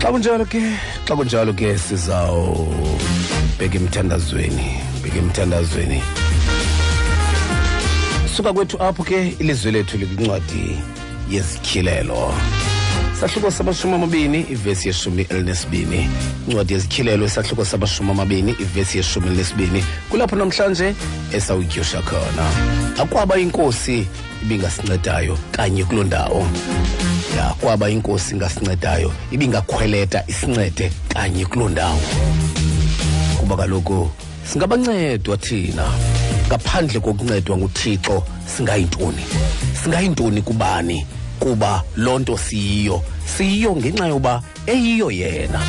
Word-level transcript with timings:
xa 0.00 0.08
kunjalo 0.12 0.44
ke? 0.46 0.62
Xa 1.06 1.14
kunjalo 1.18 1.52
ke 1.52 1.78
sizawubheka 1.78 3.76
emthandazweni 3.80 4.68
bheka 5.02 5.18
emthandazweni. 5.18 6.02
Suka 8.34 8.52
kwethu 8.52 8.76
apho 8.82 9.02
ke 9.04 9.34
ilizwe 9.38 9.72
lethu 9.72 9.98
likwincwadi 9.98 10.78
yezityhilelo 11.30 12.34
sahluko 13.20 13.50
samashumi 13.50 13.94
amabini 13.94 14.40
ivesi 14.40 14.88
yeshumi 14.88 15.22
elinesibini. 15.30 16.10
Incwadi 16.48 16.72
yezityhilelo 16.72 17.26
isahluko 17.26 17.64
samashumi 17.64 18.10
amabini 18.10 18.52
ivesi 18.60 18.96
yeshumi 18.96 19.26
elinesibini. 19.26 19.84
Kulapho 20.10 20.36
namhlanje 20.36 20.94
esawutyosha 21.32 22.02
khona. 22.02 22.50
Akwaba 23.02 23.38
inkosi 23.38 24.06
ibingasincedayo 24.42 25.38
kanye 25.52 25.84
kuloo 25.84 26.04
ndawo. 26.04 26.46
Ya 27.36 27.44
kwaba 27.60 27.90
inkosi 27.90 28.34
ingasincedayo 28.34 29.12
ibingakhweleta 29.30 30.24
isincede 30.26 30.92
kanye 31.08 31.46
kuloo 31.46 31.68
ndawo. 31.68 32.00
Kuba 33.40 33.56
kaloku 33.56 34.10
singabancedwa 34.52 35.36
thina. 35.36 35.84
Ngaphandle 36.46 37.00
kokuncedwa 37.00 37.56
nguthixo 37.56 38.22
singayintoni? 38.56 39.22
Singayintoni 39.84 40.42
kubani? 40.42 41.06
Kuba 41.40 41.82
loo 41.96 42.18
nto 42.18 42.36
siyiyo. 42.36 43.02
Siyiyo 43.36 43.76
ngenxa 43.76 44.06
yoba 44.06 44.42
eyiyo 44.66 45.10
yena. 45.10 45.60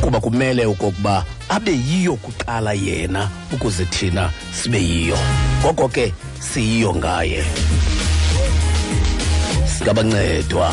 Kuba 0.00 0.20
kumele 0.20 0.66
okokuba 0.66 1.24
abe 1.48 1.72
yiyo 1.72 2.16
kuqala 2.16 2.72
yena 2.72 3.28
ukuze 3.52 3.84
thina 3.84 4.30
sibe 4.52 4.78
yiyo. 4.78 5.18
Ngoko 5.60 5.88
ke 5.88 6.12
siyiyo 6.40 6.94
ngaye. 6.94 7.44
Singabancedwa. 9.78 10.72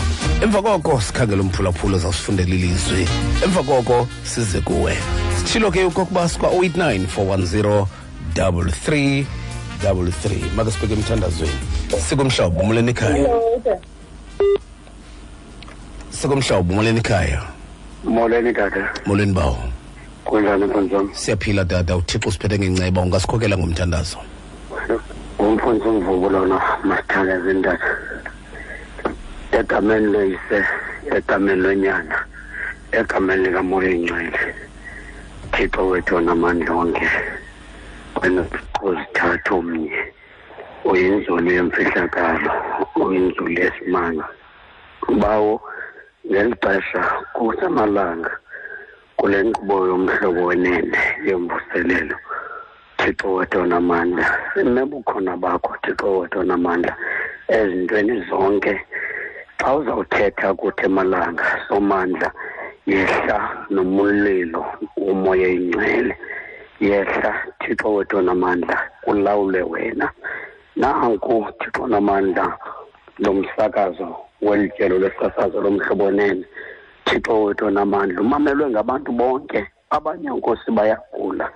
Emva 0.44 0.62
koko 0.62 1.02
sikhangela 1.02 1.41
umphulaphula 1.41 1.97
ozawusifundela 1.97 2.56
ilizwi. 2.56 3.08
Emva 3.44 3.63
koko 3.63 4.08
size 4.24 4.62
kuwe. 4.62 4.97
Sitshilo 5.38 5.72
ke 5.72 5.84
okokuba 5.84 6.29
sikwa 6.29 6.50
089 6.50 7.06
410 7.08 7.85
double 8.35 8.72
three 8.72 9.25
double 9.84 10.12
three. 10.12 10.44
Make 10.56 10.72
sibheke 10.72 10.94
emthandazweni. 10.94 11.59
Sikumhlobo 12.09 12.59
umoleni 12.59 12.91
ekhaya? 12.91 13.29
Sikumhlobo 16.09 16.74
umoleni 16.74 17.00
ekhaya? 17.00 17.41
Molweni 18.03 18.53
tata 18.53 18.94
molweni 19.06 19.34
bawo? 19.34 19.58
Kunjani 20.25 20.66
mfundisi 20.66 20.96
wam 20.96 21.09
siyaphila 21.13 21.66
tata 21.66 21.97
uthixo 21.97 22.29
usiphethe 22.29 22.59
ngenceba 22.59 23.02
ungasikhokela 23.02 23.58
ngomthandazo. 23.58 24.18
Umfundisi 25.40 25.88
umvubo 25.88 26.30
lona 26.30 26.58
masithandazeni 26.84 27.62
tata 27.64 27.90
egameni 29.60 30.08
loyise 30.14 30.60
egameni 31.18 31.62
lonyana 31.64 32.18
egameni 33.00 33.44
likamoya 33.46 33.90
ingcwele 33.96 34.40
thixo 35.54 35.82
wethu 35.90 36.16
onamandla 36.20 36.72
onke 36.82 37.08
wena 38.22 38.44
uzithatha 38.88 39.52
omnye. 39.56 40.00
Uyinzulu 40.90 41.52
yemfihlakalo 41.52 42.52
uyinzulu 42.96 43.52
yesimanga. 43.60 44.26
Bawo 45.22 45.62
ngeli 46.30 46.56
xesha 46.64 47.02
kusamalanga 47.34 48.32
kule 49.18 49.38
nkqubo 49.44 49.76
yomhlobo 49.88 50.42
wenene 50.50 51.00
yemvuselelo. 51.28 52.18
Thixo 53.00 53.34
wethu 53.34 53.60
onamandla 53.60 54.26
sinebukhona 54.54 55.38
bakho 55.38 55.72
thixo 55.84 56.20
wethu 56.20 56.40
onamandla 56.40 56.94
ezintweni 57.48 58.26
zonke. 58.30 58.74
Xa 59.60 59.74
uzawuthetha 59.76 60.54
kuthi 60.54 60.86
emalanga 60.86 61.44
somandla 61.68 62.32
yehla 62.86 63.38
nomulilo 63.70 64.66
womoya 64.98 65.48
ingcwele. 65.48 66.16
Yehla 66.80 67.32
thixo 67.59 67.94
wethu 67.94 68.18
onamandla 68.18 68.76
kulawule 69.04 69.62
wena. 69.62 70.12
Nanku 70.76 71.48
thixo 71.59 71.84
onamandla 71.84 72.58
lo 73.20 73.34
msakazo 73.34 74.16
weli 74.42 74.70
tyelo 74.70 75.00
lesasazo 75.00 75.62
lomhlobonene 75.62 76.46
thixo 77.06 77.44
wethu 77.44 77.66
onamandla 77.66 78.22
umamelwe 78.22 78.70
ngabantu 78.70 79.12
bonke. 79.12 79.68
Abanye 79.90 80.30
nkosi 80.30 80.72
bayagula 80.72 81.50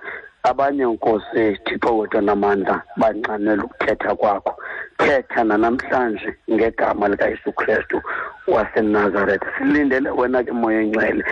abanye 0.44 0.84
nkosi 0.84 1.58
thixo 1.64 1.96
wethu 1.98 2.18
onamandla 2.18 2.82
banxanela 2.96 3.64
ukuthetha 3.64 4.14
kwakho. 4.14 4.52
Thetha 4.98 5.44
nanamhlanje 5.44 6.34
ngegama 6.52 7.08
likayesu 7.08 7.52
kristu 7.52 8.02
wasenazaretha 8.46 9.46
silindele 9.58 10.10
wena 10.10 10.44
ke 10.44 10.52
moya 10.52 10.80
engcwele. 10.82 11.24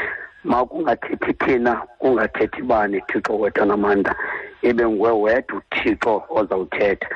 Ma 0.45 0.65
kungathethi 0.65 1.33
thina 1.33 1.83
kungathethi 1.99 2.63
bani 2.63 3.01
thixo 3.09 3.39
wethu 3.39 3.65
namandla? 3.65 4.17
Ibe 4.63 4.87
nguwe 4.89 5.11
wedwa 5.11 5.59
uthixo 5.59 6.25
ozawuthetha. 6.31 7.09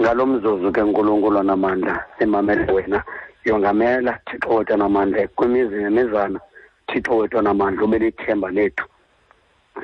Ngalo 0.00 0.26
mzuzu 0.26 0.72
ke 0.72 0.82
nkulunkulu 0.82 1.38
onamandla 1.38 2.04
simamele 2.18 2.72
wena. 2.72 3.02
Yongamela 3.44 4.18
thixo 4.26 4.54
wethu 4.54 4.74
onamandla 4.74 5.28
kwimizi 5.28 5.76
nemizana. 5.76 6.40
Thixo 6.88 7.16
wethu 7.16 7.38
onamandla 7.38 7.84
ube 7.84 7.98
lithemba 7.98 8.50
lethu 8.50 8.84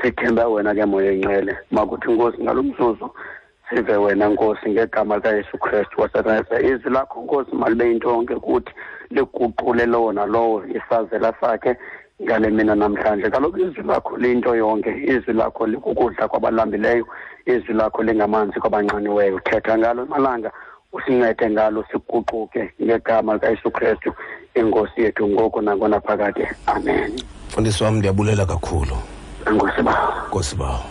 sithembe 0.03 0.42
wena 0.44 0.75
ke 0.75 0.84
moya 0.86 1.12
engcwele 1.12 1.56
makuthi 1.70 2.12
nkosi 2.12 2.42
ngalo 2.42 2.62
mzuzu 2.62 3.10
sive 3.70 3.97
wena 3.97 4.28
nkosi 4.28 4.70
ngegama 4.70 5.16
likayesu 5.16 5.59
kristu 5.59 6.00
wasenazaretha 6.00 6.60
izwi 6.60 6.91
lakho 6.91 7.20
nkosi 7.20 7.56
malibe 7.56 7.88
yinto 7.88 8.09
yonke 8.09 8.34
kuthi 8.34 8.72
liguqule 9.10 9.86
lowo 9.86 10.12
nalowo 10.12 10.64
isazela 10.66 11.34
sakhe 11.41 11.76
ngale 12.22 12.50
mina 12.50 12.75
namhlanje. 12.75 13.31
Kaloku 13.31 13.59
izwi 13.59 13.82
lakho 13.82 14.16
liyinto 14.16 14.54
yonke. 14.56 14.91
Izwi 14.91 15.32
lakho 15.32 15.66
likukudla 15.66 16.28
kwabalambileyo. 16.28 17.06
Izwi 17.47 17.74
lakho 17.74 18.03
lingamanzi 18.03 18.60
kwabanqaniweyo 18.60 19.41
thetha 19.41 19.78
ngalo 19.78 20.06
malanga 20.06 20.51
usincede 20.92 21.51
ngalo 21.51 21.84
siguquke 21.92 22.72
ngegama 22.83 23.34
likayesu 23.34 23.71
kristu 23.71 24.12
inkosi 24.54 25.03
yethu 25.03 25.28
ngoko 25.28 25.62
nangona 25.62 25.97
nangonaphakade 25.97 26.48
amen. 26.66 27.21
Mfundisi 27.48 27.84
wam 27.84 27.97
ndiyabulela 27.97 28.47
kakhulu 28.47 28.97
enkosi 29.48 30.54
bawo 30.59 30.83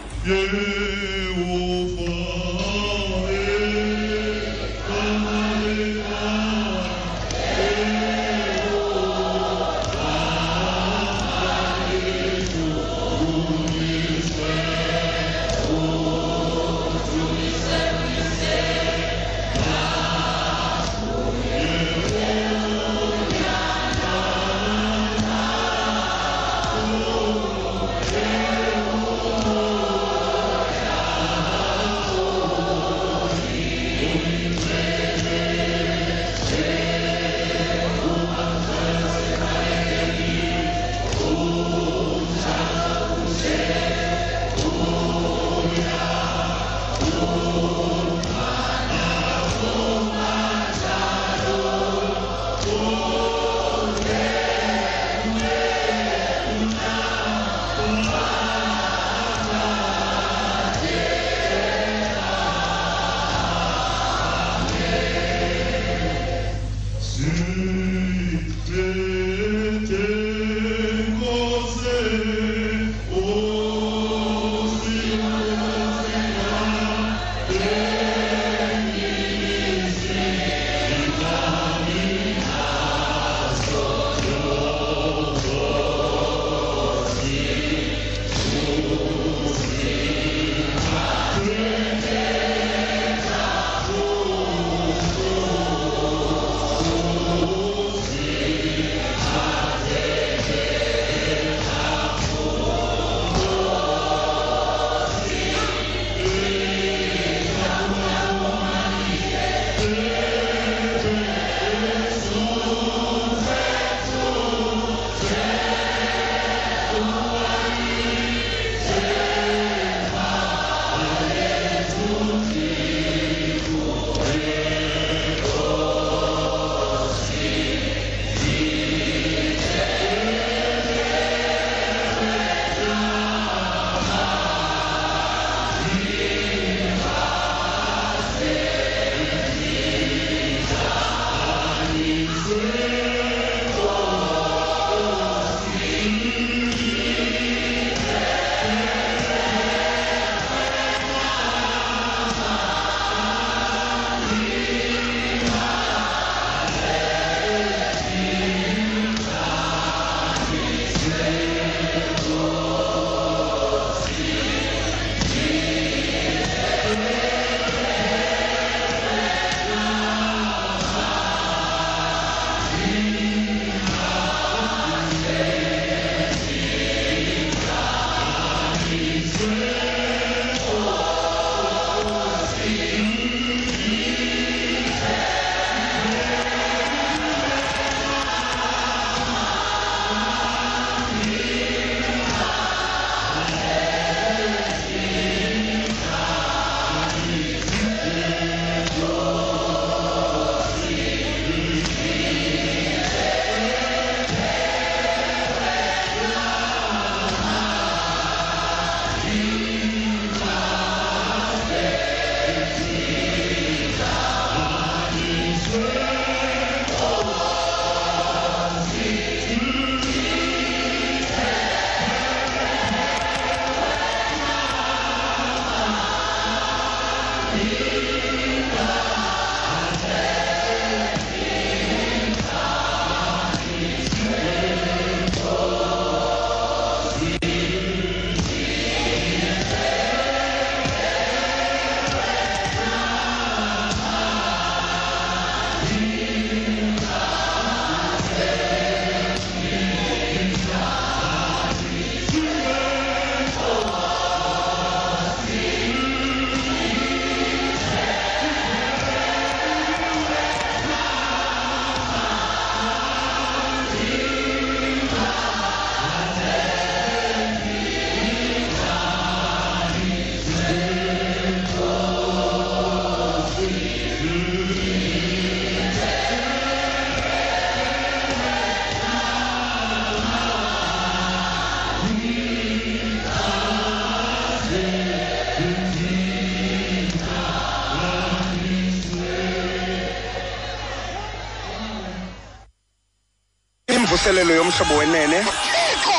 yimvuselelo 294.28 294.54
yomhlobo 294.56 294.96
wenene. 294.98 295.44
Thixo 295.44 296.18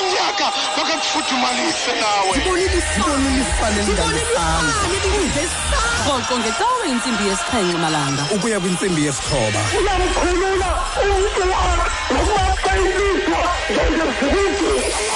unyaka 0.00 0.52
makakufudumalise 0.76 1.92
nawe. 2.00 2.38
Rhoqo 6.06 6.38
ngecawe 6.38 6.88
intsimbi 6.88 7.24
yesixhenxe 7.28 7.78
malanga. 7.78 8.22
Ukuya 8.34 8.60
kwintsimbi 8.60 9.04
yesithoba 9.06 9.60
uyamkhulula 9.78 10.68
umntu 11.02 11.42
wakho 11.52 11.92
nokuba 12.14 12.72
ilizwa 12.76 13.40
ngezizibidi 13.70 15.11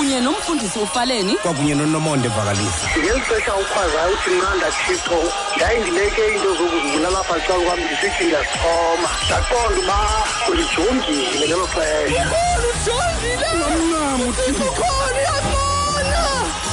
kunye 0.00 0.20
nomfundisi 0.20 0.78
ufaleni. 0.78 1.34
Kwakunye 1.34 1.74
nonomonde 1.74 2.28
vakalisa 2.28 2.86
ngeli 2.98 3.20
xesha 3.20 3.54
ukhwazayo 3.54 4.12
uthi 4.12 4.30
mnanda 4.30 4.66
thixo 4.86 5.18
ndayindibeke 5.56 6.22
iinto 6.28 6.50
zokuzibulala 6.58 7.18
apha 7.20 7.40
cala 7.46 7.64
kwam 7.64 7.80
ndisithi 7.84 8.24
ndiyasixhoma 8.24 9.08
ndaqonda 9.26 9.80
uba 9.80 9.98
ulijongile 10.50 11.46
ngelo 11.46 11.66
xesha. 11.74 12.24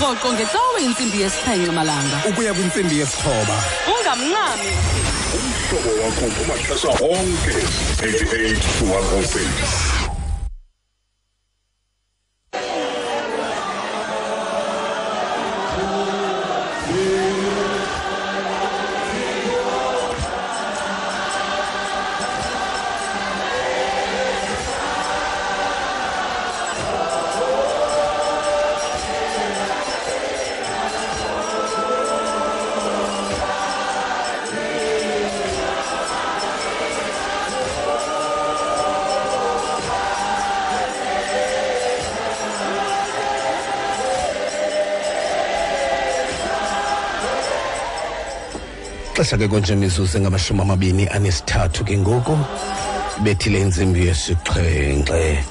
Rhoqo 0.01 0.33
ngecawe 0.33 0.79
intsimbi 0.85 1.21
yesixhenxe 1.21 1.71
malanga. 1.71 2.17
Ukuya 2.29 2.53
kwintsimbi 2.53 2.99
yesithoba. 2.99 3.55
Ungamncami 3.91 4.71
umhlobo 5.35 5.91
wakho 6.03 6.25
kumaxesha 6.35 6.89
onke 6.89 7.55
88 8.01 8.55
to 8.79 8.85
106 8.85 9.96
xesha 49.27 49.37
ke 49.37 49.47
konje 49.47 49.75
mizuzu 49.75 50.17
engamashumi 50.17 50.61
amabini 50.61 51.07
anesithathu 51.07 51.83
ke 51.83 51.97
ngoku. 51.97 52.37
Bethile 53.23 53.59
intsimbi 53.61 54.07
yesixhenxe 54.07 55.43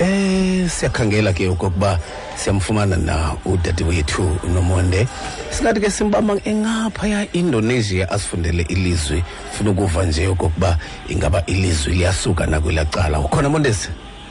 eh 0.00 0.66
siyakhangela 0.66 1.32
ke 1.32 1.46
okokuba 1.48 1.98
siyamfumana 2.34 2.96
na 2.96 3.36
udade 3.46 3.84
wethu 3.84 4.26
unomonde. 4.42 5.06
Singathi 5.50 5.80
ke 5.80 5.90
simbamba 5.90 6.34
engaphaya 6.44 7.32
indonesia 7.32 8.10
asifundele 8.10 8.62
ilizwi. 8.68 9.22
Funa 9.52 9.70
ukuva 9.70 10.04
nje 10.04 10.26
okokuba 10.26 10.78
ingaba 11.08 11.46
ilizwi 11.46 11.94
liyasuka 11.94 12.46
nakwelaa 12.46 12.84
cala. 12.84 13.20
Ukhona 13.20 13.48
mondesi 13.48 13.88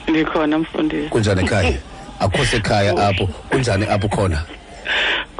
ndikhona 0.07 0.59
mfundisi. 0.59 1.09
Kunjani 1.09 1.41
ekhaya? 1.41 1.73
Akho 2.19 2.45
sekhaya 2.45 2.91
apho. 3.07 3.27
Kunjani 3.49 3.85
apho 3.85 4.07
khona? 4.07 4.43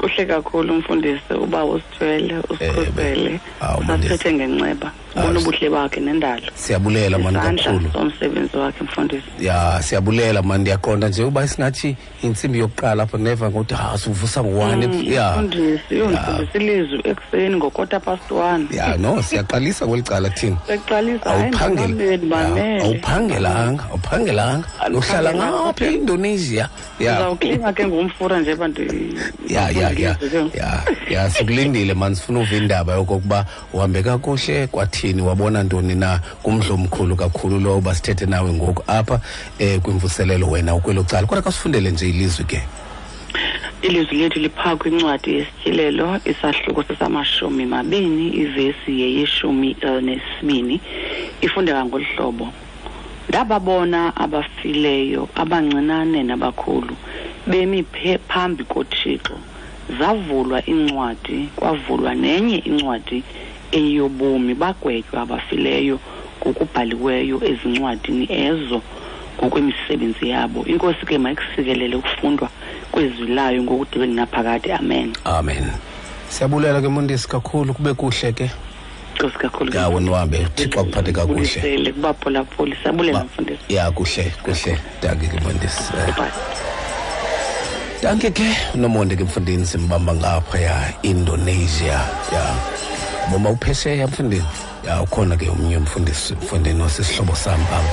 Kuhle 0.02 0.26
kakhulu 0.26 0.74
mfundisi 0.74 1.34
uba 1.34 1.66
usithwele 1.66 2.36
usikhusele 2.50 3.40
Awu, 3.62 3.84
Mandisi. 3.84 4.14
usaphethe 4.14 4.34
ngenceba 4.34 4.88
Awu, 4.88 5.01
ubona 5.24 5.40
ubuhle 5.40 5.70
bakhe 5.70 6.00
nendalo. 6.00 6.48
Siyabulela 6.56 7.18
mani 7.20 7.38
kakhulu. 7.40 7.92
somsebenzi 7.94 8.58
wakhe 8.58 8.84
mfundisi. 8.84 9.24
Ya 9.40 9.80
siyabulela 9.84 10.42
mani 10.42 10.62
ndiyaqonda 10.62 11.10
nje 11.10 11.24
uba 11.24 11.48
singathi 11.48 11.96
intsimbi 12.24 12.60
yokuqala 12.60 13.04
apho 13.04 13.18
neva 13.18 13.50
ngokuthi 13.50 13.74
ha 13.74 13.98
sivusa 13.98 14.44
ngo-one 14.44 14.86
ya. 15.14 15.32
mfundisi 15.32 15.96
yho 15.98 16.12
Ya. 16.12 16.22
mfundisi 16.22 16.58
ilizwi 16.58 17.02
ekuseni 17.04 17.56
ngokota 17.56 18.00
past 18.00 18.32
one. 18.32 18.68
Ya 18.72 18.98
no 18.98 19.22
siyaqalisa 19.24 19.86
kweli 19.88 20.04
cala 20.04 20.30
thina. 20.30 20.58
Sekuqalisa 20.68 21.30
hayi 21.30 21.44
awuphangela. 21.44 21.88
ndibambeni 21.88 22.32
ya, 22.32 22.38
mamele 22.38 22.84
awuphangelanga 22.84 23.84
awuphangelanga 23.90 24.68
uhlala 24.68 24.86
Aluphangelanga. 24.86 25.64
ngapha 25.66 25.86
eindonesia. 25.86 26.70
Ya. 27.00 27.36
ke 27.76 27.86
ngumfura 27.88 28.40
nje 28.40 28.56
ya 29.48 29.70
ya 29.72 29.90
ya. 29.92 30.16
ya 30.54 30.84
ya 31.10 31.30
sikulindile 31.30 31.94
mani 31.94 32.16
sifuna 32.16 32.40
uva 32.40 32.56
indaba 32.56 32.94
yokokuba 32.94 33.46
uhambe 33.74 34.04
kakuhle 34.04 34.68
kwathini 34.68 35.11
wabona 35.20 35.64
ntoni 35.64 35.96
na 35.96 36.20
kumdlo 36.44 36.76
omkhulu 36.76 37.16
kakhulu 37.16 37.60
lo 37.60 37.78
uba 37.78 37.96
sithethe 37.96 38.26
nawe 38.26 38.54
ngoku 38.54 38.84
apha 38.88 39.20
um 39.60 39.80
kwimvuselelo 39.82 40.48
wena 40.48 40.76
ukwelo 40.76 41.04
cala. 41.04 41.28
Kodwa 41.28 41.44
kasifundele 41.44 41.92
nje 41.92 42.10
ilizwi 42.10 42.46
ke. 42.46 42.62
Ilizwi 43.82 44.18
lethu 44.18 44.40
liphaa 44.40 44.76
kwincwadi 44.76 45.34
yesityilelo 45.34 46.20
isahluko 46.26 46.84
sesamashumi 46.84 47.66
mabini 47.66 48.30
ivesi 48.30 49.02
yeyeshumi 49.02 49.76
elinesibini 49.82 50.82
ifundeka 51.42 51.86
ngolu 51.86 52.06
hlobo. 52.16 52.50
Ndababona 53.30 54.16
abafileyo 54.16 55.30
abancinane 55.36 56.24
nabakhulu 56.24 56.96
bemi 57.48 57.84
phambi 58.28 58.64
kothixo. 58.64 59.34
Zavulwa 60.00 60.66
incwadi 60.66 61.50
kwavulwa 61.56 62.16
nenye 62.16 62.58
incwadi 62.58 63.24
eyobomi 63.72 64.54
bagwetywa 64.56 65.22
abafileyo 65.22 66.00
ngokubhaliweyo 66.42 67.42
ezincwadini 67.44 68.28
ezo 68.32 68.82
ngokwemisebenzi 69.38 70.30
yabo. 70.30 70.66
Inkosi 70.66 71.06
ke 71.06 71.18
mayikusikelele 71.18 71.96
ukufundwa 71.96 72.50
kwezwi 72.92 73.28
layo 73.28 73.64
ngokudibeni 73.64 74.14
naphakade. 74.14 74.74
Amen. 74.74 75.14
Amen. 75.26 75.72
Siyabulela 76.30 76.82
ke 76.82 76.88
mondesi 76.88 77.28
kakhulu. 77.28 77.74
Kube 77.74 77.94
kuhle 77.94 78.34
ke. 78.34 78.52
Nkosi 79.16 79.38
kakhulu 79.38 79.74
ya 79.76 79.90
wena 79.90 80.12
uhambe 80.12 80.48
akuphathe 80.78 81.12
kakuhle. 81.12 81.92
Kubaphulaphuli 81.94 82.76
siyabulela 82.84 83.24
mfundisi. 83.24 83.60
Ya 83.70 83.92
kuhle 83.92 84.32
kuhle. 84.44 84.78
Danke 85.02 85.28
ke 85.28 85.38
Eh, 86.08 86.16
danke 88.04 88.32
ke. 88.32 88.56
Nomonde 88.76 89.16
ke 89.16 89.24
mfundini 89.24 89.66
simbamba 89.66 90.14
ngapha 90.16 90.60
ya 90.60 90.94
indonesia. 91.04 92.02
Ya 92.34 92.56
boma 93.32 93.50
uphesheya 93.50 94.08
mfundini 94.08 94.46
ya 94.88 95.02
ukhona 95.02 95.38
ke 95.38 95.50
omnye 95.50 95.78
umfundisi 95.78 96.34
mfundini 96.34 96.84
osisihlobo 96.84 97.36
sam 97.36 97.66
pam 97.66 97.84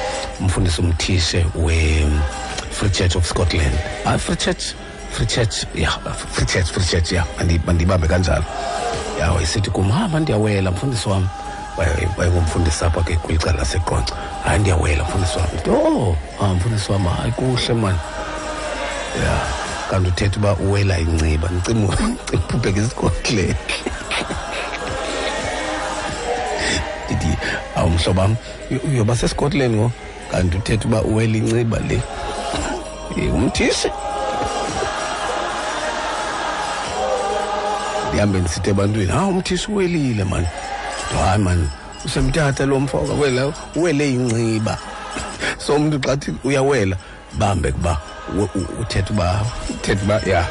umfundisi 0.40 0.80
umthishe 0.80 1.46
we-free 1.54 2.90
church 2.90 3.16
of 3.16 3.26
scotland. 3.28 3.72
Ah, 4.06 4.18
free 4.18 4.36
church? 4.36 4.74
Free 5.12 5.26
church 5.26 5.64
ya 5.74 5.90
free 5.90 6.46
church 6.46 6.66
free 6.70 6.84
church 6.84 7.12
ya 7.12 7.24
mandibambe 7.66 8.06
kanjalo. 8.08 8.44
Ya 9.20 9.32
wayesithi 9.32 9.70
kum 9.70 9.90
hamba 9.90 10.20
ndiyawela 10.20 10.70
mfundisi 10.70 11.08
wam 11.08 11.28
Waye- 11.76 12.08
wayengumfundisi 12.16 12.84
apha 12.84 13.02
ke 13.02 13.16
kwilicala 13.16 13.58
laseqonca 13.58 14.14
hayi 14.44 14.58
ndiyawela 14.60 15.04
mfundisi 15.04 15.38
wam 15.38 15.46
Ndithi, 15.52 15.70
oh 15.70 16.16
ah, 16.42 16.54
mfundisi 16.54 16.92
wam 16.92 17.04
hayi 17.06 17.32
kuhle 17.32 17.74
mani. 17.74 17.98
Ya 19.24 19.40
kanti 19.90 20.08
uthetha 20.08 20.36
uba 20.40 20.54
uwela 20.54 20.98
inciba 20.98 21.48
ncima 21.48 21.88
uphubheka 22.34 22.80
awu 27.78 27.90
u- 28.70 28.88
uyoba 28.90 29.16
sescotland 29.16 29.74
ngo? 29.76 29.90
Kanti 30.30 30.56
uthetha 30.56 30.88
uba 30.88 31.02
uwela 31.02 31.36
inciba 31.36 31.78
le 31.88 32.02
umthisi. 33.32 33.88
Ndihambe 38.08 38.38
ndisithi 38.40 38.70
ebantwini 38.70 39.12
hawu 39.12 39.28
umthisi 39.30 39.70
uwelile 39.70 40.24
mani 40.24 40.46
hayi 41.24 41.38
mani 41.42 41.68
usemthatha 42.04 42.66
lo 42.66 42.80
mfo 42.80 42.98
wela 43.20 43.52
uwele 43.76 44.10
inciba 44.12 44.78
so 45.66 45.74
umntu 45.76 45.98
xa 46.00 46.16
thi 46.16 46.32
uyawela 46.44 46.96
bambe 47.38 47.72
kuba 47.72 47.96
uthetha 48.80 49.10
uba 49.12 49.40
uthetha 49.70 50.02
uba 50.04 50.14
ya. 50.32 50.44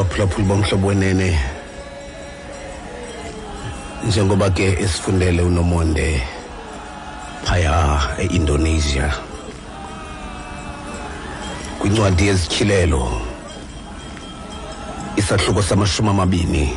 Baphulaphuli 0.00 0.46
bomhlobo 0.48 0.86
wenene 0.88 1.38
njengoba 4.08 4.50
ke 4.50 4.64
esifundele 4.64 5.42
unomonde 5.42 6.22
phaya 7.44 8.00
e-indonesia 8.18 9.12
kwincwadi 11.78 12.26
yezityhilelo 12.26 13.20
isahluko 15.16 15.62
samashumi 15.62 16.08
amabini 16.08 16.72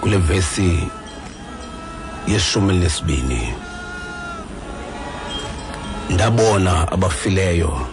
kule 0.00 0.16
vesi 0.16 0.88
yeshumi 2.28 2.70
elinesibini 2.70 3.54
ndabona 6.10 6.92
abafileyo 6.92 7.86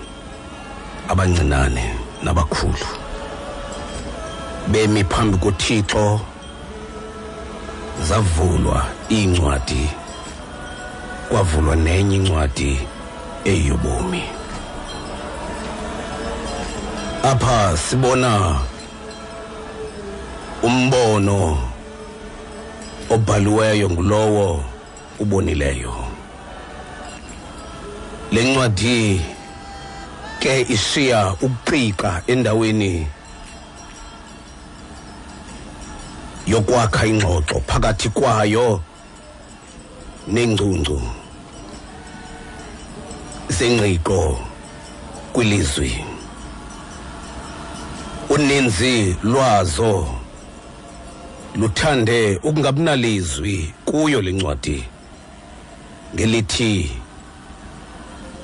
abancinane 1.09 1.95
nabakhulu. 2.23 3.02
Bemi 4.67 5.03
phambi 5.03 5.37
kothixo. 5.37 6.19
Zavulwa 8.07 8.85
iincwadi 9.11 9.89
kwavulwa 11.29 11.75
nenye 11.75 12.15
incwadi 12.15 12.79
eyobomi. 13.45 14.23
Apha 17.23 17.77
sibona 17.77 18.59
umbono 20.63 21.57
obhaliweyo 23.09 23.89
ngulowo 23.89 24.63
ubonileyo. 25.19 25.93
Le 28.31 28.43
ncwadi 28.43 29.21
ke 30.39 30.61
ishiya 30.61 31.35
ukuqiqa 31.41 32.21
endaweni 32.27 33.07
yokwakha 36.53 37.05
ingxoxo 37.05 37.57
phakathi 37.67 38.09
kwayo 38.09 38.81
nengcungcu 40.27 41.01
zengqiqo 43.49 44.39
kwilizwi. 45.33 46.05
Uninzi 48.29 49.15
lwazo 49.23 50.07
luthande 51.55 52.39
ukungabinalizwi 52.43 53.73
kuyo 53.85 54.21
le 54.21 54.31
ncwadi 54.31 54.83
ngelithi 56.13 56.91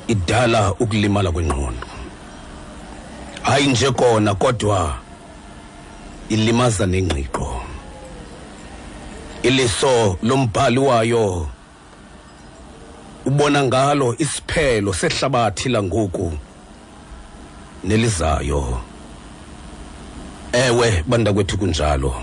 idala 0.07 0.73
ukulimala 0.73 1.31
kwengqondo. 1.31 1.87
Hayi 3.41 3.67
nje 3.67 3.91
kona 3.91 4.35
kodwa 4.35 4.97
ilimaza 6.29 6.85
nengqiqo. 6.85 7.68
Iliso 9.43 10.17
lombhali 10.23 10.79
wayo. 10.79 11.49
Ubona 13.25 13.63
ngalo 13.63 14.15
isiphelo 14.17 14.93
sehlabathi 14.93 15.69
langoku 15.69 16.33
nelizayo. 17.83 18.81
Ewe 20.51 21.03
bandakwethu 21.07 21.57
kunjalo. 21.57 22.21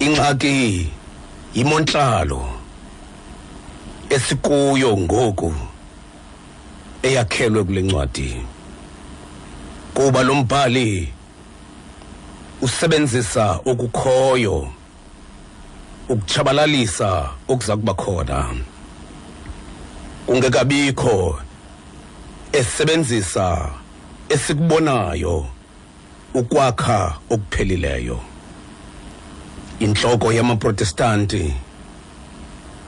Ingxaki 0.00 0.88
yimontlalo 1.54 2.48
esikuyo 4.10 4.96
ngoku 4.96 5.54
eyakhelwe 7.02 7.64
kule 7.64 7.82
ncwadi. 7.82 8.42
Kuba 9.94 10.22
lo 10.22 10.34
mbhali 10.34 11.12
usebenzisa 12.62 13.60
okukhoyo. 13.64 14.75
Ukutshabalalisa 16.08 17.30
okuza 17.48 17.76
kuba 17.76 17.94
khona. 17.94 18.54
Kungekabikho 20.26 21.40
esebenzisa 22.52 23.70
esikubonayo 24.28 25.46
ukwakha 26.34 27.18
okuphelileyo 27.30 28.20
inhloko 29.80 30.32
yamaprotestanti 30.32 31.54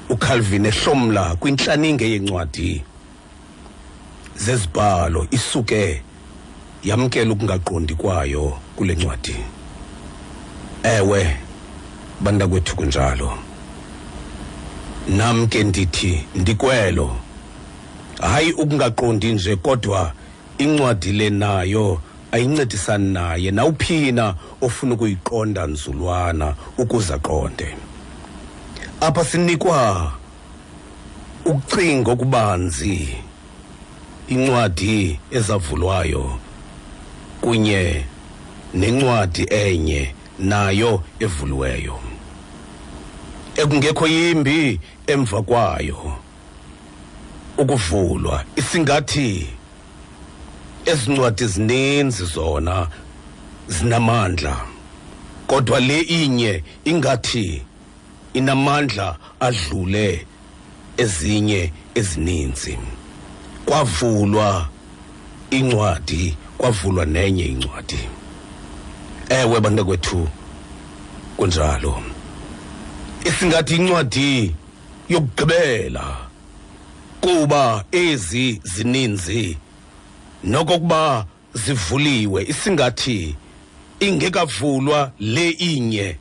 uCalvin 0.08 0.66
ehlomla 0.66 1.36
kwinhlaninge 1.36 2.10
yencwadi 2.10 2.84
zezibhalo 4.36 5.26
isuke 5.30 6.02
yamkela 6.84 7.32
ukungaqondi 7.32 7.94
kwayo 7.94 8.58
kule 8.76 8.94
ncwadi. 8.94 9.36
Ewe 10.82 11.47
bantakwethu 12.20 12.76
kunjalo. 12.76 13.38
Nam 15.08 15.46
ke 15.46 15.64
ndithi 15.64 16.24
ndikwelo. 16.34 17.16
Hayi 18.20 18.52
ukungaqondi 18.52 19.32
nje 19.32 19.56
kodwa 19.56 20.12
incwadi 20.58 21.12
le 21.12 21.30
nayo 21.30 22.00
ayincedisani 22.32 23.12
naye 23.12 23.50
nawuphina 23.50 24.34
ofuna 24.60 24.94
ukuyiqonda 24.94 25.66
nzulwana 25.66 26.54
ukuze 26.78 27.14
aqonde. 27.14 27.76
Apha 29.00 29.24
sinikwa 29.24 30.12
ukucinga 31.44 32.10
okubanzi 32.10 33.16
incwadi 34.28 35.20
ezavulwayo 35.30 36.38
kunye 37.40 38.04
nencwadi 38.74 39.46
enye 39.50 40.14
nayo 40.38 41.02
evuliweyo. 41.20 42.07
Ekungekho 43.58 44.06
yimbi 44.06 44.80
emva 45.06 45.42
kwayo. 45.42 46.18
Ukuvulwa 47.58 48.44
isingathi 48.56 49.48
ezincwadi 50.86 51.46
zininzi 51.46 52.24
zona 52.24 52.88
zinamandla 53.68 54.56
kodwa 55.46 55.80
le 55.80 56.00
inye 56.00 56.62
ingathi 56.84 57.62
inamandla 58.34 59.16
adlule 59.40 60.26
ezinye 60.96 61.72
ezininzi. 61.94 62.78
Kwavulwa 63.66 64.68
incwadi 65.50 66.36
kwavulwa 66.58 67.04
nenye 67.06 67.44
incwadi. 67.44 67.98
Ewe 69.28 69.60
bantakwethu 69.60 70.28
kunjalo. 71.36 72.02
Isingathi 73.24 73.76
incwadi 73.76 74.54
yokugqibela 75.08 76.16
kuba 77.20 77.84
ezi 77.92 78.60
zininzi 78.64 79.56
nokokuba 80.44 81.26
zivuliwe 81.54 82.44
isingathi 82.48 83.36
ingekavulwa 84.00 85.12
le 85.18 85.50
inye 85.50 86.16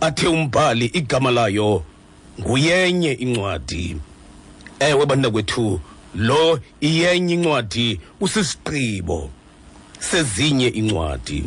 athe 0.00 0.26
umbhali 0.26 0.86
igama 0.86 1.30
layo 1.30 1.84
nguyenye 2.40 3.12
incwadi. 3.12 3.96
Ewe 4.80 5.06
bantakwethu 5.06 5.80
lo 6.14 6.60
iyenye 6.80 7.34
incwadi 7.34 8.00
usisigqibo 8.20 9.30
sezinye 9.98 10.68
incwadi. 10.68 11.44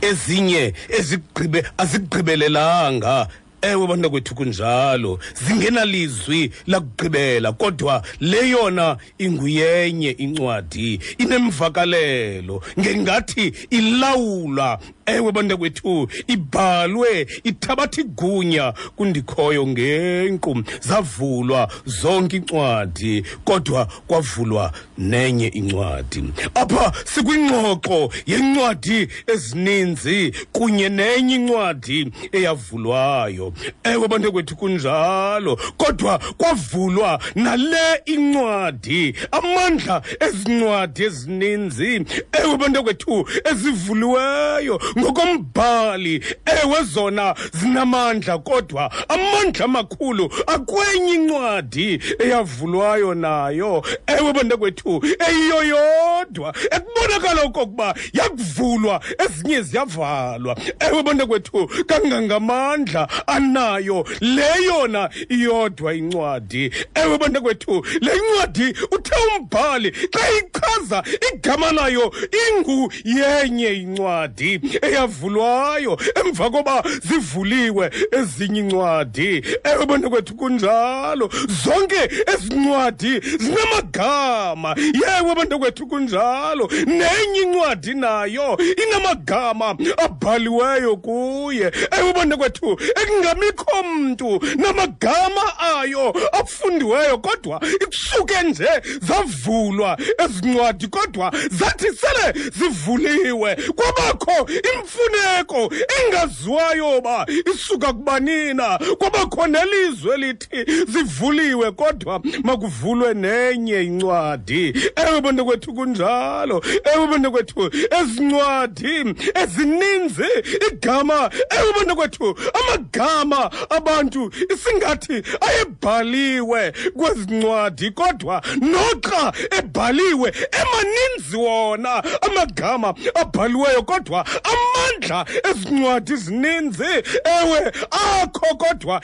Ezinye 0.00 0.74
ezigqibe 0.88 1.64
azigqibelelanga 1.78 3.28
ewe 3.62 3.86
bantakwethu 3.86 4.34
kunjalo. 4.34 5.18
Zingenalizwi 5.46 6.50
lakugqibela 6.66 7.52
kodwa 7.52 8.02
le 8.20 8.48
yona 8.48 8.96
inguyenye 9.18 10.10
incwadi 10.10 11.00
inemvakalelo. 11.18 12.62
Ngengathi 12.80 13.52
ilawula 13.70 14.78
ewe 15.06 15.32
bantakwethu 15.32 16.08
ibhalwe 16.26 17.26
ithabatha 17.44 18.00
igunya 18.00 18.72
kundikhoyo 18.96 19.66
ngenqu 19.66 20.64
zavulwa 20.80 21.68
zonke 21.86 22.36
incwadi 22.36 23.24
kodwa 23.44 23.88
kwavulwa 24.06 24.72
nenye 24.98 25.46
incwadi. 25.48 26.24
Apha 26.54 26.92
sikwingxoxo 27.04 28.10
yencwadi 28.26 29.08
ezininzi 29.26 30.32
kunye 30.52 30.88
nenye 30.88 31.34
incwadi 31.34 32.12
eyavulwayo. 32.32 33.52
Ewe 33.84 34.08
bantakwethu 34.08 34.56
kunjalo 34.56 35.56
kodwa 35.76 36.18
kwavulwa 36.18 37.20
nale 37.34 38.02
incwadi. 38.04 39.14
Amandla 39.30 40.02
ezincwadi 40.20 41.02
ezininzi 41.04 42.04
ewe 42.32 42.56
bantakwethu 42.56 43.28
ezivuliweyo 43.50 44.80
ngokombhali 45.02 46.24
ewe 46.62 46.82
zona 46.82 47.34
zinamandla 47.52 48.38
kodwa 48.38 48.90
amandla 49.08 49.64
amakhulu 49.64 50.32
akwenye 50.46 51.14
incwadi 51.14 52.00
eyavulwayo 52.18 53.14
nayo. 53.14 53.84
Ewe 54.06 54.32
bantakwethu 54.32 55.02
eyiyo 55.28 55.64
yodwa 55.64 56.54
ekubonakala 56.70 57.42
okokuba 57.42 57.94
yakuvulwa 58.12 59.00
ezinye 59.24 59.62
ziyavalwa. 59.62 60.56
Ewe 60.80 61.02
bantakwethu 61.02 61.66
kangangamandla 61.86 63.08
anayo 63.26 64.06
le 64.20 64.50
yona 64.66 65.10
iyodwa 65.28 65.94
incwadi. 65.94 66.70
Ewe 66.94 67.18
bantakwethu 67.18 67.86
le 68.00 68.12
ncwadi 68.16 68.66
uthe 68.90 69.14
umbhali 69.38 69.90
xa 69.90 70.20
ichaza 70.38 71.02
igama 71.34 71.72
layo 71.72 72.12
ingu 72.48 72.92
yenye 73.04 73.72
incwadi. 73.72 74.60
Eyavulwayo 74.82 75.98
emva 76.24 76.50
koba 76.50 76.82
zivuliwe 77.02 77.90
ezinye 78.12 78.60
incwadi 78.60 79.44
ewe 79.64 79.86
bantakwethu 79.86 80.34
kunjalo. 80.34 81.30
Zonke 81.64 82.10
ezincwadi 82.34 83.20
zinamagama. 83.20 84.76
Yewe 84.78 85.34
bantakwethu 85.34 85.86
kunjalo. 85.86 86.70
Nenye 86.86 87.40
incwadi 87.42 87.94
nayo 87.94 88.58
inamagama 88.86 89.76
abhaliweyo 89.96 90.96
kuye. 90.96 91.72
Ewe 91.98 92.12
bantakwethu 92.12 92.78
ekungamikho 93.02 93.82
mntu 93.82 94.40
namagama 94.56 95.58
ayo 95.58 96.14
afundiweyo 96.32 97.18
kodwa 97.18 97.60
ikusuke 97.82 98.42
nje 98.42 98.68
zavulwa 99.00 99.98
ezincwadi 100.24 100.86
kodwa 100.86 101.32
zathi 101.50 101.86
sele 101.86 102.50
zivuliwe. 102.58 103.54
Kwabakho 103.56 104.48
imfuneko 104.74 105.72
engaziwayo 105.98 107.00
ba 107.00 107.26
isuka 107.54 107.92
kubanina 107.92 108.78
kwabakho 108.98 109.46
nelizwe 109.46 110.16
lithi 110.16 110.64
zivuliwe 110.88 111.70
kodwa 111.72 112.20
makuvulwe 112.42 113.14
nenye 113.14 113.82
incwadi. 113.82 114.74
Ewe 114.96 115.20
bantakwethu 115.20 115.74
kunjalo 115.74 116.62
ewe 116.94 117.06
bantakwethu 117.06 117.70
ezincwadi 118.00 119.14
ezininzi 119.42 120.28
igama 120.72 121.30
ewe 121.58 121.72
bantakwethu 121.78 122.36
amagama 122.60 123.50
abantu 123.70 124.32
isingathi 124.54 125.22
ayebhaliwe 125.40 126.72
kwezi 126.96 127.34
ncwadi 127.34 127.90
kodwa 127.90 128.42
noxa 128.60 129.32
ebhaliwe 129.58 130.32
emaninzi 130.60 131.36
wona 131.36 132.02
amagama 132.22 132.94
abhaliweyo 133.14 133.82
kodwa 133.82 134.26
amandla 134.62 135.26
ezincwadi 135.50 136.16
zininzi. 136.16 136.82
Ewe 137.24 137.72
akho 137.90 138.54
kodwa 138.56 139.02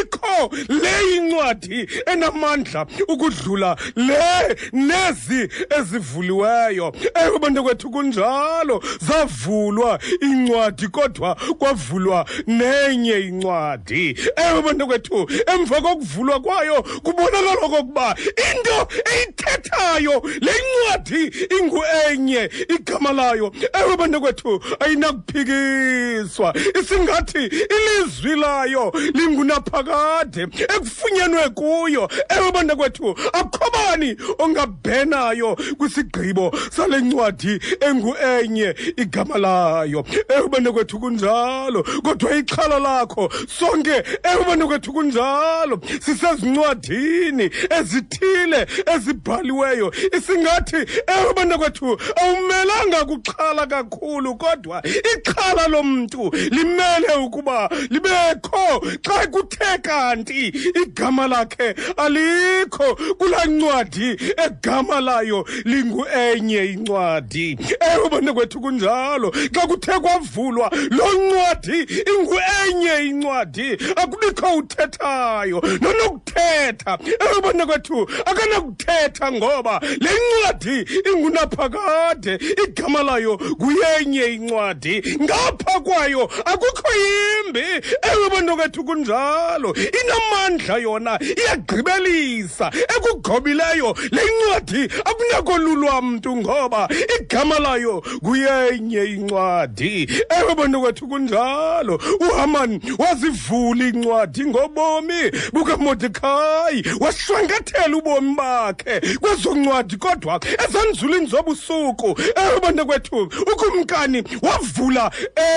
ikho 0.00 0.50
le 0.68 1.16
incwadi 1.16 1.88
enamandla 2.06 2.86
ukudlula 3.08 3.76
le 3.96 4.56
nezi 4.72 5.48
ezivuliweyo. 5.78 6.92
Ewe 7.14 7.38
bantakwethu 7.38 7.90
kunjalo. 7.90 8.82
Zavulwa 9.00 9.98
incwadi 10.20 10.88
kodwa 10.88 11.34
kwavulwa 11.34 12.26
nenye 12.46 13.20
incwadi. 13.20 14.18
Ewe 14.36 14.62
bantakwethu 14.62 15.30
emva 15.46 15.80
kokuvulwa 15.80 16.40
kwayo 16.40 16.82
kubonakala 16.82 17.52
okokuba 17.62 18.16
into 18.52 18.88
eyithethayo 19.12 20.22
le 20.40 20.52
ncwadi 20.52 21.32
ingu 21.60 21.84
enye 22.10 22.50
igama 22.68 23.12
layo. 23.12 23.52
Ewe 23.72 23.96
bantakwethu 23.96 24.62
ayinakuphikiswa 24.98 26.54
isingathi 26.80 27.44
ilizwi 27.46 28.36
layo 28.36 28.92
lingunaphakade 29.14 30.42
ekufunyenwe 30.42 31.48
kuyo. 31.48 32.08
Ewe 32.28 32.52
bantakwethu 32.52 33.16
akho 33.32 33.70
bani 33.72 34.16
ongabhenayo 34.38 35.56
kwisigqibo 35.78 36.52
sale 36.70 37.00
ncwadi 37.00 37.60
engu 37.80 38.16
enye 38.16 38.74
igama 38.96 39.38
layo. 39.38 40.04
Ewe 40.28 40.48
bantakwethu 40.48 40.98
kunjalo 40.98 41.82
kodwa 41.82 42.36
ixhala 42.36 42.78
lakho 42.78 43.30
sonke 43.58 44.02
ewe 44.22 44.44
bantakwethu 44.46 44.92
kunjalo 44.92 45.80
sisezincwadini 46.00 47.50
ezithile 47.80 48.66
ezibhaliweyo. 48.94 49.92
Isingathi 50.16 50.76
ewe 51.06 51.34
bantakwethu 51.36 51.98
awumelanga 52.16 53.04
kuxhala 53.04 53.66
kakhulu 53.66 54.36
kodwa 54.36 54.82
ixhala 54.88 55.68
lomntu 55.68 56.30
limele 56.50 57.14
ukuba 57.24 57.68
libekho. 57.90 58.84
Xa 59.06 59.26
kuthe 59.26 59.78
kanti 59.82 60.46
igama 60.82 61.26
lakhe 61.28 61.74
alikho 61.96 62.94
kulaa 63.18 63.44
ncwadi 63.44 64.16
egama 64.46 65.00
layo 65.00 65.48
lingu 65.64 66.06
enye 66.06 66.64
incwadi. 66.66 67.58
Ewe 67.94 68.08
bantakwethu 68.10 68.60
kunjalo. 68.60 69.30
Xa 69.54 69.66
kuthe 69.66 69.92
kwavulwa 70.00 70.70
loo 70.90 71.12
ncwadi 71.12 71.78
ingu 72.10 72.36
enye 72.66 73.04
incwadi 73.08 73.72
akubikho 73.96 74.56
uthethayo 74.56 75.62
nonokuthetha 75.80 76.98
ewe 77.04 77.40
bantakwethu 77.42 78.08
akanakuthetha 78.26 79.32
ngoba 79.32 79.80
le 80.00 80.10
ncwadi 80.10 80.86
ingunaphakade. 81.12 82.38
Igama 82.64 83.02
layo 83.02 83.38
kuyenye 83.38 84.24
incwadi. 84.24 84.77
Ngapha 85.22 85.80
kwayo 85.80 86.30
akukho 86.44 86.92
yimbi. 86.94 87.86
Ewe 88.02 88.30
bantakwethu 88.30 88.84
kunjalo. 88.84 89.74
Inamandla 89.74 90.76
yona 90.78 91.18
iyagqibelisa. 91.22 92.70
Ekugobileyo 92.96 93.96
le 94.10 94.22
ncwadi 94.24 94.88
akunakolulwa 95.04 96.02
mntu 96.02 96.36
ngoba 96.36 96.88
igama 97.20 97.58
layo 97.58 98.02
kuyenye 98.24 99.04
incwadi. 99.04 100.08
Ewe 100.40 100.54
bantakwethu 100.54 101.08
kunjalo. 101.08 102.00
Uhaman 102.20 102.80
wazivula 102.98 103.84
incwadi 103.84 104.44
ngobomi 104.44 105.30
bukamodekhayi 105.52 106.84
washwankathela 107.00 107.96
ubomi 107.96 108.34
bakhe 108.34 109.00
kwezo 109.20 109.54
ncwadi 109.54 109.96
kodwa 109.96 110.40
ezanzulwini 110.68 111.26
zobusuku 111.26 112.20
ewe 112.36 112.60
bantakwethu 112.60 113.32
ukumkani 113.52 114.22
wavula 114.68 115.10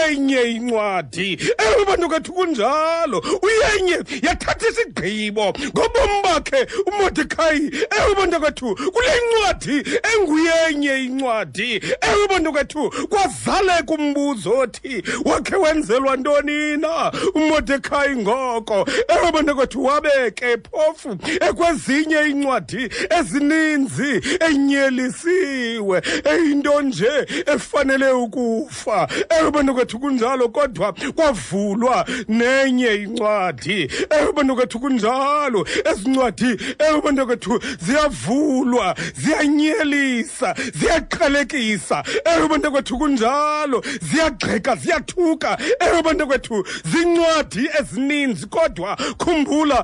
enye 0.10 0.41
incwadi. 0.41 1.39
Ewe 1.58 1.86
bantakwethu 1.86 2.34
kunjalo. 2.34 3.24
Uyenye 3.41 3.93
yathatha 4.21 4.67
isigqibo 4.69 5.54
ngobomi 5.65 6.21
bakhe 6.24 6.67
umodekhayi. 6.88 7.71
Ewe 8.00 8.15
bantakwethu 8.15 8.76
kule 8.76 9.08
ncwadi 9.28 9.84
enguyenye 10.13 11.04
incwadi. 11.04 11.74
Ewe 12.02 12.28
bantakwethu 12.30 12.89
kwazaleka 13.10 13.93
umbuzo 13.93 14.58
othi 14.58 15.04
wakhe 15.26 15.56
wenzelwa 15.56 16.17
ntoni 16.17 16.78
na? 16.78 17.12
Umodekhayi 17.36 18.15
ngoko. 18.15 18.88
Ewe 19.08 19.32
bantakwethu 19.32 19.86
wabeke 19.86 20.58
phofu 20.71 21.17
ekwezinye 21.50 22.19
incwadi 22.30 22.89
ezininzi 23.19 24.21
enyelisiwe. 24.50 26.02
Eyinto 26.26 26.82
nje 26.82 27.26
efanele 27.45 28.12
ukufa. 28.12 29.01
Ewe 29.40 29.52
bantakwethu 29.52 30.00
kunjalo 30.00 30.50
kodwa 30.50 30.94
kwavulwa 31.16 32.06
nenye 32.28 32.96
incwadi. 32.96 33.92
Ewe 34.10 34.32
bantakwethu 34.34 34.80
kunjalo. 34.80 35.66
Ezincwadi 35.92 36.58
ewe 36.80 37.02
bantakwethu 37.02 37.60
ziyavulwa 37.86 38.96
ziyanyelisa 39.16 40.56
ziyaqalekisa 40.74 42.04
ewe 42.26 42.48
bantakwethu 42.48 42.98
kunjalo 42.98 43.84
ziyagxeka 44.02 44.76
ziyathuka. 44.76 45.58
Ewe 45.80 46.02
bantakwethu 46.04 46.66
zincwadi 46.92 47.70
ezininzi 47.80 48.46
kodwa 48.48 48.96
khumbula 49.18 49.84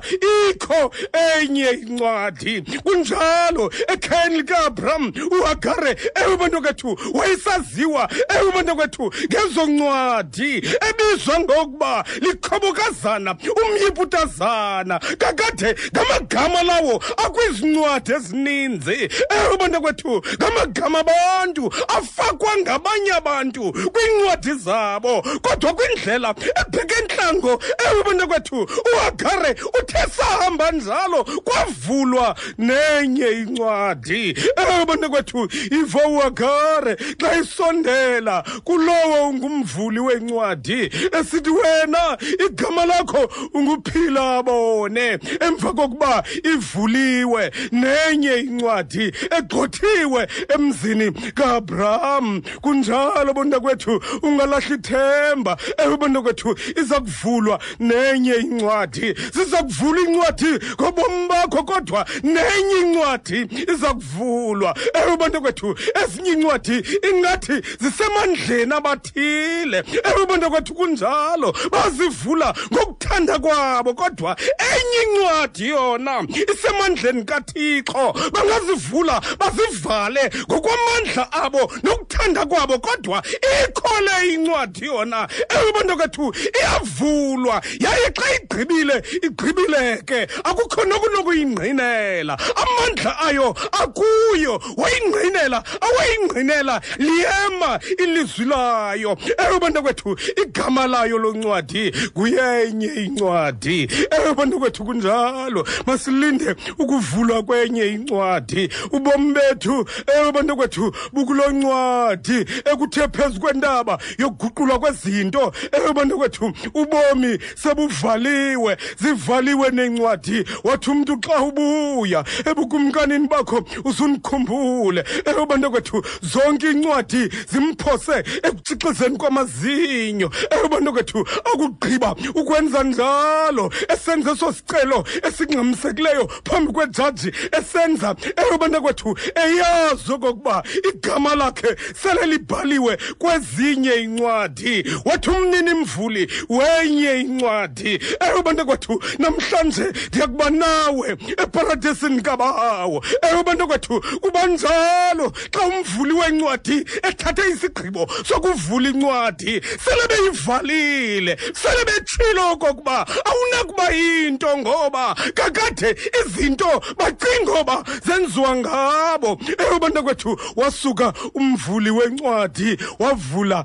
ikho 0.50 0.92
enye 1.40 1.70
incwadi. 1.70 2.62
Kunjalo 2.62 3.72
ekhayeni 3.88 4.36
likaabram 4.36 5.12
uhagare 5.40 5.96
ewe 6.14 6.36
bantakwethu 6.36 6.98
wayesaziwa. 7.14 8.08
Ewe 8.40 8.52
bantakwethu 8.52 8.97
ngezo 9.04 9.66
ncwadi 9.66 10.56
ebizwa 10.88 11.40
ngokuba 11.40 12.04
likhobokazana 12.20 13.36
umyiputazana 13.62 14.98
kakade 14.98 15.74
ngamagama 15.92 16.62
lawo 16.62 17.02
akwizincwadi 17.16 18.12
ezininzi 18.12 19.08
ewe 19.36 19.56
bantakwethu 19.60 20.22
ngamagama 20.36 20.98
abantu 21.00 21.72
afakwa 21.88 22.56
ngabanye 22.56 23.12
abantu 23.12 23.72
kwiincwadi 23.72 24.52
zabo. 24.64 25.22
Kodwa 25.42 25.74
kwindlela 25.74 26.34
ebheke 26.60 27.02
ntlango 27.04 27.62
ewe 27.90 28.02
bantakwethu 28.04 28.68
uhagare 28.92 29.50
uthe 29.80 29.98
sahamba 30.16 30.70
njalo 30.70 31.24
kwavulwa 31.24 32.36
nenye 32.58 33.30
incwadi 33.30 34.36
ewe 34.56 34.84
bantakwethu 34.86 35.48
ivo 35.70 35.98
uhagare 35.98 36.96
xa 37.20 37.34
isondela 37.40 38.44
kulowo 38.88 39.28
ungumvuli 39.28 40.00
wencwadi 40.00 40.90
esithi 41.20 41.50
wena 41.50 42.18
igama 42.46 42.86
lakho 42.86 43.30
unguphila 43.54 44.42
bone. 44.42 45.18
Emva 45.40 45.72
kokuba 45.72 46.24
ivuliwe 46.44 47.52
nenye 47.72 48.36
incwadi 48.36 49.12
egxothiwe 49.38 50.28
emzini 50.54 51.12
kaAbraham. 51.12 52.42
Kunjalo 52.60 53.34
bontakwethu 53.34 54.02
ungalahli 54.22 54.74
ithemba. 54.74 55.56
Ewe 55.78 55.96
bontakwethu 55.96 56.56
iza 56.80 57.00
kuvulwa 57.00 57.60
nenye 57.80 58.34
incwadi. 58.34 59.14
Ziza 59.34 59.62
kuvula 59.62 60.00
incwadi 60.00 60.58
ngobomi 60.80 61.28
bakho 61.28 61.62
kodwa 61.62 62.06
nenye 62.22 62.78
incwadi 62.80 63.48
iza 63.72 63.94
kuvulwa 63.94 64.76
ewe 64.94 65.16
bontakwethu 65.16 65.76
ezinye 66.04 66.32
incwadi 66.32 66.84
ingathi 67.10 67.62
zisemandleni 67.80 68.77
abathile. 68.78 69.84
Ewe 70.04 70.26
bontakwethu 70.26 70.74
kunjalo. 70.74 71.52
Bazivula 71.70 72.54
ngokuthanda 72.72 73.38
kwabo 73.38 73.94
kodwa 73.94 74.36
enye 74.58 74.98
incwadi 75.02 75.68
yona 75.68 76.26
isemandleni 76.52 77.24
kathixo. 77.24 78.14
Bangazivula 78.32 79.20
bazivale 79.38 80.30
ngokwamandla 80.50 81.32
abo 81.32 81.72
nokuthanda 81.82 82.46
kwabo 82.46 82.78
kodwa 82.78 83.22
ikho 83.68 84.00
le 84.00 84.34
incwadi 84.34 84.86
yona. 84.86 85.28
Ewe 85.48 85.72
bantokwethu 85.72 86.34
iyavulwa 86.58 87.62
yaye 87.80 88.10
xa 88.16 88.34
igqibile 88.36 89.02
igqibileke. 89.22 90.28
Akukho 90.44 90.84
nokunokuyingqinela. 90.84 92.38
Amandla 92.56 93.18
ayo 93.18 93.56
akuyo 93.72 94.62
wayingqinela 94.76 95.64
awayingqinela. 95.80 96.80
Liyema 96.98 97.80
ilizwi 97.98 98.44
layo 98.72 99.16
ewe 99.38 99.58
bantokwethu 99.60 100.16
igama 100.42 100.86
layo 100.86 101.18
loncwadi 101.18 101.92
kuyenye 102.14 102.86
incwadi. 102.86 103.88
Ewe 104.10 104.34
bantokwethu 104.34 104.84
kunjalo. 104.84 105.66
Masilinde 105.86 106.56
ukuvulwa 106.78 107.42
kwenye 107.42 107.86
incwadi. 107.86 108.68
Ubomi 108.92 109.32
bethu 109.32 109.86
ewe 110.18 110.32
bantokwethu 110.32 110.92
bukulo 111.12 111.50
ncwadi 111.50 112.38
ekuthe 112.72 113.08
phezu 113.08 113.40
kwentaba 113.40 113.98
yokuguqulwa 114.18 114.78
kwezinto. 114.78 115.52
Ewe 115.72 115.92
bantokwethu 115.92 116.52
ubomi 116.74 117.38
sebuvaliwe 117.54 118.76
zivaliwe 119.02 119.70
nencwadi. 119.70 120.44
Wathi 120.64 120.90
umntu 120.90 121.18
xa 121.20 121.42
ubuya 121.42 122.24
ebukumkanini 122.50 123.28
bakho 123.28 123.64
usunikhumbule 123.84 125.04
ewe 125.24 125.46
bantokwethu 125.46 126.02
zonke 126.22 126.70
incwadi 126.70 127.28
zimphose 127.52 128.24
ekutshixizeni 128.58 129.16
kwamazinyo. 129.16 130.30
Ewe 130.50 130.68
bantokwethu 130.68 131.26
akugqiba 131.44 132.14
ukwenza 132.34 132.82
njalo. 132.82 133.72
Esenza 133.88 134.32
eso 134.32 134.52
sicelo 134.52 135.04
esingxamisekileyo 135.22 136.26
phambi 136.44 136.72
kwejaji. 136.72 137.32
Esenza 137.52 138.14
ewe 138.36 138.58
bantakwethu 138.58 139.18
eyazi 139.34 140.12
okokuba 140.12 140.62
igama 140.94 141.34
lakhe 141.34 141.76
sele 142.02 142.26
libhaliwe 142.26 142.98
kwezinye 143.18 143.94
incwadi 143.94 144.84
wathi 145.04 145.30
umnini 145.30 145.74
mvuli 145.74 146.32
wenye 146.48 147.20
incwadi 147.20 148.00
ewe 148.20 148.42
bantakwethu 148.42 149.02
namhlanje 149.18 149.92
ndiyakuba 150.08 150.50
nawe 150.50 151.10
eparadesini 151.36 152.20
kabawo. 152.22 153.04
Ewe 153.32 153.42
bantakwethu 153.42 154.00
kuba 154.20 154.46
njalo. 154.46 155.32
Xa 155.50 155.60
umvuli 155.66 156.12
wencwadi 156.12 156.84
ethathe 157.02 157.42
isigqibo 157.48 158.06
sokuvula 158.52 158.88
incwadi 158.90 159.60
sele 159.84 160.08
beyivalile 160.08 161.36
sele 161.54 161.84
betshilo 161.84 162.52
okokuba 162.52 163.06
awunakuba 163.24 163.90
yinto 163.90 164.58
ngoba 164.58 165.14
kakade 165.34 165.96
izinto 166.26 166.82
bacingoba 166.98 167.84
zenziwa 168.06 168.56
ngabo. 168.56 169.38
Ewe 169.58 169.78
bantakwethu 169.80 170.40
wasuka 170.56 171.12
umvuli 171.34 171.90
wencwadi 171.90 172.78
wavula 172.98 173.64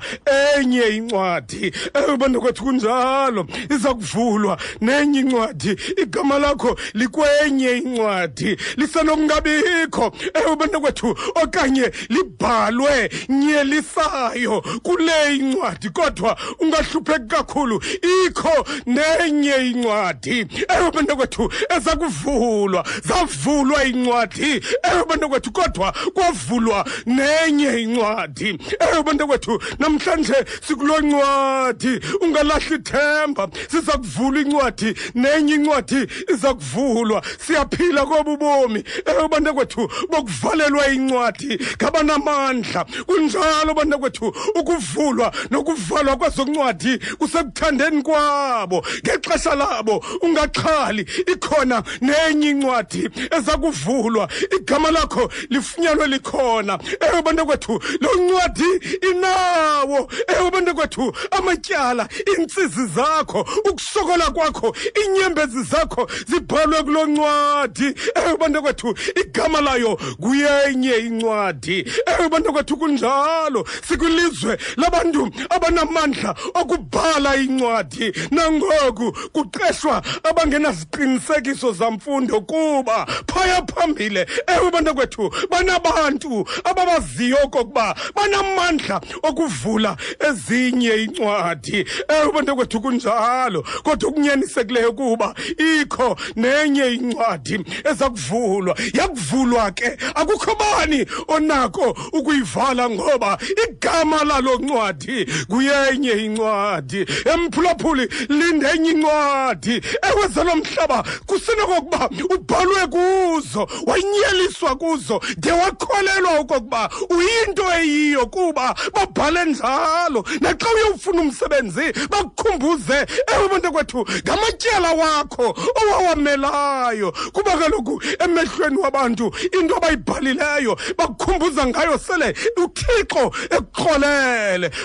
enye 0.57 0.81
incwadi. 0.81 1.73
Ewe 1.93 2.17
bantakwethu 2.17 2.63
kunjalo. 2.63 3.47
Iza 3.75 3.93
kuvulwa 3.93 4.57
nenye 4.81 5.19
incwadi 5.19 5.77
igama 6.01 6.39
lakho 6.39 6.77
likwenye 6.93 7.71
incwadi 7.71 8.57
lisenokungabikho 8.77 10.11
ewe 10.33 10.55
bantakwethu 10.55 11.17
okanye 11.43 11.91
libhalwe 12.09 13.09
nyelisayo. 13.29 14.63
Kule 14.83 15.35
incwadi 15.35 15.89
kodwa 15.89 16.37
ungahlupheki 16.59 17.27
kakhulu. 17.27 17.83
Ikho 18.27 18.65
nenye 18.85 19.55
incwadi 19.71 20.47
ewe 20.77 20.91
bantakwethu 20.91 21.51
eza 21.77 21.95
kuvulwa 21.95 22.85
zavulwa 23.07 23.83
incwadi 23.85 24.61
ewe 24.91 25.05
bantakwethu 25.09 25.51
kodwa 25.51 25.93
kwavulwa 26.13 26.85
nenye 27.05 27.81
incwadi 27.81 28.59
ewe 28.79 29.03
bantakwethu 29.03 29.61
namhlanje 29.79 30.35
sikulo 30.67 30.99
ncwadi 31.01 31.99
ungalahli 32.21 32.75
ithemba 32.75 33.47
siza 33.71 33.91
kuvula 33.91 34.39
incwadi 34.41 34.93
nenye 35.15 35.53
incwadi 35.53 36.07
iza 36.33 36.53
kuvulwa 36.53 37.21
siyaphila 37.47 38.05
kobu 38.05 38.37
bomi 38.37 38.83
ewe 39.05 39.27
bantakwethu 39.27 39.89
bokuvalelwa 40.09 40.87
incwadi 40.87 41.59
ngabanamandla. 41.77 42.85
Kunjalo 43.05 43.73
bantakwethu 43.73 44.33
ukuvulwa 44.67 45.31
nokuvalwa 45.51 46.15
kwezoncwadi 46.15 46.97
kusekuthandeni 46.97 48.01
kwabo. 48.01 48.85
Ngexesha 49.05 49.55
labo 49.55 50.03
ungaxhali 50.21 51.01
ikhona 51.33 51.83
nenye 52.01 52.49
incwadi 52.49 53.09
eza 53.37 53.57
kuvulwa 53.57 54.29
igama 54.59 54.91
lakho 54.91 55.29
lifunyanwe 55.49 56.07
likhona. 56.07 56.79
Ewe 57.11 57.21
bantakwethu 57.21 57.81
lo 58.01 58.09
ncwadi 58.15 58.97
inawo. 59.11 60.07
Ewe 60.39 60.51
bantakwethu 60.51 61.13
amatyala 61.31 62.07
iintsizi 62.37 62.85
zakho 62.95 63.47
ukusokola 63.69 64.31
kwakho 64.31 64.75
iinyembezi 65.03 65.63
zakho 65.63 66.07
zibhalwe 66.27 66.83
kulo 66.83 67.05
ncwadi. 67.05 67.93
Ewe 68.15 68.37
bantakwethu 68.37 68.95
igama 69.21 69.61
layo 69.61 69.95
kuyenye 70.21 70.95
incwadi. 70.97 71.91
Ewe 72.19 72.29
bantakwethu 72.29 72.77
kunjalo 72.77 73.67
sikwilizwe 73.87 74.42
labantu 74.77 75.29
abanamandla 75.49 76.35
okubhala 76.53 77.35
incwadi. 77.35 78.13
Nangoku 78.31 79.11
kuqeshwa 79.31 80.01
abangenaziqinisekiso 80.23 81.71
zamfundo 81.71 82.41
kuba 82.41 83.05
phaya 83.27 83.61
phambile 83.65 84.27
ewe 84.47 84.71
bantakwethu 84.71 85.33
banabantu 85.49 86.47
ababaziyo 86.63 87.37
okokuba 87.43 87.95
banamandla 88.15 89.01
okuvula 89.23 89.97
ezinye 90.27 90.95
incwadi. 91.03 91.85
Ewe 92.07 92.31
bantakwethu 92.31 92.81
kunjalo. 92.81 93.63
Kodwa 93.83 94.09
okunyanisekileyo 94.09 94.93
kuba 94.93 95.35
ikho 95.57 96.17
nenye 96.35 96.87
incwadi 96.93 97.65
eza 97.83 98.09
kuvulwa. 98.09 98.75
Yakuvulwa 98.93 99.71
ke 99.71 99.97
akukho 100.15 100.55
bani 100.55 101.05
onako 101.27 101.97
ukuyivala 102.13 102.89
ngoba 102.89 103.37
igama 103.63 104.23
lalo 104.33 104.55
ncwadi 104.55 105.25
kuyenye 105.49 106.11
incwadi. 106.11 107.05
Emphulaphuli 107.33 108.09
lindenye 108.29 108.91
incwadi. 108.91 109.81
Ewe 110.01 110.55
mhlaba 110.55 111.03
kusenokokuba 111.25 112.09
ubhalwe 112.35 112.87
kuzo 112.87 113.67
wanyeliswa 113.85 114.75
kuzo. 114.75 115.21
De 115.37 115.51
wakholelwa 115.51 116.39
okokuba 116.39 116.89
uyinto 117.09 117.63
eyiyo 117.79 118.25
kuba 118.25 118.75
babhale 118.93 119.45
njalo. 119.45 120.25
Naxa 120.41 120.67
uyowufuna 120.75 121.21
umsebenzi 121.21 121.93
bakukhumbuze 122.09 123.05
ewe 123.35 123.47
bantakwethu 123.51 124.05
ngamatyala 124.23 124.91
wakho 124.91 125.57
owawamelayo. 125.81 127.11
Kuba 127.31 127.57
kaloku 127.57 128.01
emehlweni 128.19 128.77
wabantu 128.77 129.31
into 129.61 129.77
abayibhalileyo 129.77 130.77
bakukhumbuza 130.97 131.65
ngayo 131.67 131.97
sele 131.97 132.33
uthixo 132.63 133.31
ekukrolele 133.49 134.22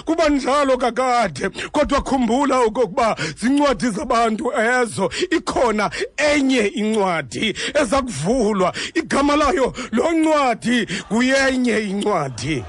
kuba 0.05 0.29
njalo 0.29 0.77
kakade 0.77 1.49
kodwa 1.73 2.01
khumbula 2.03 2.59
okokuba 2.61 3.17
zincwadi 3.41 3.91
zabantu 3.91 4.53
ezo. 4.53 5.11
Ikhona 5.31 5.91
enye 6.17 6.67
incwadi 6.67 7.55
eza 7.81 8.03
kuvulwa 8.03 8.73
igama 8.95 9.37
layo 9.37 9.73
loo 9.93 10.13
ncwadi 10.13 10.87
kuyenye 11.09 11.79
incwadi. 11.79 12.65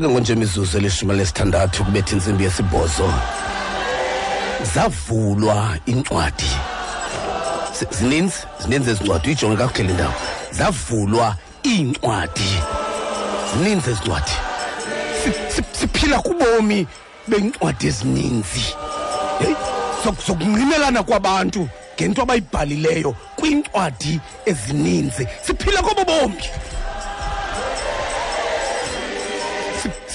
Ke 0.00 0.08
ngonje 0.08 0.32
imizuzu 0.32 0.78
elishumi 0.78 1.12
elinesithandathu 1.12 1.84
kubetha 1.84 2.12
intsimbi 2.12 2.44
yesibhozo 2.44 3.12
zavulwa 4.74 5.76
incwadi. 5.86 6.50
Z- 7.80 7.86
zininzi 7.98 8.36
zininzi 8.62 8.90
ezincwadi 8.90 9.26
uyijonge 9.28 9.56
kakuhle 9.56 9.84
le 9.88 9.94
ndawo. 9.94 10.14
Zavulwa 10.52 11.36
iincwadi 11.66 12.50
zininzi 13.52 13.90
ezincwadi. 13.90 14.32
Si- 15.24 15.54
si- 15.56 15.78
siphila 15.80 16.18
kubomi 16.18 16.86
beencwadi 17.28 17.86
ezininzi. 17.86 18.64
Hey, 19.38 19.54
zokunqinelana 20.26 21.02
kwabantu 21.02 21.68
ngento 21.96 22.22
abayibhalileyo 22.22 23.14
kwiincwadi 23.36 24.20
ezininzi. 24.46 25.26
Siphila 25.46 25.82
kobo 25.82 26.04
bomi 26.04 26.44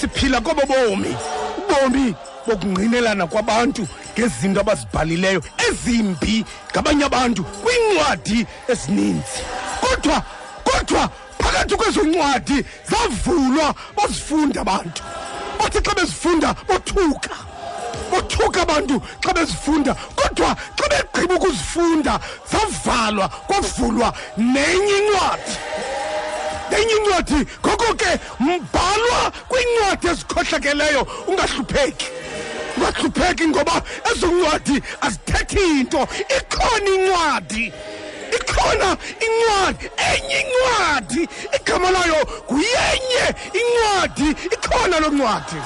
siphila 0.00 0.40
kobo 0.40 0.62
bomi. 0.66 1.16
Ubomi 1.58 2.14
bokungqinelana 2.46 3.26
kwabantu 3.26 3.86
ngezinto 4.14 4.60
abazibhalileyo 4.60 5.42
ezimbi 5.68 6.44
ngabanye 6.72 7.04
abantu 7.04 7.44
kwiincwadi 7.44 8.46
ezininzi. 8.68 9.40
Kodwa 9.80 10.22
kodwa 10.64 11.10
phakathi 11.38 11.76
kwezo 11.76 12.02
ncwadi 12.02 12.64
zavulwa 12.90 13.74
bazifunda 13.96 14.60
abantu. 14.60 15.02
Bathi 15.58 15.78
xa 15.84 15.94
bezifunda 15.94 16.54
bothuka. 16.68 17.34
Bothuka 18.10 18.62
abantu 18.62 19.02
xa 19.20 19.32
bezifunda. 19.32 19.94
Kodwa 19.94 20.56
xa 20.76 20.88
begqiba 20.88 21.34
ukuzifunda 21.34 22.20
zavalwa 22.50 23.28
kwavulwa 23.28 24.12
nenye 24.36 24.96
incwadi. 24.98 25.54
Enye 26.76 26.94
incwadi 26.94 27.46
ngoko 27.66 27.94
ke 27.94 28.10
mbhalwa 28.40 29.32
kwiincwadi 29.48 30.06
ezikhohlakeleyo. 30.08 31.06
Ungahlupheki. 31.26 32.06
Ungahlupheki 32.76 33.48
ngoba 33.48 33.82
ezo 34.12 34.26
ncwadi 34.26 34.82
azithethi 35.00 35.64
nto. 35.84 36.08
Ikhona 36.38 36.90
incwadi 36.94 37.72
ikhona 38.36 38.96
incwadi 39.26 39.90
enye 40.10 40.40
incwadi 40.40 41.28
igama 41.56 41.90
layo 41.90 42.26
nguyenye 42.52 43.26
incwadi 43.60 44.28
ikhona 44.54 45.00
loo 45.00 45.10
ncwadi 45.10 45.60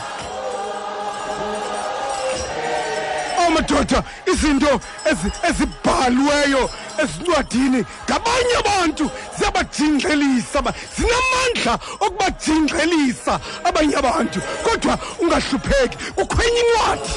Oh 3.47 3.51
madoda 3.51 4.03
izinto 4.27 4.81
ezi- 5.05 5.33
ezibhaliweyo 5.49 6.71
ezincwadini 7.03 7.85
ngabanye 8.09 8.55
abantu 8.63 9.11
ziyabajingxelisa 9.39 10.63
ba- 10.63 10.75
zinamandla 10.97 11.75
okubajingxelisa 12.01 13.41
abanye 13.65 13.97
abantu. 13.97 14.41
Kodwa 14.65 14.99
ungahlupheki 15.21 15.97
kukhwenye 16.17 16.61
incwadi. 16.61 17.11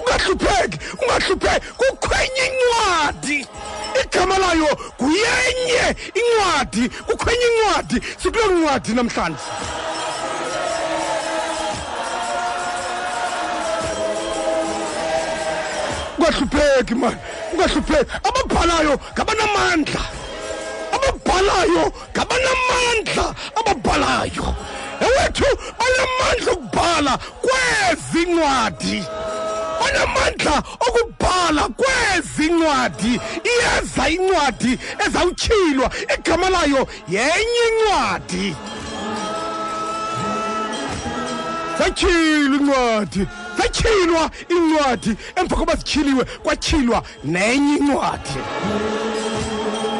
Ungahlupheki 0.00 0.78
ungahlupheki 1.02 1.66
kukhwenye 1.80 2.42
incwadi. 2.50 3.46
Igama 4.04 4.38
layo 4.38 4.68
nguyenye 5.02 5.84
incwadi 6.20 6.88
kukhwenye 6.88 7.46
incwadi. 7.50 8.00
Sikuloo 8.22 8.52
ncwadi 8.58 8.92
namhlanje. 8.92 9.44
Ungahlupheki 16.24 16.94
mani 16.94 17.16
ungahlupheki. 17.52 18.10
Ababhalayo 18.24 18.98
ngabanamandla. 19.14 20.00
Ababhalayo 20.92 21.92
ngabanamandla. 22.12 23.34
Ababhalayo. 23.58 24.54
Ewethu 25.00 25.44
banamandla 25.78 26.52
okubhala 26.52 27.18
kwezi 27.42 28.26
ncwadi 28.30 29.04
banamandla 29.80 30.62
okubhala 30.86 31.68
kwezi 31.68 32.52
ncwadi 32.52 33.20
iyeza 33.44 34.08
incwadi 34.08 34.78
ezawutyhilwa 35.06 35.90
igama 36.14 36.50
layo 36.50 36.86
yenye 37.08 37.62
incwadi. 37.68 38.56
Zatyhilwa 41.78 42.56
incwadi. 42.56 43.26
Zatyhilwa 43.58 44.30
incwadi 44.48 45.16
emva 45.36 45.56
koba 45.56 45.74
zityhiliwe 45.76 46.24
kwatyhilwa 46.24 47.02
nenye 47.24 47.76
incwadi. 47.76 48.38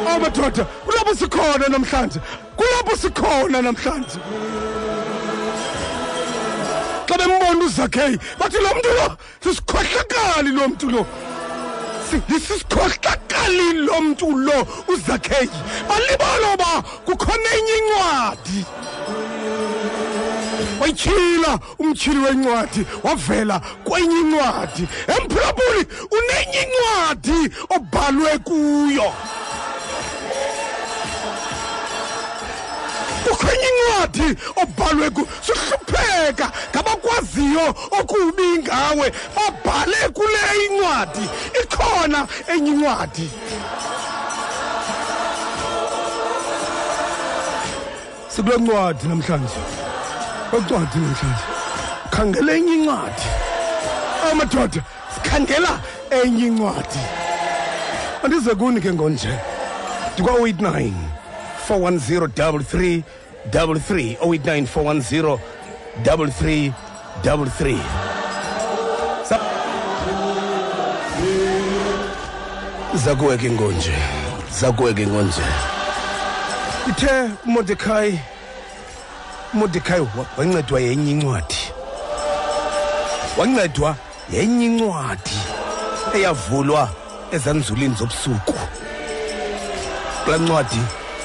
Awu 0.09 0.19
madoda 0.21 0.65
kulapho 0.85 1.15
sikhona 1.15 1.67
namhlanje? 1.69 2.19
Kulapho 2.55 2.97
sikhona 2.97 3.61
namhlanje? 3.61 4.19
Xa 7.07 7.17
bembona 7.17 7.65
uzakheyi 7.65 8.17
bathi 8.39 8.57
lo 8.57 8.69
mntu 8.75 8.89
lo 8.97 9.17
sisikhohlakali 9.43 10.51
lo 10.51 10.67
mntu 10.69 10.89
lo. 10.89 11.05
Si- 12.09 12.39
sisikhohlakali 12.39 13.73
lo 13.73 14.01
mntu 14.01 14.31
lo 14.37 14.67
uzakheyi 14.87 15.49
balibala 15.89 16.53
uba 16.53 16.81
kukhona 17.05 17.49
enye 17.57 17.73
incwadi. 17.77 18.65
Wayityhila 20.81 21.59
umtyhili 21.79 22.19
wencwadi 22.19 22.85
wavela 23.03 23.59
kwenye 23.83 24.19
incwadi. 24.19 24.87
Emphulaphuli 25.07 25.87
unenye 26.11 26.59
incwadi 26.67 27.55
obhalwe 27.75 28.37
kuyo. 28.37 29.13
Kukwenye 33.29 33.67
incwadi 33.69 34.37
obhalwe 34.55 35.09
kuyo 35.09 35.27
sihlupheka 35.45 36.51
ngabakwaziyo 36.71 37.75
okubi 37.99 38.57
ngawe. 38.63 39.11
Babhale 39.35 40.09
kule 40.13 40.39
incwadi 40.65 41.29
ikhona 41.63 42.27
enye 42.53 42.71
incwadi. 42.71 43.29
Sikule 48.27 48.57
ncwadi 48.57 49.07
namhlanje. 49.07 49.59
Kwencwadi 50.55 50.99
namhlanje 50.99 51.25
khangela 52.11 52.53
enye 52.53 52.73
incwadi. 52.73 53.27
Amadoda 54.31 54.81
sikhangela 55.13 55.79
enye 56.11 56.47
incwadi. 56.47 56.99
Andize 58.23 58.55
kuni 58.55 58.81
ke 58.81 58.93
ngonje 58.93 59.39
ndikwa-089 60.13 60.91
410 61.69 62.27
33 62.27 63.03
089 63.51 65.37
410 66.35 66.71
33 67.23 67.77
za 72.93 73.15
kuwe 73.15 73.37
ke 73.37 73.51
ngonje 73.51 73.93
zakuwe 74.61 74.93
ke 74.93 75.07
ngonje 75.07 75.41
ithe 76.89 77.29
umordecai 77.45 78.19
umordecai 79.55 79.99
wa- 79.99 80.25
wancedwa 80.37 80.79
yenye 80.81 81.11
incwadi. 81.11 81.55
Wancedwa 83.37 83.95
yenye 84.31 84.65
incwadi 84.65 85.37
eyavulwa 86.15 86.89
ezanzulini 87.31 87.95
zobusuku. 87.95 88.53
Kulaa 90.25 90.37
ncwadi. 90.37 90.79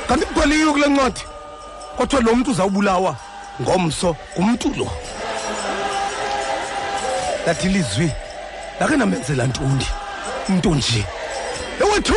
Kanti 0.08 0.26
kubhaliwe 0.26 0.72
kula 0.72 0.86
ncwadi 0.86 1.20
kothiwa 1.96 2.22
lo 2.22 2.34
mntu 2.34 2.50
uzawubulawa 2.50 3.16
ngomso 3.62 4.16
ngumntu 4.38 4.68
lo 4.78 4.90
lathi 7.46 7.66
ilizwi 7.66 8.10
lake 8.80 8.96
namenzela 8.96 9.46
ntoni 9.46 9.86
umntu 10.48 10.74
nje. 10.74 11.04
Ewethu 11.80 12.14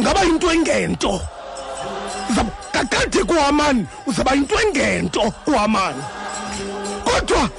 ngaba 0.00 0.22
yinto 0.22 0.52
engento 0.52 1.20
Kakade 2.72 3.24
kuhamani 3.24 3.86
uzaba 4.06 4.32
yinto 4.34 4.56
engento 4.60 5.30
kuhamani. 5.44 6.02
Kodwa 7.04 7.50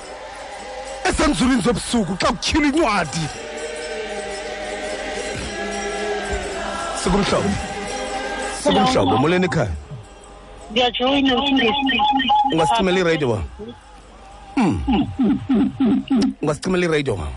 esemzulwini 1.10 1.62
zobusuku 1.62 2.16
xa 2.16 2.28
kutyhila 2.32 2.68
incwadi 2.68 3.24
sikumhlobo. 7.04 7.50
Sikumhlobo 8.64 9.18
molweni 9.18 9.46
ekhaya? 9.46 9.72
Ndiyajoyina 10.72 11.36
ungasicimela 12.54 13.00
iradio 13.00 13.28
ba 13.28 13.42
Mm. 14.58 14.82
ungasicimela 16.42 16.86
iradio 16.86 17.16
ma 17.18 17.28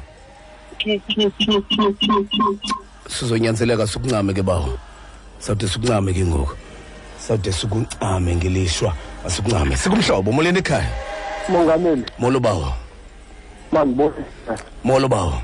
sizonyanzeleka 3.09 3.87
sukuncame 3.87 4.35
ke 4.35 4.43
bawo. 4.43 4.79
Sawuthi 5.39 5.69
sukuncame 5.69 6.13
ke 6.13 6.25
ngoku 6.25 6.57
sawude 7.27 7.53
sikuncame 7.53 8.37
ngelishwa 8.37 8.95
asikuncame. 9.27 9.77
Sikumhlobo 9.77 10.33
molweni 10.33 10.59
ekhaya. 10.59 10.91
Mongameli. 11.49 12.05
Molo 12.19 12.41
bawo. 12.41 12.73
Mandibonisa 13.73 14.55
molo 14.85 15.09
bawo. 15.09 15.35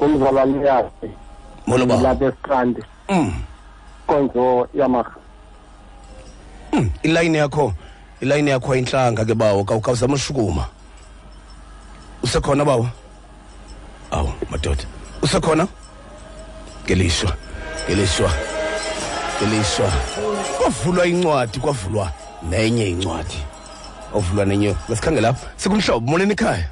Umzalwane 0.00 0.66
yakhe 0.66 1.10
molo 1.66 1.86
bawo. 1.86 2.02
Lapha 2.02 2.24
esikrandi 2.26 2.82
Mm. 3.08 3.32
konzo 4.06 4.68
yamaha. 4.74 5.10
Mm. 6.72 6.90
ilayini 7.02 7.38
yakho 7.38 7.72
ilayini 8.20 8.50
yakho 8.50 8.72
ayintlanga 8.72 9.24
ke 9.24 9.34
bawo 9.34 9.64
kawuzama 9.64 10.14
ushukuma. 10.14 10.66
Usekhona 12.22 12.64
bawo? 12.64 12.88
Awu 14.10 14.32
madoda. 14.50 14.84
Usekhona? 15.22 15.66
Ngelishwa 16.86 17.32
ngelishwa 17.88 18.30
ngelishwa. 19.42 19.92
Kwavulwa 20.70 21.06
incwadi 21.06 21.58
kwavulwa 21.58 22.12
nenye 22.48 22.88
incwadi. 22.88 23.38
Ovulwa 24.14 24.44
nenye 24.44 24.74
ngasikhangele 24.88 25.28
apha. 25.28 25.46
Sikumhlobo 25.56 26.10
moleni 26.10 26.32
ekhaya? 26.32 26.68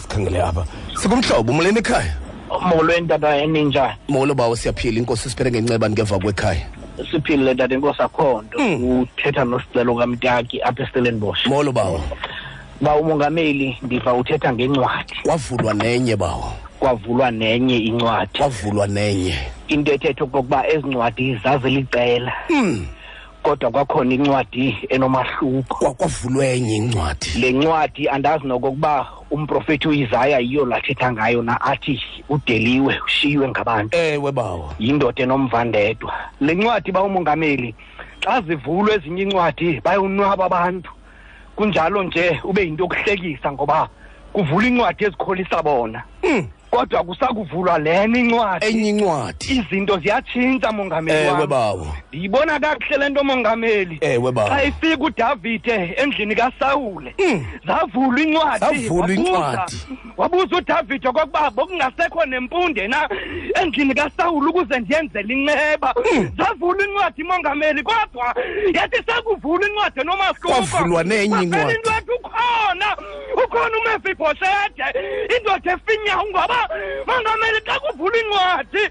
Sikhangele 0.00 0.42
apha. 0.42 0.64
Sikumhlobo 0.94 1.52
moleni 1.52 1.78
ekhaya? 1.78 2.16
Molweni 2.60 3.08
tata 3.08 3.36
eninjani 3.36 3.94
molo 4.08 4.34
bawo 4.34 4.56
siyaphila. 4.56 4.98
Inkosi 4.98 5.30
siphele 5.30 5.50
ngenceba 5.50 5.90
ngeva 5.90 6.18
kwekhaya. 6.18 6.66
Siphilile 7.10 7.54
tata 7.54 7.74
inkosi 7.74 8.02
akhonto 8.02 8.58
uthetha 8.58 9.44
nosicelo 9.44 9.94
kamtaki 9.94 10.62
apha 10.62 10.82
estellenbosch 10.82 11.46
molo 11.46 11.72
bawo 11.72 12.00
ba 12.80 12.96
umongameli 12.96 13.78
ndiva 13.82 14.14
uthetha 14.14 14.52
ngencwadi. 14.52 15.14
Kwavulwa 15.22 15.74
nenye 15.74 16.16
bawo 16.16 16.52
kwavulwa 16.80 17.30
nenye 17.30 17.78
incwadi. 17.78 18.38
Kwavulwa 18.38 18.86
nenye. 18.86 19.34
Into 19.68 19.92
ethetha 19.92 20.24
okokuba 20.24 20.66
ezi 20.68 20.86
ncwadi 20.88 21.34
zazilicela 21.44 22.32
Mm. 22.50 22.86
kodwa 23.42 23.70
kwakhona 23.70 24.14
incwadi 24.14 24.76
enomahluko 24.88 25.74
Kwa- 25.78 25.94
kwavulwa 25.94 26.46
enye 26.46 26.76
incwadi. 26.76 27.26
Le 27.40 27.52
ncwadi 27.52 28.08
andazi 28.08 28.46
nokokuba 28.46 29.06
umprofethi 29.30 29.88
uisaya 29.88 30.38
yiyo 30.38 30.64
lathetha 30.66 31.12
ngayo 31.12 31.42
na 31.42 31.60
athi 31.60 32.00
udeliwe 32.28 33.00
ushiywe 33.06 33.48
ngabantu. 33.48 33.96
Ewe 33.98 34.32
bawo. 34.32 34.72
Yindoda 34.78 35.22
enomvandedwa. 35.22 36.12
Le 36.40 36.54
ncwadi 36.54 36.92
ba 36.92 37.02
umongameli 37.02 37.74
xa 38.24 38.40
zivulwe 38.42 38.94
ezinye 38.94 39.22
incwadi 39.22 39.80
bayonwaba 39.80 40.44
abantu. 40.44 40.90
Kunjalo 41.56 42.02
nje 42.02 42.40
ube 42.44 42.62
yinto 42.62 42.82
yokuhlekisa 42.84 43.52
ngoba 43.52 43.88
kuvula 44.32 44.66
incwadi 44.68 45.04
ezikholisa 45.04 45.62
bona. 45.62 46.02
Mm. 46.22 46.46
Kodwa 46.76 47.04
kusakuvulwa 47.04 47.78
lena 47.78 48.18
incwadi. 48.18 48.66
Enye 48.66 48.88
incwadi. 48.88 49.46
Izinto 49.50 49.98
ziyatshintsha 49.98 50.72
mongameli 50.72 51.18
ewe 51.18 51.30
wam 51.32 51.48
bawo 51.48 51.96
ndiyibona 52.08 52.60
kakuhle 52.60 52.96
le 52.98 53.08
nto 53.08 53.24
mongameli. 53.24 53.98
Ewe 54.00 54.32
bawo 54.32 54.48
xa 54.48 54.64
ifika 54.64 55.04
udavide 55.04 55.94
endlini 55.96 56.34
kasawule. 56.34 57.14
Zavulwa 57.66 58.20
incwadi. 58.20 58.58
Zavulwa 58.60 59.12
incwadi. 59.14 59.76
wabuza 60.16 60.56
udavide 60.56 61.08
okokuba 61.08 61.50
bokungasekho 61.50 62.26
nempunde 62.26 62.88
na 62.88 63.08
endlini 63.62 63.94
kasawule 63.94 64.48
ukuze 64.50 64.78
ndiyenzele 64.78 65.34
inceba 65.34 65.94
zavulwa 66.38 66.84
incwadi 66.84 67.24
mongameli 67.24 67.82
kodwa 67.82 68.34
yathi 68.74 69.02
sakuvulwa 69.06 69.68
incwadi 69.68 70.00
enomahluko 70.00 70.48
Kwavulwa 70.48 71.04
nenye 71.04 71.42
incwadi. 71.42 71.74
into 71.74 71.90
ethi 71.90 72.10
ukhona 72.18 72.96
ukhona 73.44 73.78
umefibhoshete 73.78 74.84
indoda 75.38 75.72
efinyayo 75.72 76.24
ngoba 76.30 76.65
mongameli 77.06 77.60
xa 77.66 77.80
kuvula 77.80 78.18
incwadi 78.18 78.82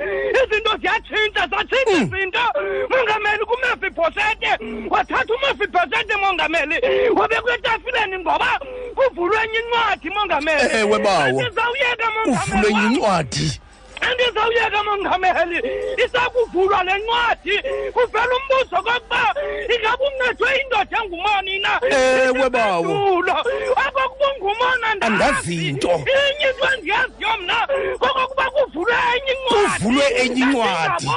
izinto 0.44 0.72
ziyatshintsha 0.82 1.48
zatshintsha 1.52 1.98
izinto. 2.02 2.46
Mongameli 2.90 3.46
kumefibhoshete 3.46 4.52
wathatha 4.90 5.34
umefibhoshete 5.34 6.16
mongameli 6.16 6.76
wabekwa 7.16 7.54
etafileni 7.56 8.18
ngoba 8.20 8.60
kuvulwe 8.96 9.38
enye 9.44 9.60
incwadi 9.60 10.10
mongameli 10.10 10.70
Ewe, 10.80 11.00
bawo. 11.00 11.24
andizawuyeka 11.24 12.08
kuvulwa 12.26 12.70
enye 12.70 12.86
incwadi 12.96 13.62
andizawuyeka 14.02 14.84
mongameli 14.84 15.62
isakuvulwa 16.06 16.84
le 16.84 16.94
ncwadi 16.98 17.56
kuvela 17.94 18.34
umbuzo 18.38 18.76
kokuba 18.84 19.36
ingaba 19.76 20.04
umncedwe 20.08 20.50
indoda 20.62 20.98
engumani 21.04 21.60
na 21.60 21.80
Ewe, 21.90 22.50
bawo. 22.50 22.92
Okokuba 23.16 24.26
ungumona. 24.36 24.88
Inye 25.48 25.70
into 25.70 25.90
endiyaziyo 26.74 27.38
mna 27.42 27.68
kokokuba 28.00 28.44
kuvulwe 28.52 28.94
enye 29.16 29.32
incwadikuvulwe 29.34 30.06
enye 30.24 30.42
incwadi. 30.42 31.08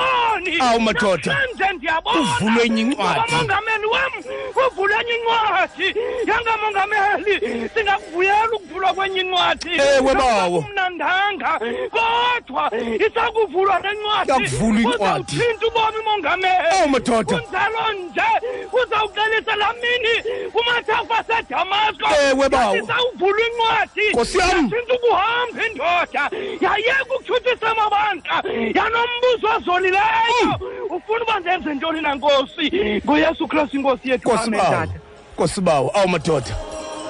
Awu, 0.60 0.80
madoda. 0.80 1.36
Ndiyabona 1.74 2.18
Kuvulwe 2.18 2.62
enye 2.64 2.80
incwadi. 2.82 3.32
Mongameli 3.34 3.86
wam 3.86 4.12
kuvulwe 4.54 4.96
enye 5.00 5.14
incwadi 5.14 5.94
yangamongameli 6.26 7.68
singakuvuyela 7.74 8.48
ukuvulwa 8.52 8.92
kwenye 8.94 9.20
incwadi 9.20 9.70
Ewe, 9.78 10.14
bawo. 10.14 10.64
mnandanga 10.72 11.60
kodwa 11.90 12.67
isakuvulwa 13.06 13.78
le 13.80 13.88
ncwadi 13.94 14.30
Yakuvulwa 14.30 14.80
incwadi. 14.80 15.04
uzawutshintsha 15.04 15.66
ubomi 15.66 16.00
mongameli. 16.04 16.68
Awu, 16.80 16.88
madoda. 16.88 17.38
kunjalo 17.38 17.92
nje 17.92 18.28
uzawuqalisa 18.72 19.56
laa 19.56 19.72
mini 19.82 20.14
kumathafa 20.52 21.18
asedamasko 21.18 22.06
Ewe, 22.30 22.48
bawo. 22.48 22.76
isawuvulwa 22.76 23.40
incwadi. 23.48 24.08
Nkosi 24.12 24.38
yam. 24.38 24.48
yatshintsha 24.48 24.94
ukuhamba 24.94 25.66
indoda. 25.66 26.22
Yayeka 26.60 27.04
ukuthuthisa 27.16 27.70
amabandla. 27.70 28.36
Yanombuzo 28.74 29.48
ozolileyo. 29.56 30.50
Ufuna 30.90 31.22
uba 31.24 31.40
ndenze 31.40 31.74
ntoni 31.74 32.00
na 32.00 32.14
nkosi? 32.14 32.66
Ngoyesu 33.06 33.48
kristu 33.48 33.76
inkosi 33.76 34.10
yethu. 34.10 34.28
Nkosi 34.28 34.44
Amen, 34.46 34.60
bawo 34.60 34.70
tata. 34.86 34.92
nkosi 35.34 35.60
bawo 35.60 35.90
awu 35.94 36.08
madoda. 36.08 36.56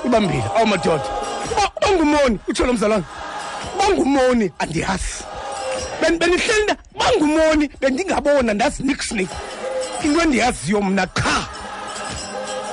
Ibambile. 0.07 0.45
Awu 0.57 0.67
madoda. 0.67 1.05
Uba- 1.53 1.73
bangumoni 1.81 2.39
utsho 2.49 2.67
lo 2.67 2.73
mzalwane 2.73 3.05
bangumoni 3.79 4.53
andiyazi. 4.59 5.25
Ben- 6.03 6.19
benihleli 6.19 6.63
nda 6.65 6.77
bangumoni 6.99 7.71
bendingabona 7.81 8.55
ndazi 8.55 8.83
nixni 8.83 9.29
into 10.05 10.21
endiyaziyo 10.23 10.81
mna 10.83 11.07
qha 11.07 11.37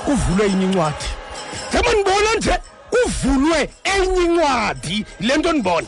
kuvulwe 0.04 0.46
enye 0.46 0.64
incwadi. 0.64 1.06
Njengoba 1.68 1.92
ndibona 1.92 2.34
nje 2.36 2.54
kuvulwe 2.90 3.70
enye 3.84 4.22
incwadi 4.22 5.06
yile 5.20 5.36
nto 5.36 5.52
ndibona. 5.52 5.86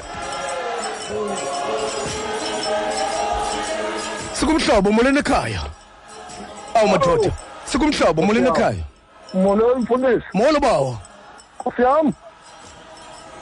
Sikumhlobo 4.33 4.91
molweni 4.93 5.19
ekhaya. 5.19 5.63
Awu 6.75 6.89
madoda. 6.89 7.31
Sikumhlobo 7.65 8.23
molweni 8.23 8.49
ekhaya. 8.49 8.85
Molo 9.35 9.75
mfundisi. 9.79 10.25
Molo 10.35 10.61
bawo. 10.61 10.99
Nkosi 11.61 11.83
yam 11.83 12.13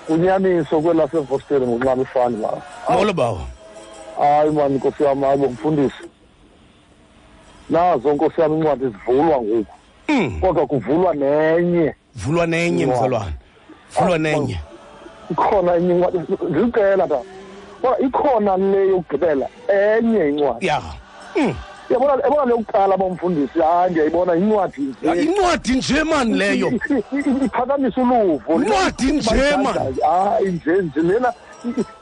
unyaniso 0.09 0.81
kwelasevosteri 0.81 1.67
ngokunxaba 1.67 2.03
ifani 2.03 2.37
ma. 2.37 2.49
Molo 2.89 3.13
bawo 3.13 3.41
hayi 4.19 4.51
mani 4.51 4.75
nkosi 4.75 5.03
yam 5.05 5.21
hayi 5.23 5.39
bo 5.39 5.47
mfundisi 5.49 6.05
nazo 7.71 8.15
nkosi 8.15 8.41
yam 8.41 8.53
incwadi 8.55 8.85
zivulwa 8.85 9.43
ngoku 9.43 9.67
Mm, 10.09 10.41
kodwa 10.41 10.67
kuvulwa 10.67 11.15
nenye 11.15 11.95
vulwa 12.15 12.47
nenye 12.47 12.87
Wow. 12.87 12.95
mzalwane 12.97 13.33
vulwa 14.01 14.19
nenye 14.19 14.61
ikhona 15.31 15.75
enye 15.77 15.95
incwadi 15.95 16.19
zicela 16.55 17.07
ta 17.09 17.19
bona 17.83 17.99
ikhona 17.99 18.57
le 18.57 18.89
yokugqibela 18.89 19.49
enye 19.69 20.29
incwadi 20.29 20.67
ya 20.67 20.83
Mm. 21.37 21.55
yabona 21.91 22.13
yabona 22.23 22.45
le 22.45 22.51
yokuqala 22.51 22.97
bomfundisi 22.97 23.59
hayi 23.61 23.91
ndiyayibona 23.91 24.35
yincwadi 24.35 24.95
Ya, 25.03 25.15
nje 25.15 25.23
incwadi 25.25 25.73
nje 25.73 26.05
mani 26.05 26.35
leyo 26.35 26.69
I- 26.69 26.81
i- 27.17 27.19
i- 27.19 27.45
iphakamisa 27.45 28.01
uluvo 28.03 28.55
Incwadi 28.55 29.13
nje, 29.13 29.57
man. 29.57 29.95
hayi 30.03 30.47
nje 30.53 30.73
nje 30.83 31.01
lena 31.01 31.29
i- 31.29 31.33
i- 31.33 31.46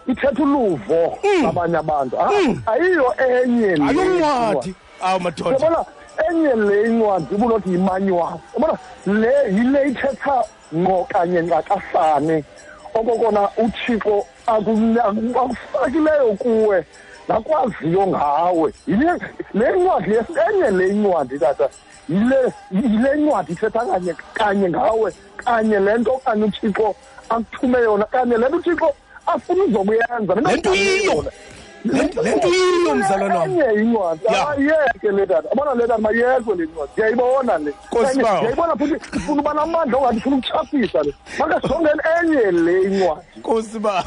ithetha 0.09 0.43
uluvo 0.43 1.19
Mm. 1.25 1.47
abanye 1.47 1.77
abantu. 1.77 2.15
Ah, 2.21 2.31
Mm. 2.31 2.63
ayiyo 2.67 3.15
enye 3.19 3.71
ayoncwadi 3.89 4.75
awu 5.03 5.21
madoda. 5.21 5.85
Enye 6.31 6.55
le 6.55 6.77
incwadi 6.89 7.35
ubunothi 7.35 7.71
yimanyuwali 7.73 8.39
yabona 8.55 8.79
le 9.07 9.33
yile 9.57 9.81
ithetha 9.91 10.45
ngqo 10.75 11.07
kanye 11.13 11.41
nqakasane 11.43 12.45
okokona 12.95 13.49
uthixo 13.59 14.27
aku- 14.47 14.97
aku- 15.05 15.39
akufakileyo 15.41 16.33
kuwe 16.39 16.85
nakwaziyo 17.29 18.07
ngawe. 18.07 18.73
Yile 18.87 19.13
le 19.55 19.67
ncwadi 19.73 20.11
enye 20.49 20.71
le 20.71 20.89
incwadi 20.89 21.39
tata. 21.39 21.69
Yile 22.09 22.53
yile 22.71 23.11
ncwadi 23.17 23.53
ithetha 23.53 23.81
kanye 23.81 24.15
kanye 24.35 24.69
ngawe 24.71 25.13
kanye 25.37 25.79
le 25.81 25.99
nto 25.99 26.21
kanye 26.25 26.45
uthixo 26.45 26.95
akuthume 27.29 27.79
yona 27.81 28.05
kanye 28.05 28.37
le 28.37 28.49
nto 28.49 28.57
uthixo 28.57 28.89
afuna 29.27 29.65
uzokuyenza 29.65 30.35
mina 30.35 30.57
nto 30.57 30.75
iyiyo. 30.75 31.25
Le 31.85 32.03
nto- 32.03 32.49
iyiyo, 32.49 32.95
mzalwana 32.95 33.39
wam. 33.39 33.51
enye 33.51 33.83
incwadi. 33.83 34.21
Ayeke 34.29 35.11
le 35.17 35.27
tata. 35.27 35.49
Abona 35.53 35.75
le 35.75 35.81
tata 35.87 35.99
mayekwe 35.99 36.55
le 36.57 36.65
ncwadi 36.65 36.93
ndiyayibona 36.93 37.59
le. 37.59 37.73
Ndiyayibona 38.15 38.77
futhi 38.77 39.21
funa 39.21 39.41
uba 39.43 39.55
namandla 39.55 39.99
ongathi 39.99 40.21
funa 40.21 40.37
ukutshapisa 40.37 41.03
le. 41.03 41.15
Makasongeni 41.39 42.01
enye 42.21 42.51
le 42.51 42.75
incwadi. 42.83 43.27
Nkosi 43.37 43.79
ba 43.79 44.05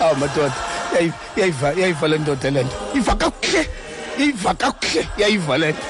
awu 0.00 0.16
madoda. 0.16 0.52
Yayi- 0.94 1.12
yayiva 1.36 1.72
yayiva 1.72 2.08
le 2.08 2.18
ndoda 2.18 2.50
le 2.50 2.62
nto. 2.64 2.76
Iva 2.94 3.14
kakuhle. 3.16 3.68
Iva 4.18 4.54
kakuhle. 4.54 5.08
Yayiva 5.18 5.58
le 5.58 5.68
nto. 5.72 5.82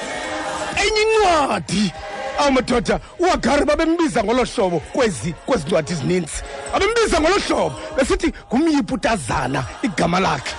Enye 0.81 1.01
incwadi 1.01 1.93
awu 2.39 2.51
madoda 2.51 2.99
uwagari 3.19 3.65
babembiza 3.65 4.23
ngolo 4.23 4.43
hlobo 4.43 4.79
kwezi 4.79 5.33
kwezi 5.45 5.65
ncwadi 5.67 5.93
ezininzi. 5.93 6.43
Babembiza 6.73 7.21
ngolo 7.21 7.35
hlobo 7.47 7.75
besithi 7.97 8.33
ngumyiputazana 8.47 9.63
igama 9.81 10.19
lakhe. 10.19 10.53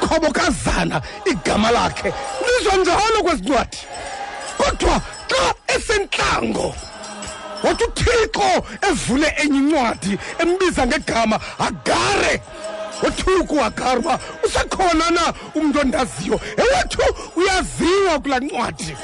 Khobokazana 0.00 1.00
igama 1.24 1.70
lakhe. 1.70 2.12
Lizwa 2.46 2.76
njalo 2.76 3.22
kwezi 3.22 3.42
ncwadi. 3.42 3.78
Kodwa 4.58 5.00
xa 5.28 5.54
esentlango 5.74 6.74
wathi 7.62 7.84
uthixo 7.84 8.64
evule 8.90 9.34
enye 9.42 9.58
incwadi 9.58 10.18
embiza 10.38 10.86
ngegama 10.86 11.40
agare 11.58 12.42
wothuku 13.02 13.56
wagari 13.56 13.98
uba 13.98 14.18
usekhona 14.44 15.10
na 15.10 15.34
umntu 15.54 15.80
ondaziyo? 15.80 16.40
Ewethu 16.56 17.02
uyaziwa 17.36 18.18
kulaa 18.22 18.40
ncwadi 18.40 18.96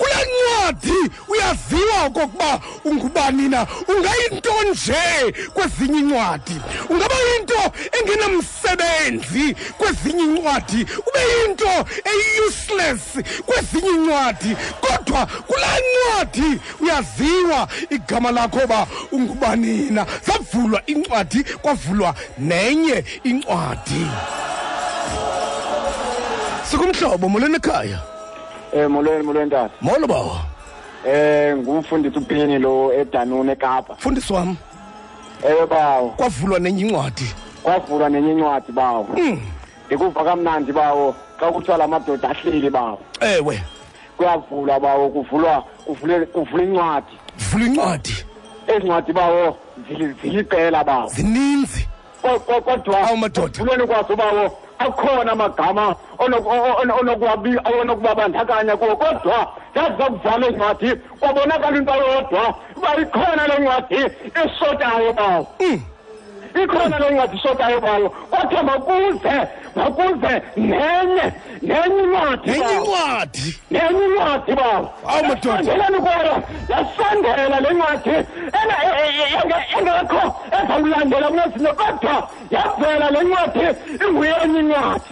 kulaa 0.00 0.24
ncwadi 0.24 0.98
uyaziwa 1.28 2.04
okokuba 2.06 2.60
ungubani 2.84 3.48
na 3.48 3.66
ungayinto 3.88 4.52
nje 4.70 5.32
kwezinye 5.54 5.98
incwadi 5.98 6.56
ungaba 6.88 7.14
yinto 7.32 7.60
engenamsebenzi 8.00 9.56
kwezinye 9.78 10.22
incwadi 10.24 10.80
ube 11.08 11.20
yinto 11.32 11.74
eyi-useless 12.10 13.02
kwezinye 13.46 13.88
incwadi 13.90 14.56
kodwa 14.80 15.26
kulaa 15.26 15.78
ncwadi 15.86 16.60
uyaziwa 16.80 17.68
igama 17.90 18.30
lakho 18.30 18.66
ba 18.66 18.86
ungubani 19.12 19.90
na 19.90 20.06
zavulwa 20.26 20.82
incwadi 20.86 21.44
kwavulwa 21.44 22.14
nenye 22.38 23.04
incwadi. 23.24 24.06
Sikumhlobo 26.70 27.28
molweni 27.28 27.56
ekhaya. 27.56 27.98
Eh 28.72 28.86
molweni 28.88 29.22
molweni 29.24 29.50
tata. 29.50 29.74
molo 29.80 30.06
bawa 30.06 30.40
Eh 31.06 31.56
ngumfundisi 31.56 32.18
uPhini 32.18 32.58
lo 32.58 32.92
eDanune 32.92 33.52
eKapa. 33.52 33.94
mfundisi 33.94 34.32
wam 34.32 34.56
Eh 35.44 35.66
bawo, 35.66 36.08
kwavulwa 36.16 36.58
nenye 36.58 36.82
incwadi 36.82 37.24
kwavulwa 37.62 38.08
nenye 38.10 38.32
incwadi 38.32 38.72
bawo. 38.72 39.08
Mm, 39.16 39.40
Ikuva 39.90 40.24
kamnandi 40.24 40.72
bawo 40.72 41.14
xa 41.40 41.52
kuthiwa 41.52 41.76
lamadoda 41.78 42.30
ahleli 42.30 42.70
bawo. 42.70 42.98
ewe 43.20 43.60
Kuyavulwa 44.16 44.80
bawo 44.80 45.08
kuvulwa 45.08 45.64
kuvule 45.86 46.26
kuvula 46.26 46.62
incwadi. 46.64 47.16
vula 47.50 47.66
incwadi 47.66 48.14
Ezincwadi 48.66 49.12
bawo 49.12 49.56
zili- 49.88 50.14
ziliqela 50.22 50.84
bawo. 50.84 51.08
zininzi 51.08 51.88
Ko- 52.22 52.38
ko- 52.40 52.60
Kodwa 52.60 53.00
Awu, 53.08 53.16
madoda. 53.16 53.58
Vulweni 53.64 53.86
kwazo 53.86 54.16
bawo 54.16 54.58
akhona 54.80 55.32
amagama 55.32 55.94
onoku- 56.18 56.80
ono- 56.80 56.96
onokuwabi 57.00 57.52
onokubabandakanya 57.80 58.76
kuwo 58.76 58.96
kodwa 58.96 59.38
yaza 59.74 60.04
kuvala 60.10 60.46
incwadi 60.48 60.90
kwabonakala 61.20 61.76
into 61.78 61.94
yodwa 61.94 62.54
uba 62.76 62.96
ikhona 62.96 63.46
le 63.46 63.58
ncwadi 63.58 63.96
esotayo 64.42 65.12
bawo. 65.12 65.46
Mm, 65.60 65.80
ikhona 66.62 66.98
le 66.98 67.10
ncwadi 67.10 67.36
isotayo 67.36 67.80
bawo. 67.80 68.08
Kodwa 68.08 68.62
makuze 68.62 69.36
makuze 69.76 70.42
nenye 70.56 71.26
nenye 71.62 72.02
incwadi 72.02 72.50
nenye 72.50 72.64
bawo 72.64 72.76
incwadi 72.78 73.58
nenye 73.70 74.04
incwadi 74.06 74.52
bawo 74.52 74.92
Awu, 75.08 75.24
madoda. 75.24 75.50
yasandelani 75.50 75.98
kwayo 75.98 76.34
yasondela 76.68 77.60
le 77.60 77.70
ncwadi 77.74 78.10
enge- 78.10 78.80
e- 78.86 79.12
e- 79.20 79.36
enge- 79.40 79.66
engekho 79.78 80.22
ezawulandela 80.62 81.28
kunezinto 81.28 81.72
kodwa 81.74 82.28
yavela 82.50 83.10
le 83.10 83.20
ncwadi 83.24 83.60
inguyenye 84.06 84.60
incwadi 84.60 85.10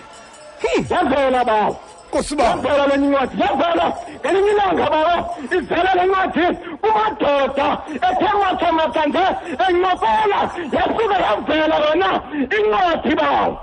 Hmm. 0.62 0.84
yavela 0.90 1.44
bawo 1.44 1.76
nkosi 2.08 2.36
bawa 2.36 2.50
yavela 2.50 2.86
le 2.86 2.96
ncwadi 2.96 3.40
yavela 3.42 3.86
ngelinye 4.20 4.50
ilanga 4.50 4.90
bawo 4.90 5.36
ivela 5.56 5.94
le 5.94 6.04
ncwadi 6.06 6.46
kumadoda 6.82 7.78
ethe 8.08 8.28
mathamathanje 8.42 9.24
encokola 9.68 10.38
yasuke 10.72 11.04
yavela 11.26 11.76
yona 11.84 12.10
incwadi 12.58 13.14
bawo 13.14 13.60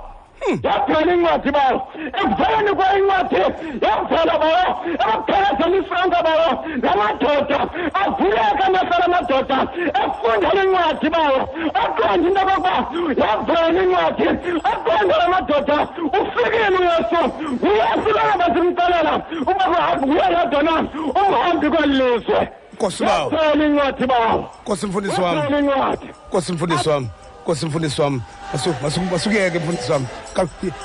yavela 0.62 1.14
incwadi 1.14 1.50
bawo 1.50 1.88
ekuveleni 2.20 2.72
kwencwadi 2.78 3.36
yavela 3.84 4.38
bawo 4.38 4.66
ekuphelezeni 4.92 5.76
isonka 5.78 6.22
bawo 6.26 6.64
lamadoda 6.82 7.58
avuleka 7.94 8.64
amehlo 8.66 8.96
lamadoda 9.02 9.58
efunda 10.02 10.48
le 10.54 10.62
ncwadi 10.64 11.10
bawo 11.10 11.40
aqonda 11.74 12.28
into 12.28 12.40
okokuba 12.40 12.74
yavela 13.22 13.82
incwadi 13.82 14.24
aqonda 14.70 15.16
la 15.18 15.28
madoda 15.28 15.88
ufikile 16.18 16.78
uyesu 16.80 17.20
uyesu 17.62 18.08
laba 18.16 18.46
simxelela 18.54 19.14
uba 19.40 19.96
nguye 19.96 20.26
yedwa 20.36 20.62
na 20.62 20.74
umhambi 21.20 21.70
kweli 21.70 21.92
lizwe 21.92 22.48
nkosi 22.74 23.04
bawa 23.04 23.32
yavela 23.34 23.64
incwadi 23.66 24.06
bawo 24.06 24.50
nkosi 24.62 24.86
mfundisi 24.86 25.20
wam 25.20 25.36
yavela 25.36 25.58
incwadi 25.58 26.06
nkosi 26.28 26.52
mfundisi 26.52 26.88
wam 26.88 27.08
nkosi 27.46 27.66
mfundisi 27.66 28.00
wam 28.02 28.20
Masu- 28.52 28.74
masu- 28.82 29.00
masukuyeke 29.00 29.58
mfundisi 29.58 29.92
wam 29.92 30.06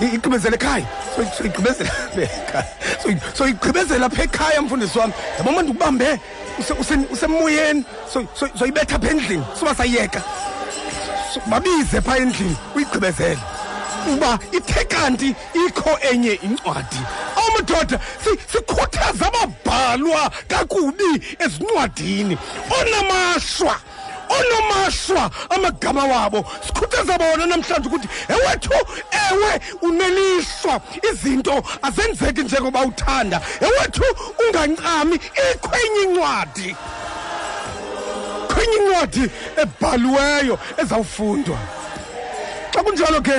igqibezela 0.01 0.55
ekhaya. 0.55 0.86
So- 1.16 1.26
soyigqibezela 1.38 1.89
soyigqibezela 3.38 4.09
pha 4.09 4.24
ekhaya 4.24 4.62
mfundisi 4.62 4.99
wam 4.99 5.12
yaboma 5.38 5.62
ndikubambe 5.62 6.20
use- 6.59 6.74
use- 6.74 7.07
usemoyeni. 7.12 7.84
So- 8.14 8.28
so- 8.39 8.49
soyibetha 8.59 8.99
pha 8.99 9.09
endlini. 9.09 9.43
Suba 9.59 9.76
sayeka. 9.76 10.22
Babize 11.49 12.01
phaa 12.01 12.18
endlini 12.18 12.55
uyigqibezele. 12.76 13.39
Uba 14.14 14.39
ithe 14.51 14.86
kanti 14.86 15.36
ikho 15.68 15.97
enye 16.12 16.34
incwadi. 16.34 17.01
Amadoda 17.41 17.99
sikhuthaza 18.51 19.28
ababhalwa 19.28 20.32
kakubi 20.47 21.22
ezincwadini. 21.39 22.38
Onamashwa 22.80 23.76
onomashwa 24.38 25.32
amagama 25.49 26.03
wabo. 26.03 26.45
Sikhuthaza 26.65 27.17
bona 27.17 27.45
namhlanje 27.45 27.88
ukuthi 27.89 28.07
ewethu 28.29 28.73
ewe 29.29 29.61
unelishwa 29.82 30.82
izinto 31.11 31.63
azenzeki 31.82 32.41
njengoba 32.43 32.82
uthanda. 32.82 33.41
Ewethu 33.61 34.03
ungancami. 34.47 35.15
Ikho 35.15 35.71
enye 35.75 36.01
incwadi. 36.03 36.75
Kwenye 38.53 38.75
incwadi 38.75 39.32
ebhaliweyo 39.61 40.59
ezawufundwa. 40.77 41.57
Xa 42.73 42.84
kunjalo 42.84 43.21
ke 43.21 43.38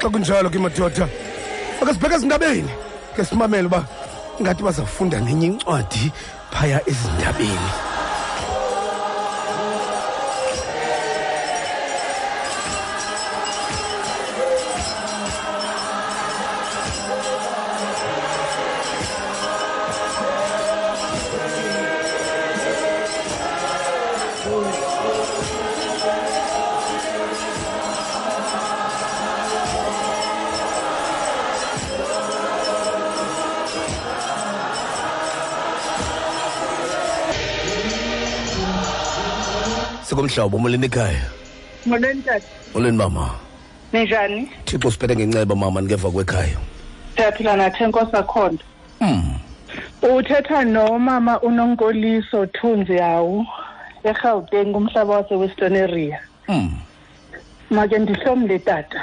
xa 0.00 0.08
kunjalo 0.10 0.50
ke 0.50 0.58
madoda 0.58 1.08
ake 1.82 1.92
sibheke 1.92 2.14
ezindabeni. 2.14 2.70
Ke 3.16 3.24
simamele 3.24 3.66
uba 3.66 3.84
ngathi 4.40 4.62
bazawufunda 4.62 5.20
nenye 5.20 5.46
incwadi 5.46 6.12
phaya 6.50 6.80
ezindabeni. 6.86 7.95
Sikumhlobo 40.16 40.58
molweni 40.58 40.86
ekhaya? 40.86 41.24
Molweni 41.86 42.22
tata 42.22 42.46
molweni 42.74 42.96
mama? 42.96 43.30
Ninjani? 43.92 44.48
Thixo 44.64 44.90
siphethe 44.90 45.16
ngenceba 45.16 45.54
mama 45.56 45.80
ndingeva 45.80 46.10
kwekhaya. 46.10 46.56
Siyaphila 47.16 47.56
nathi 47.56 47.84
enkosi 47.84 48.16
akhondo 48.16 48.64
mm. 49.00 49.38
uthetha 50.02 50.64
nomama 50.64 51.40
unonkoliso 51.40 52.46
thunzi 52.46 52.96
yawu 52.96 53.46
egauteng 54.04 54.72
kumhlaba 54.72 55.14
wase-western 55.16 55.76
area 55.76 56.20
Mm. 56.48 56.70
make 57.70 57.98
ndihlomle 57.98 58.58
tata. 58.58 59.02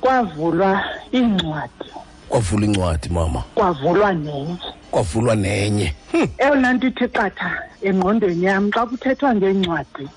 Kwavulwa 0.00 0.84
iincwadi. 1.14 1.92
Kwavula 2.32 2.66
incwadi 2.66 3.08
mama? 3.08 3.42
Kwavulwa 3.54 4.12
nenye. 4.12 4.56
Kwavulwa 4.90 5.34
nenye. 5.36 5.94
Eyona 6.38 6.72
nto 6.72 6.86
ithi 6.86 7.08
qatha 7.08 7.50
engqondweni 7.82 8.44
yam 8.44 8.70
xa 8.70 8.86
kuthethwa 8.86 9.34
ngeencwadi 9.34 10.08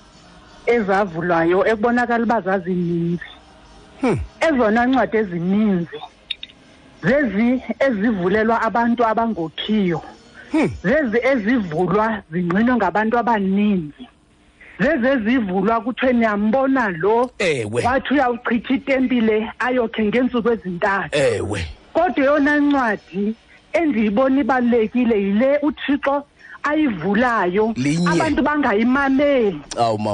ezavulwayo 0.66 1.66
ekubonakala 1.66 2.24
uba 2.24 2.40
zazininzi. 2.40 3.30
Hmm. 4.00 4.18
ezona 4.40 4.86
ncwadi 4.86 5.16
ezininzi 5.16 6.00
zezi 7.02 7.62
ezivulelwa 7.86 8.62
abantu 8.62 9.04
abangokhiyo. 9.04 10.00
Hmm. 10.52 10.70
zezi 10.82 11.18
ezivulwa 11.32 12.22
zingqinwe 12.32 12.74
ngabantu 12.76 13.18
abaninzi. 13.18 14.04
Zezi 14.80 15.06
ezivulwa 15.06 15.80
kuthiwe 15.80 16.12
niyambona 16.12 16.88
lo 16.88 17.30
wathi 17.84 18.14
uyawuchitha 18.14 18.74
itempile 18.74 19.52
ayokhe 19.58 20.04
ngeentsuku 20.04 20.48
ezintathu. 20.52 21.18
Ewe. 21.18 21.76
Kodwa 21.96 22.24
eyona 22.24 22.52
ncwadi 22.60 23.34
endiyibona 23.72 24.40
ibalulekile 24.40 25.16
yile 25.22 25.58
uthixo 25.62 26.24
ayivulayo. 26.62 27.74
Abantu 28.12 28.42
bangayimameli. 28.42 29.60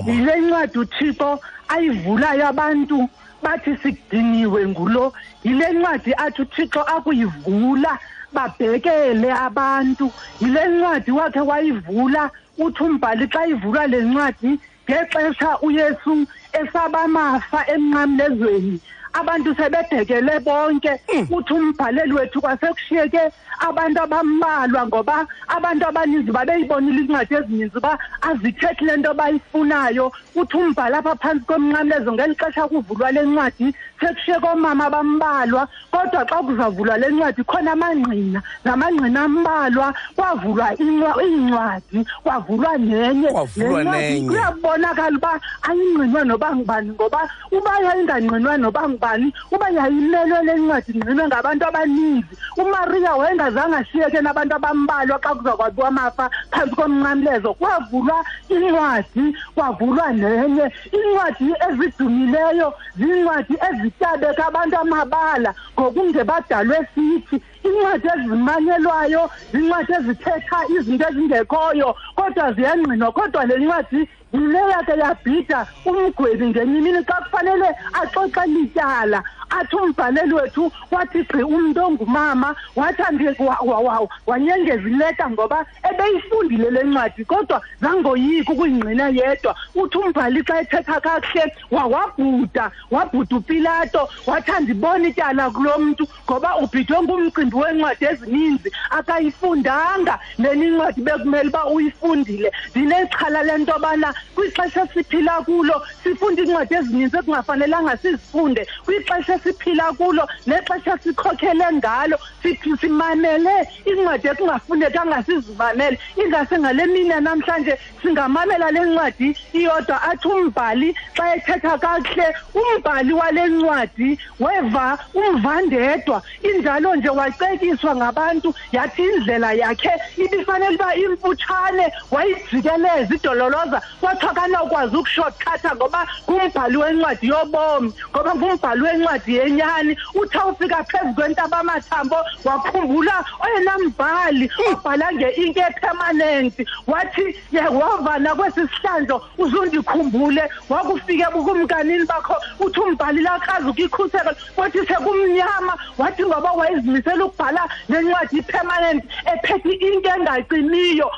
Yile 0.07 0.35
ncwadi 0.41 0.78
uthixo 0.78 1.41
ayivulayo 1.68 2.49
abantu 2.49 3.09
bathi 3.43 3.76
sidiniwe 3.83 4.68
ngulo. 4.68 5.12
Yile 5.45 5.72
ncwadi 5.72 6.14
athi 6.14 6.43
uthixo 6.43 6.80
akuyivula 6.83 7.99
babhekele 8.33 9.33
abantu. 9.33 10.12
Yile 10.41 10.68
ncwadi 10.68 11.11
wakhe 11.11 11.41
wayivula 11.41 12.30
uthi 12.59 12.83
umbhali 12.83 13.26
xa 13.26 13.47
ivulwa 13.47 13.87
le 13.87 14.03
ncwadi 14.03 14.59
ngexesha 14.87 15.59
uyesu 15.61 16.26
esabamafa 16.53 17.66
emnqamlezweni 17.74 18.80
abantu 19.12 19.54
sebebhekele 19.54 20.40
bonke. 20.40 20.92
Uthi 21.30 21.52
umbhaleli 21.52 22.12
wethu 22.12 22.40
kwasekushiyeke 22.40 23.20
abantu 23.60 24.02
abambalwa 24.02 24.86
ngoba 24.86 25.26
abantu 25.48 25.86
abaninzi 25.88 26.32
babeyibonile 26.32 27.00
incwadi 27.00 27.34
ezininzi 27.34 27.78
uba 27.78 27.98
azithethi 28.22 28.84
le 28.84 28.96
nto 28.96 29.14
bayifunayo. 29.14 30.12
Uthi 30.34 30.56
umbhali 30.56 30.96
apha 30.96 31.14
phantsi 31.16 31.44
komnqamlezo 31.46 32.12
ngeli 32.12 32.34
xesha 32.34 32.68
kuvulwa 32.68 33.12
le 33.12 33.22
ncwadi 33.22 33.74
sekushiyeke 34.03 34.46
oomama 34.46 34.84
abambalwa 34.86 35.68
kodwa 35.90 36.24
xa 36.26 36.36
kuzavulwa 36.42 36.98
le 36.98 37.09
ncwadi 37.09 37.42
khona 37.44 37.72
amangqina 37.72 38.42
namangqina 38.64 39.20
ambalwa 39.24 39.94
kwavulwa 40.16 40.74
incwa- 40.82 41.22
iincwadi 41.24 41.98
kwavulwa 42.24 42.78
nenye 42.78 43.28
Kwavulwa 43.32 43.78
Le 43.78 43.84
ncwadi 43.84 44.12
nenye. 44.14 44.28
kuyabonakala 44.28 45.16
uba 45.18 45.32
ayingqinwa 45.68 46.24
noba 46.24 46.48
ngubani 46.57 46.90
ngoba 46.90 47.20
uba 47.53 47.72
yayingangqinwa 47.84 48.59
noba 48.59 48.88
ngubani 48.88 49.32
uba 49.53 49.66
yayimelwe 49.70 50.38
le 50.44 50.55
ncwadi 50.59 50.90
ingqinwe 50.92 51.26
ngabantu 51.26 51.64
abaninzi. 51.68 52.34
Umariya 52.57 53.14
wayengazange 53.16 53.76
ashiyeke 53.76 54.20
nabantu 54.20 54.55
abambalwa 54.57 55.18
xa 55.22 55.34
kuza 55.34 55.53
kwabiwa 55.57 55.88
amafa 55.88 56.30
phantsi 56.50 56.74
komnqamlezo. 56.76 57.55
Kwavulwa 57.55 58.24
incwadi 58.48 59.24
kwavulwa 59.55 60.12
nenye. 60.12 60.66
Iincwadi 60.92 61.46
ezidumileyo 61.68 62.74
ziincwadi 62.98 63.55
ezityabeka 63.93 64.43
abantu 64.47 64.74
amabala 64.80 65.55
ngokungebadalwe 65.78 66.78
sithi 66.95 67.36
iincwadi 67.64 68.08
ezimanyelwayo 68.14 69.30
ziincwadi 69.52 69.92
ezithetha 69.98 70.58
izinto 70.78 71.06
ezingekhoyo 71.10 71.96
kodwa 72.16 72.52
ziyangqinwa. 72.52 73.12
Kodwa 73.12 73.44
le 73.46 73.56
ncwadi 73.58 74.08
yile 74.32 74.58
yakhe 74.72 74.94
yabhida 74.98 75.66
umgwebi 75.84 76.46
ngenye 76.46 76.78
imini 76.78 77.04
xa 77.04 77.14
kufanele 77.24 77.68
axoxe 77.92 78.46
lityala. 78.46 79.22
Athi 79.50 79.76
umbhaleli 79.76 80.34
wethu 80.34 80.72
wathi 80.90 81.22
gqi 81.24 81.42
umntu 81.42 81.80
ongumama 81.84 82.54
wathi 82.76 83.02
andi- 83.02 83.36
wa- 83.38 83.58
wa- 83.60 83.78
wa- 83.80 84.08
wanyengeza 84.26 84.88
ileta 84.88 85.30
ngoba 85.30 85.66
ebeyifundile 85.90 86.70
le 86.70 86.82
ncwadi 86.84 87.24
kodwa 87.24 87.62
zangoyiki 87.80 88.52
ukuyingqina 88.52 89.08
yedwa. 89.08 89.54
Uthi 89.74 89.98
umbhali 89.98 90.42
xa 90.44 90.60
ethetha 90.60 91.00
kakuhle 91.00 91.44
wa- 91.70 91.86
wabhuda 91.86 92.70
wabhuda 92.90 93.36
upilato 93.36 94.08
wathi 94.26 94.50
andibona 94.52 95.08
ityala 95.08 95.50
kulo 95.50 95.78
mntu 95.78 96.08
ngoba 96.30 96.56
ubhidwe 96.56 97.02
ngumcimbi 97.02 97.51
weencwadi 97.57 98.05
ezininzi 98.05 98.72
akayifundanga. 98.90 100.18
Leni 100.38 100.66
incwadi 100.66 101.00
bekumele 101.03 101.48
uba 101.48 101.66
uyifundile 101.66 102.53
ndinexhala 102.70 103.42
lento 103.42 103.72
yobana 103.72 104.14
kwixesha 104.34 104.82
esiphila 104.84 105.32
kulo 105.42 105.86
sifunda 106.03 106.42
iincwadi 106.42 106.74
ezininzi 106.74 107.16
ekungafanelanga 107.16 107.96
sizifunde. 107.96 108.66
Kwixesha 108.84 109.34
esiphila 109.34 109.92
kulo 109.92 110.28
nexesha 110.46 110.98
sikhokhele 110.98 111.64
ngalo 111.72 112.18
sithi 112.42 112.76
simamele 112.80 113.68
iincwadi 113.86 114.28
ekungafunekanga 114.28 115.22
sizimamele 115.22 115.98
ingase 116.16 116.59
ngale 116.59 116.86
mini 116.86 117.09
yanamhlanje 117.09 117.78
singamamela 118.03 118.70
le 118.70 118.80
ncwadi 118.80 119.36
iyodwa 119.53 120.03
athi 120.03 120.28
umbhali 120.28 120.96
xa 121.16 121.34
ethetha 121.36 121.78
kakuhle 121.78 122.26
umbhali 122.55 123.12
wale 123.12 123.46
ncwadi 123.48 124.18
weva 124.40 124.98
umvandedwa. 125.14 126.22
Injalo 126.42 126.96
nje 126.96 127.11
wacekiswa 127.43 127.97
ngabantu 127.97 128.55
yathi 128.72 129.03
indlela 129.03 129.53
yakhe 129.53 129.90
ibifanele 130.16 130.74
uba 130.74 130.95
imfutshane 130.95 131.93
wayijikeleza 132.11 133.14
idololoza 133.14 133.82
kwathiwa 134.01 134.32
kanokwazi 134.34 134.97
ukushotchatha 134.97 135.74
ngoba 135.76 136.07
ngumbhali 136.30 136.76
wencwadi 136.76 137.26
yobomi 137.28 137.93
ngoba 138.11 138.34
ngumbhali 138.34 138.82
wencwadi 138.82 139.36
yenyani. 139.36 139.97
Uthi 140.14 140.38
awufika 140.38 140.84
phezu 140.84 141.14
kwentaba 141.14 141.59
amathambo 141.59 142.16
wakhumbula 142.45 143.24
oyena 143.45 143.78
mbhali 143.78 144.51
obhala 144.70 145.12
nge-ink 145.12 145.57
epermanent 145.57 146.55
wathi 146.86 147.36
yehova 147.53 148.18
nakwesi 148.18 148.61
sihlandlo 148.68 149.22
uzundikhumbule 149.38 150.51
wakufike 150.68 151.26
bukumkanini 151.32 152.05
bakho 152.07 152.36
uthi 152.61 152.80
umbhali 152.80 153.20
lakazi 153.22 153.68
ukuyikhusela 153.68 154.34
wathi 154.57 154.78
sekumnyama 154.86 155.74
wathi 155.99 156.22
ngoba 156.24 156.53
wayezimisela 156.53 157.24
ukubhala 157.33 157.68
le 157.89 158.01
ncwadi 158.03 158.39
ipermanent 158.39 159.05
ephethe 159.26 159.70
into 159.72 160.09
engaciniyo 160.11 161.11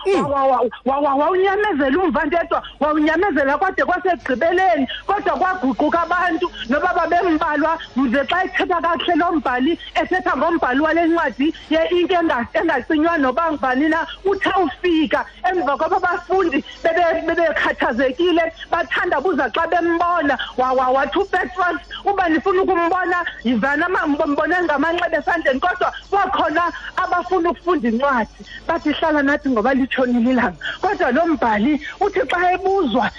wawunyamezela 0.84 1.98
umvandedwa 2.02 2.62
wawunyamezela 2.80 3.58
kwade 3.58 3.84
kwasekugqibeleni 3.84 4.86
kodwa 5.06 5.36
kwaguquka 5.38 6.02
abantu. 6.02 6.50
Noba 6.68 6.92
babembalwa 6.94 7.78
mze 7.96 8.24
xa 8.28 8.44
ethetha 8.44 8.80
kakuhle 8.80 9.14
lo 9.16 9.32
mbhali 9.32 9.78
ethetha 9.94 10.36
ngombhali 10.36 10.80
wale 10.80 11.06
ncwadi 11.06 11.54
ye-ink 11.70 12.10
enga- 12.10 12.46
engacinywa 12.54 13.18
noba 13.18 13.52
ngubani 13.52 13.88
na 13.88 14.06
uthi 14.24 14.48
awufika 14.54 15.24
emva 15.50 15.76
kwaba 15.76 15.98
bafundi 16.00 16.64
bebe- 16.82 17.22
bebekhathazekile 17.26 18.52
bathandabuza 18.70 19.50
xa 19.54 19.66
bembona. 19.66 20.38
Wa- 20.56 20.72
wa- 20.72 20.88
wathi 20.90 21.18
upetros 21.18 21.80
uba 22.04 22.28
nifuna 22.28 22.62
ukumbona 22.62 23.24
yivana 23.44 23.88
mbone 24.26 24.56
ngamanxeba 24.64 25.18
esandleni 25.18 25.60
kodwa 25.60 25.92
kwakhona 26.10 26.72
abafuna 26.96 27.50
ukufunda 27.50 27.88
incwadi 27.88 28.44
bathi 28.66 28.90
hlala 28.92 29.22
nathi 29.22 29.48
ngoba 29.50 29.74
litshonile 29.74 30.30
ilanga. 30.30 30.58
Kodwa 30.80 31.10
lo 31.12 31.26
mbhali 31.26 31.80
uthi 32.00 32.20
xa 32.30 32.52
ebuzwa 32.52 33.10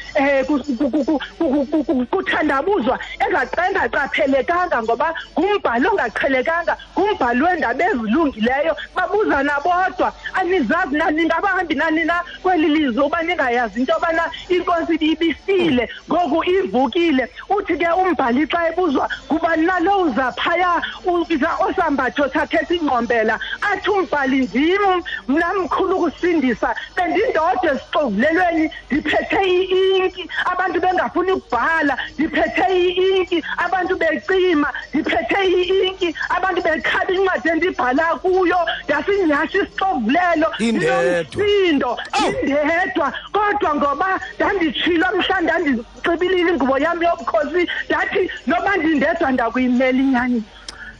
um 1.40 2.06
kuthandabuzwa 2.12 3.00
engaqa- 3.20 3.68
engaqaphelekanga 3.68 4.84
ngoba 4.84 5.14
ngumbhali 5.40 5.88
ongaqhelekanga 5.88 6.78
ngumbhali 6.98 7.42
weendaba 7.44 7.84
ezilungileyo. 7.86 8.76
Babuzana 8.96 9.60
bodwa 9.64 10.14
anizazi 10.34 10.96
na 10.98 11.12
ningabahambi 11.12 11.76
nani 11.76 12.04
na 12.06 12.24
kweli 12.42 12.68
lizwe 12.68 13.04
uba 13.06 13.24
ningayazi 13.24 13.80
into 13.80 13.94
yobana 13.94 14.32
inkosi 14.50 14.96
ibifile 14.96 15.90
ngoku 16.10 16.44
ivukile. 16.50 17.30
Uthi 17.50 17.78
ke 17.78 17.88
umbhali 17.92 18.48
xa 18.48 18.68
ebuzwa 18.70 19.10
ngubani 19.32 19.66
nalo 19.66 20.02
uza 20.02 20.32
phaya 20.38 20.82
uza 21.06 21.50
osambatho 21.60 22.30
sakhe 22.34 22.66
singqombela 22.76 23.40
athi 23.62 23.90
umbhali 23.90 24.42
ndim 24.42 25.04
mna 25.28 25.54
mkhulu 25.54 25.96
ukusindisa. 25.96 26.76
Bendindoda 26.96 27.56
kodwa 27.56 27.72
esixovulelweni 27.72 28.72
ndiphethe 28.92 29.40
i-inki 29.46 30.30
abantu 30.46 30.80
bengafuni 30.82 31.32
ukubhala 31.32 31.98
ndiphethe 32.18 32.66
i-inki 32.78 33.44
abantu 33.58 33.96
becima 33.98 34.74
ndiphethe 34.94 35.40
i-inki 35.46 36.16
abantu 36.30 36.62
bekhaba 36.62 37.14
incwadi 37.14 37.50
endibhala 37.50 38.04
kuyo. 38.22 38.58
Ndasinyhasha 38.86 39.58
isixovulelo 39.58 40.48
Indedwa. 40.60 41.02
ndinomsindo 41.02 41.98
indedwa. 42.22 43.14
Kodwa 43.32 43.76
ngoba 43.76 44.20
ndanditshilo 44.36 45.08
mhla 45.18 45.42
ndandixibilile 45.42 46.52
ingubo 46.52 46.78
yam 46.78 47.04
yobukhosi 47.04 47.70
ndathi 47.90 48.32
noba 48.48 48.78
ndindedwa 48.78 49.32
ndakuyimela 49.32 50.00
inyaniso 50.00 50.55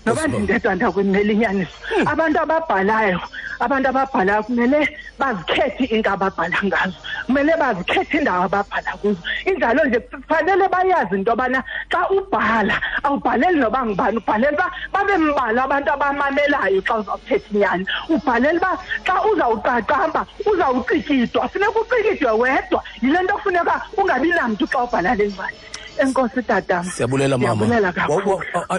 noba 0.06 0.22
Yes, 0.22 0.28
ma'am. 0.32 0.44
ndindedwa 0.44 0.76
ndakuyimela 0.76 1.32
inyaniso 1.34 1.76
abantu 2.06 2.38
ababhalayo 2.40 3.20
abantu 3.60 3.88
ababhalayo 3.90 4.44
kumele 4.44 4.80
bazikhethe 5.20 5.86
into 5.96 6.10
ababhala 6.12 6.58
ngazo. 6.64 6.98
Kumele 7.26 7.54
bazikhethe 7.58 8.18
iindawo 8.18 8.44
ababhala 8.44 8.92
kuzo. 9.02 9.22
Injalo 9.46 9.86
nje 9.86 10.00
fanele 10.28 10.68
bayazi 10.68 11.16
into 11.16 11.32
yobana 11.32 11.64
xa 11.92 12.00
ubhala 12.12 12.76
awubhaleli 13.04 13.60
noba 13.60 13.86
ngubani 13.86 14.18
ubhalela 14.18 14.54
uba 14.54 14.68
babe 14.94 15.18
mbalwa 15.18 15.64
abantu 15.64 15.90
abamamelayo 15.92 16.82
xa 16.84 16.96
uzawuthetha 17.00 17.50
inyani. 17.54 17.86
Ubhalela 18.10 18.60
uba 18.60 18.72
xa 19.08 19.16
uzawuqaqamba 19.30 20.22
uzawucikitywa 20.46 21.48
funeka 21.50 21.80
ucikitywe 21.80 22.32
wedwa. 22.32 22.84
Yile 23.02 23.20
nto 23.24 23.34
kufuneka 23.38 23.82
ungabi 23.98 24.30
namntu 24.36 24.68
xa 24.68 24.84
ubhala 24.84 25.16
le 25.16 25.28
ncwadi. 25.28 25.58
Enkosi 26.02 26.42
tatam 26.44 26.84
siyabulela 26.86 27.38
mama. 27.38 27.66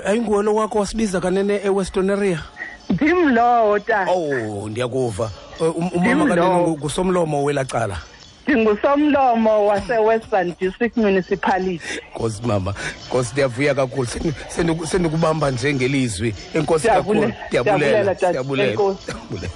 Ayinguwe 0.05 0.43
lo 0.43 0.55
wakho 0.55 0.79
wasibiza 0.79 1.21
kanene 1.21 1.61
ewestern 1.65 2.11
area? 2.11 2.43
Ndim 2.91 3.29
lowo 3.35 3.79
tata. 3.79 4.11
Oh 4.13 4.69
ndiyakuva. 4.69 5.31
Eh, 5.61 5.77
um- 5.77 5.91
umama 5.95 6.27
kanene 6.27 6.69
ngusomlomo 6.77 7.45
welacala 7.45 7.99
ndingusomlomo 8.47 9.67
wase-western 9.67 10.55
district 10.61 10.97
municipality. 10.97 12.01
Nkosi 12.15 12.43
mama 12.47 12.75
nkosi 13.09 13.33
ndiyavuya 13.33 13.75
kakhulu. 13.75 14.07
Sendi- 14.07 14.33
sendi- 14.49 14.87
sendikubamba 14.87 15.51
nje 15.51 15.75
ngelizwi. 15.75 16.35
Enkosi 16.55 16.87
kakhulu. 16.89 17.21
Ndiyabule- 17.23 17.35
ndiyabulela. 17.49 18.13
Ndiyabulela. 18.15 19.51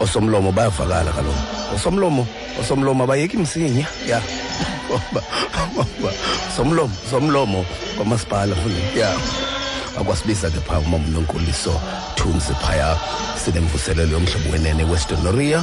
osomlomo 0.00 0.52
bayavakala 0.52 1.10
kaloku. 1.12 1.53
Osomlomo 1.74 2.26
osomlomo 2.60 3.04
abayeki 3.04 3.36
msinya 3.36 3.86
ya. 4.08 4.22
Somlomo 6.56 6.94
somlomo 7.10 7.64
kwamasipala 7.96 8.54
futhi 8.54 8.98
ya. 9.00 9.14
Akwasibiza 10.00 10.50
ke 10.50 10.60
phaa 10.60 10.78
umama 10.78 11.08
nonkuliso 11.08 11.80
thunzi 12.14 12.54
phaya 12.54 12.96
sinemvuselelo 13.44 14.12
yomhlobo 14.12 14.50
wenene 14.52 14.84
western 14.84 15.22
noria 15.22 15.62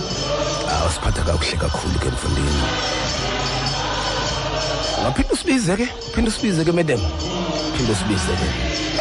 awasiphatha 0.72 1.22
kakuhle 1.24 1.58
kakhulu 1.58 2.00
ke 2.00 2.10
mfundini 2.10 2.64
ungaphinde 5.00 5.34
usibize 5.34 5.76
ke 5.78 5.88
uphinde 6.08 6.30
usibize 6.30 6.64
ke 6.66 6.72
madam. 6.72 7.00
Phinde 7.78 7.92
usibize 7.92 8.32
ke. 8.40 8.48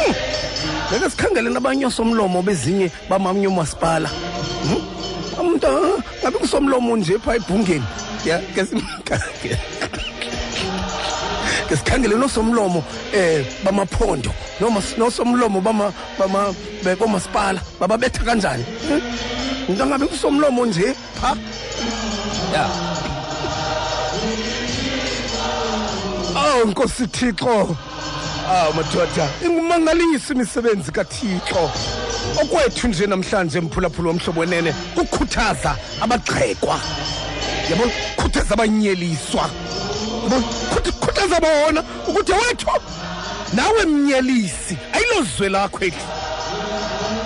Hmm. 0.03 0.15
ngeke 0.91 1.09
sikhangele 1.09 1.49
nabanye 1.49 1.85
osomlomo 1.85 2.41
bezinye 2.41 2.91
bamamnye 3.09 3.47
umasipala 3.47 4.09
Hmm? 4.61 4.90
Umuntu 5.67 5.97
ah, 5.97 6.01
ngabe 6.23 6.37
kusomlomo 6.39 6.97
nje 6.97 7.17
phaa 7.19 7.35
ebhungeni? 7.35 7.83
Ya 8.25 8.39
ke 8.55 8.65
sim- 8.65 8.81
ke- 9.05 9.57
ke 11.67 11.75
sikhangele 11.77 12.15
nosomlomo 12.15 12.83
eh 13.13 13.45
bamaphondo 13.63 14.31
noma 14.59 14.79
s- 14.79 14.97
nosomlomo 14.97 15.61
bama 15.61 15.93
bama 16.19 16.53
be- 16.83 16.95
bomasipala 16.95 17.61
bababetha 17.79 18.23
kanjani? 18.23 18.63
Hmm? 18.87 19.01
umuntu 19.67 19.83
angabe 19.83 20.05
kusomlomo 20.07 20.65
nje 20.65 20.93
pha? 21.21 21.35
Ya. 22.53 22.69
Awu 26.35 26.65
nkosi 26.67 27.07
thixo. 27.07 27.75
Awu 28.51 28.73
madoda 28.73 29.27
ingumangalisi 29.45 30.33
imisebenzi 30.33 30.91
kathixo. 30.91 31.71
Okwethu 32.41 32.87
nje 32.87 33.07
namhlanje 33.07 33.61
mphulaphula 33.61 34.07
womhlobo 34.09 34.39
wenene 34.39 34.73
kukhuthaza 34.95 35.75
abagxekwa. 36.01 36.79
Yabo 37.69 37.83
khuthaza 38.17 38.53
abanyeliswa. 38.53 39.49
Yabo 40.23 40.37
khut- 40.73 40.91
khuthaza 40.99 41.39
bona 41.39 41.83
ukuthi 42.07 42.31
wethu 42.31 42.67
nawe 43.53 43.85
mnyelisi 43.85 44.77
ayilozwe 44.93 45.49
lakho 45.49 45.79
eli 45.85 45.93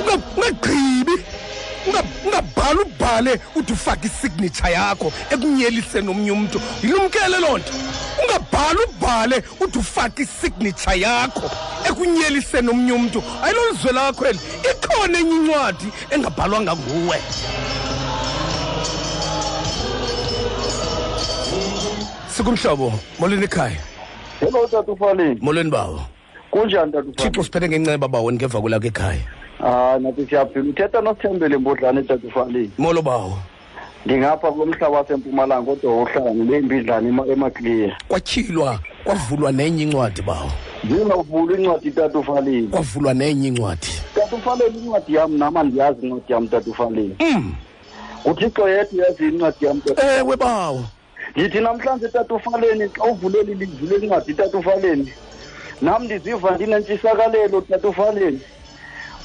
Unga- 0.02 0.22
ungagqibi 0.38 1.24
Unga- 1.88 2.04
ungabhali 2.26 2.80
ubhale 2.80 3.40
uthi 3.56 3.74
ufake 3.74 4.08
isignature 4.08 4.72
yakho 4.74 5.14
ekunyeliseni 5.30 6.10
omnye 6.10 6.32
umntu 6.32 6.62
yilumkele 6.84 7.40
loo 7.40 7.58
nto 7.58 7.74
ungabhali 8.24 8.80
ubhale 8.90 9.44
uthi 9.60 9.80
ufake 9.80 10.22
isignature 10.24 11.00
yakho 11.00 11.52
ekunyeliseni 11.90 12.70
omnye 12.70 12.92
umntu 12.92 13.24
ayilolizwe 13.44 13.92
lakho 13.92 14.26
eli 14.26 14.40
ikhona 14.72 15.20
enye 15.20 15.36
incwadi 15.36 15.88
engabhalwanga 16.12 16.76
nguwe. 16.76 17.18
Sikumhlobo 22.28 22.94
molweni 23.20 23.46
ekhaya. 23.46 23.80
Hello 24.40 24.68
tata 24.68 24.92
ufaleni 24.92 25.40
molweni 25.42 25.72
bawo. 25.72 26.02
Kunjani 26.52 26.92
tata 26.92 27.12
thixo 27.12 27.28
ufaleni 27.28 27.44
siphethe 27.44 27.70
ngenceba 27.70 28.08
bawo 28.08 28.32
ngeva 28.32 28.62
kulakho 28.62 28.88
ekhaya. 28.88 29.24
Hayi 29.60 30.04
nathi 30.04 30.26
siyaphila. 30.30 30.70
Uthetha 30.70 31.02
nosithembele 31.02 31.58
mbodlane 31.58 32.04
tata 32.04 32.28
ufaleni 32.28 32.72
molo 32.78 33.02
bawo. 33.02 33.38
Ndingapha 34.06 34.52
kulo 34.52 34.66
mhlaba 34.66 34.98
wasempumalanga 34.98 35.66
kodwa 35.72 36.02
uhlala 36.02 36.32
ngile 36.36 36.60
mbidlane 36.62 37.10
ema- 37.10 37.28
emakliya 37.28 37.98
kwatyhilwa 38.08 38.80
kwavulwa 39.04 39.52
nenye 39.52 39.84
incwadi 39.84 40.22
bawo. 40.22 40.52
Ndingavula 40.84 41.58
incwadi 41.58 41.92
tata 41.92 42.20
ufaleni 42.20 42.68
kwavulwa 42.68 43.14
nenye 43.14 43.48
incwadi. 43.48 43.88
Tata 44.16 44.36
ufaleni 44.36 44.78
incwadi 44.80 45.14
yam 45.16 45.38
nam 45.38 45.58
andiyazi 45.58 46.06
incwadi 46.08 46.34
yam 46.34 46.48
tata 46.48 46.70
ufaleni 46.72 47.16
mm. 47.20 47.54
nguthixo 48.28 48.70
yethu 48.70 48.96
yazi 48.98 49.28
incwadi 49.28 49.66
yam 49.66 49.82
tata 49.82 50.18
ewe 50.18 50.36
bawo. 50.38 50.84
Ndithi 51.36 51.60
namhlanje 51.60 52.08
tata 52.08 52.34
ufaleni 52.36 52.90
xa 52.90 53.04
uvuleli 53.04 53.54
lizwi 53.54 53.88
lencwadi 53.88 54.34
tata 54.34 54.58
ufaleni 54.58 55.14
nam 55.82 56.04
ndiziva 56.04 56.52
ndinentsisakalelo 56.56 57.62
tata 57.62 57.88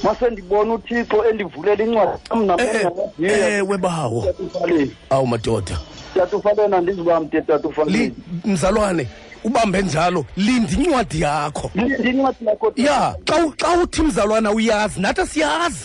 ufaleni 0.03 0.05
mase 0.05 0.31
ndibona 0.31 0.75
uthixo 0.75 1.25
endivulela 1.31 1.85
incwadi 1.85 2.19
nam 2.31 2.47
nam 2.47 2.61
Eh, 2.61 2.67
endingakwaziyo 2.67 3.49
ewe 3.59 3.79
bawo 3.79 4.23
tata 4.25 4.43
ufaleni 4.43 4.97
awu 5.11 5.27
madoda. 5.27 5.79
Tata 6.15 6.37
ufaleni 6.37 6.75
andizibamde 6.75 7.41
tata 7.43 7.57
Li- 7.59 7.69
ufaleni 7.69 8.15
mzalwane 8.45 9.09
ubambe 9.45 9.83
njalo. 9.83 10.25
Linda 10.37 10.73
incwadi 10.73 11.21
yakho. 11.21 11.71
Ndincwadi 11.75 12.45
yakho 12.47 12.73
ya 12.77 13.17
xa 13.25 13.37
u- 13.47 13.53
xa 13.57 13.73
uthi 13.83 14.03
mzalwane 14.03 14.49
uyazi 14.49 15.01
nathi 15.01 15.21
asiyazi. 15.21 15.85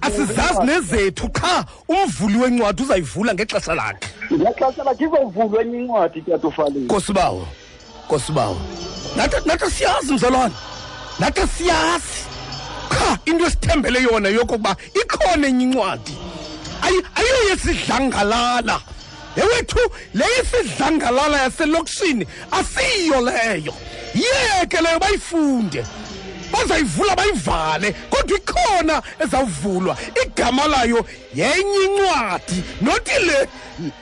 Asizazi 0.00 0.62
nezethu 0.66 1.28
qha. 1.28 1.64
Umvuli 1.88 2.38
wencwadi 2.38 2.82
uzayivula 2.82 3.34
ngexesha 3.34 3.74
lakhe. 3.74 4.08
Ngexesha 4.32 4.84
lakhe 4.84 5.04
izovulwa 5.04 5.62
enye 5.62 5.78
incwadi 5.78 6.20
tata 6.22 6.48
ufaleni 6.48 6.84
nkosi 6.84 7.12
bawo 7.12 7.46
nkosi 8.06 8.32
bawo 8.32 8.56
nathi 9.16 9.36
nathi 9.48 9.70
siyazi 9.70 10.12
mzalwane. 10.14 10.54
Nathi 11.18 11.40
siyazi 11.46 12.33
qha 12.88 13.18
into 13.26 13.44
esithembele 13.46 14.02
yona 14.02 14.28
yokokuba 14.28 14.76
ikhona 14.94 15.46
enye 15.48 15.64
incwadi. 15.64 16.16
Ayi- 16.82 17.04
ayiyo 17.14 17.48
yesidlangalala. 17.50 18.80
Yewethu 19.36 19.78
le 20.14 20.24
yesidlangalala 20.36 21.42
yaselokishini 21.42 22.26
asiyo 22.50 23.20
leyo. 23.20 23.74
Yeke 24.14 24.80
leyo 24.80 24.98
bayifunde. 24.98 25.84
Bazayivula 26.52 27.16
bayivale 27.16 27.92
kodwa 28.10 28.38
ikhona 28.38 29.02
ezawuvulwa. 29.20 29.96
Igama 30.24 30.66
layo 30.66 31.04
yenye 31.34 31.78
incwadi 31.84 32.62
noti 32.80 33.18
le 33.26 33.48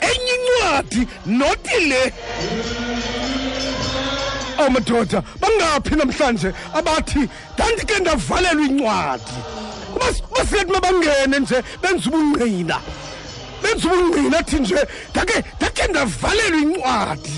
enye 0.01 0.35
incwadi 0.37 1.09
noti 1.27 1.81
le 1.81 2.13
awu 4.63 4.71
madoda 4.71 5.23
bangaphi 5.41 5.95
namhlanje? 5.97 6.53
Abathi 6.75 7.29
ndandike 7.55 7.99
ndavalelwa 7.99 8.65
incwadi. 8.67 9.37
Basiyathi 10.37 10.73
mabangene 10.73 11.39
nje 11.41 11.63
benza 11.83 12.11
ubungqina. 12.11 12.81
Benza 13.63 13.89
ubungqina 13.89 14.39
athi 14.39 14.57
nje 14.61 14.77
ndake 15.11 15.45
ndake 15.57 15.83
ndavalelwa 15.91 16.61
incwadi. 16.61 17.35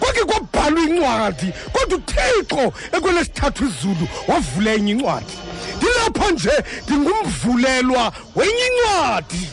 Kwake 0.00 0.20
kwabhalwa 0.24 0.80
incwadi 0.82 1.52
kodwa 1.72 1.98
uthixo 1.98 2.72
ekwelesithathu 2.92 3.64
izulu 3.64 4.08
wavula 4.28 4.72
enye 4.74 4.92
incwadi. 4.92 5.34
Ndilapha 5.76 6.30
nje 6.30 6.52
ndingumvulelwa 6.86 8.12
wenye 8.36 8.66
incwadi. 8.70 9.48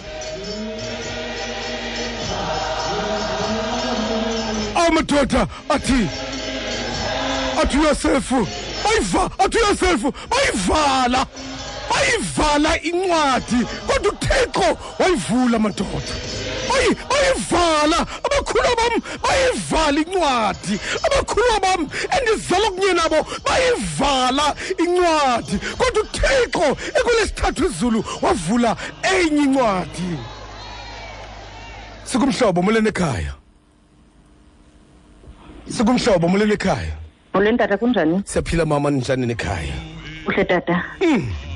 Awu 4.76 4.91
madoda 4.93 5.47
athi 5.70 6.07
athi 7.62 7.78
uyosefu 7.78 8.47
athi 9.39 9.58
uyosefu 9.58 10.14
bayivala 10.30 11.26
bayivala 11.89 12.82
incwadi 12.82 13.66
kodwa 13.88 14.12
uthixo 14.12 14.78
wayivula 14.99 15.60
madoda. 15.60 16.14
Bayi 16.70 16.95
bayivala 17.10 17.99
abakhulu 18.26 18.76
bam 18.78 19.01
bayivala 19.24 19.99
incwadi. 19.99 20.80
Abakhulu 21.05 21.60
bam 21.62 21.89
endizala 22.18 22.70
kunye 22.70 22.93
nabo 22.93 23.28
bayivala 23.45 24.55
incwadi. 24.78 25.58
Kodwa 25.78 26.03
uthixo 26.03 26.78
ekulesithathu 26.99 27.66
izulu 27.66 28.03
wavula 28.22 28.76
enye 29.03 29.43
incwadi. 29.43 30.18
Sikumhlobo 32.03 32.62
molweni 32.62 32.89
sikumhlobo 35.70 36.28
molweni 36.28 36.53
ekhaya 36.53 37.07
molweni 37.34 37.58
tata 37.58 37.78
kunjani? 37.78 38.22
Siyaphila 38.26 38.66
mama 38.66 38.90
ninjani 38.92 39.26
nekhaya? 39.28 39.74
Kuhle 40.26 40.46
tata. 40.46 40.84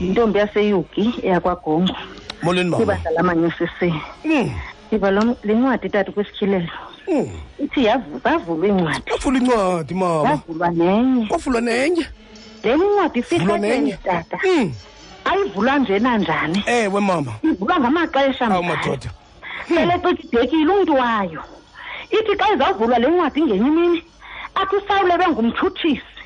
Yintombi 0.01 0.39
yaseyugi 0.39 1.13
eyakwagongo 1.23 1.95
molweni 2.43 2.69
mama. 2.69 2.77
Kwibandla 2.85 3.11
lamanyosisi 3.11 3.93
Mm, 4.25 4.51
le 5.43 5.53
ncwadi 5.53 5.89
tata 5.89 6.11
kwisityhilelo 6.11 6.67
mm. 7.11 7.29
ithi 7.59 7.85
yavu- 7.85 8.19
incwadi 8.23 8.67
iincwadi. 8.67 9.01
Incwadi 9.37 9.93
mama. 9.93 10.29
Nenye. 10.71 11.25
Kwavulwa 11.27 11.61
nenye. 11.61 12.05
Le 12.63 12.75
ncwadi 12.75 13.21
Vulwa 13.21 13.57
tata. 14.03 14.39
Ayivulwa 15.25 15.79
nje 15.79 15.99
nanjani? 15.99 16.63
Ewe 16.65 17.01
mama. 17.01 17.31
Ivulwa 17.43 17.79
ngamaxesha 17.79 18.49
madoda. 18.63 19.09
Sele 19.67 19.97
umntu 20.71 20.93
wayo. 20.93 21.43
Ithi 22.11 22.35
xa 22.37 22.53
izawuvulwa 22.53 22.99
le 22.99 23.07
ncwadi 23.07 23.41
ngenye 23.41 23.67
imini 23.67 24.03
athi 24.55 24.75
usawule 24.75 25.17
bengumthuthisi 25.17 26.21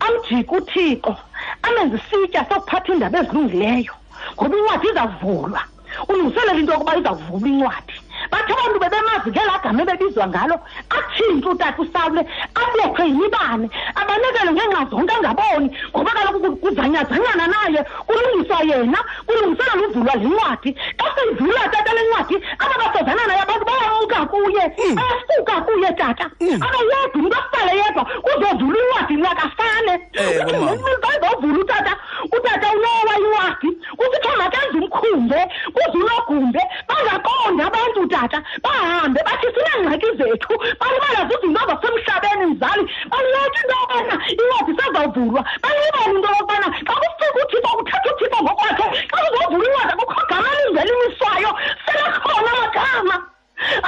amjike 0.00 0.54
uthixo 0.56 1.16
amenze 1.62 1.96
isitya 1.96 2.46
sokuphatha 2.48 2.92
iindaba 2.92 3.18
ezilungileyo. 3.18 3.94
Ngoba 4.36 4.56
incwadi 4.56 4.88
izawuvulwa 4.88 5.60
ulungiselela 6.08 6.58
into 6.58 6.72
yokuba 6.72 6.96
izawuvulwa 6.96 7.48
incwadi. 7.48 7.94
Bathi 8.30 8.52
abantu 8.52 8.78
bebemazi 8.80 9.30
ngelaa 9.30 9.58
gama 9.62 9.82
ebebizwa 9.82 10.26
ngalo 10.28 10.56
atshintshe 10.96 11.48
utata 11.48 11.82
usawule 11.82 12.22
abethwe 12.60 13.04
yimibane 13.08 13.66
abanikele 13.94 14.50
ngenxa 14.52 14.82
zonke 14.90 15.14
angaboni 15.14 15.68
ngoba 15.94 16.10
kaloku 16.16 16.38
ku- 16.40 16.56
kuzanyazanyana 16.62 17.46
naye 17.54 17.80
kulungiswa 18.06 18.58
yena 18.68 18.98
kulungiselela 19.26 19.86
uvulwa 19.88 20.14
le 20.16 20.24
ncwadi 20.28 20.70
xa 20.98 21.06
seyivulwa 21.14 21.68
tata 21.72 21.92
le 21.96 22.02
ncwadi 22.08 22.36
aba 22.62 22.74
basozana 22.80 23.22
naye 23.26 23.40
abantu 23.42 23.64
bayamka 23.68 24.18
kuye 24.30 24.64
bayasuka 24.96 25.54
kuye 25.66 25.90
tata. 26.00 26.24
Akayedwa 26.64 26.98
umntu 27.14 27.36
asale 27.40 27.72
yedwa 27.80 28.04
kuzovulwa 28.04 28.80
incwadi 28.82 29.14
ncakafane 29.16 29.94
Ewe, 30.12 30.44
mama. 30.52 30.72
uzovula 30.72 31.58
utata 31.60 31.92
utata 32.36 32.66
unowa 32.76 33.14
incwadi 33.18 33.68
kusithiwa 33.98 34.36
makenze 34.36 34.78
umkhumbe 34.78 35.40
kuze 35.74 35.98
unogumbe 35.98 36.60
bangaqonda 36.88 37.66
abantu 37.66 38.00
tata 38.14 38.38
bahambe 38.64 39.20
bathi 39.26 39.48
sineengxaki 39.54 40.08
zethu 40.20 40.54
balibala 40.80 41.20
zizinto 41.28 41.62
zasemhlabeni 41.70 42.46
mzali 42.52 42.82
baliyeka 43.10 43.58
into 43.62 43.74
yobana 43.80 44.14
incwadi 44.32 44.72
sezawuvulwa 44.78 45.42
balibala 45.62 46.10
into 46.14 46.28
yokubana 46.34 46.66
xa 46.86 46.94
kufika 47.00 47.26
uthixo 47.42 47.70
kuthetha 47.78 48.10
uthixo 48.12 48.38
ngokwakhe 48.44 48.86
xa 49.10 49.18
kuzovulwa 49.24 49.66
incwadi 49.68 49.92
akukho 49.92 50.22
gama 50.30 50.50
lingelimiswayo 50.58 51.50
selekhona 51.84 52.50
amagama. 52.54 53.16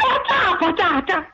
Ayaxapha 0.00 0.68
tata. 0.80 1.33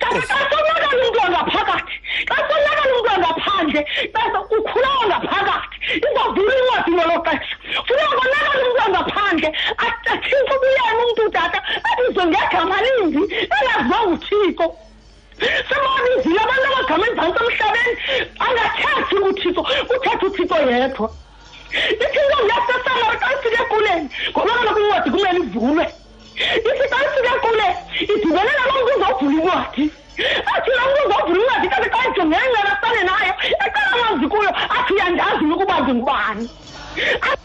kanti 0.00 0.26
xa 0.28 0.38
sonakala 0.50 0.88
umntu 0.94 1.18
wangaphakathi 1.24 1.94
xa 2.28 2.36
sonakala 2.48 2.92
umntu 2.94 3.08
wangaphandle 3.10 3.80
bese 4.14 4.38
ukhula 4.56 4.88
wangaphakathi 5.00 5.76
izavula 6.06 6.54
incwadi 6.60 6.90
ngelo 6.94 7.16
xesha. 7.26 7.56
Funeka 7.86 8.14
konakala 8.18 8.60
umntu 8.64 8.80
wangaphandle 8.80 9.48
atshintshe 9.84 10.54
ubuyena 10.56 11.00
umntu 11.04 11.22
tata 11.36 11.58
abizwe 11.90 12.24
ngegama 12.30 12.76
limbi 12.84 13.22
engaziwa 13.56 13.98
nguthixo. 14.06 14.66
Sebanizile 15.68 16.40
abantu 16.44 16.66
abagama 16.70 17.04
emzantsi 17.08 17.40
emhlabeni. 17.44 17.94
Angathethi 18.44 19.16
uthixo 19.28 19.62
uthetha 19.94 20.26
uthixo 20.26 20.56
yedwa. 20.70 21.08
Ithixo 22.04 22.38
ngesesamari 22.46 23.16
xa 23.22 23.28
ifike 23.34 23.58
ekuleni 23.64 24.06
ngoba 24.30 24.52
kaloku 24.58 24.80
incwadi 24.80 25.10
kumele 25.10 25.40
ivulwe. 25.44 25.86
Ithi 26.34 26.84
xa 26.90 26.98
ifike 27.06 27.30
ekuleni 27.36 27.76
idibene 28.12 28.52
nalo 28.58 28.72
mntu 28.78 28.92
uzovula 28.96 29.34
incwadi 29.36 29.84
athi 30.54 30.70
lo 30.76 30.82
mntu 30.88 31.00
uzovula 31.06 31.40
incwadi 31.40 31.68
kanti 31.72 31.88
xa 31.94 32.00
ijonge 32.10 32.36
enqenasane 32.44 33.02
nayo 33.08 33.32
eqala 33.64 33.90
amazi 33.94 34.26
kuyo 34.32 34.50
athi 34.76 34.92
uyandazi 34.94 35.44
ukuba 35.54 35.80
ndingubani 35.80 36.44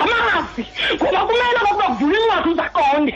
angamazi 0.02 0.64
ngoba 0.96 1.20
kumele 1.28 1.60
kokuba 1.66 1.88
kuvula 1.98 2.18
incwadi 2.20 2.50
uzaqonde 2.54 3.14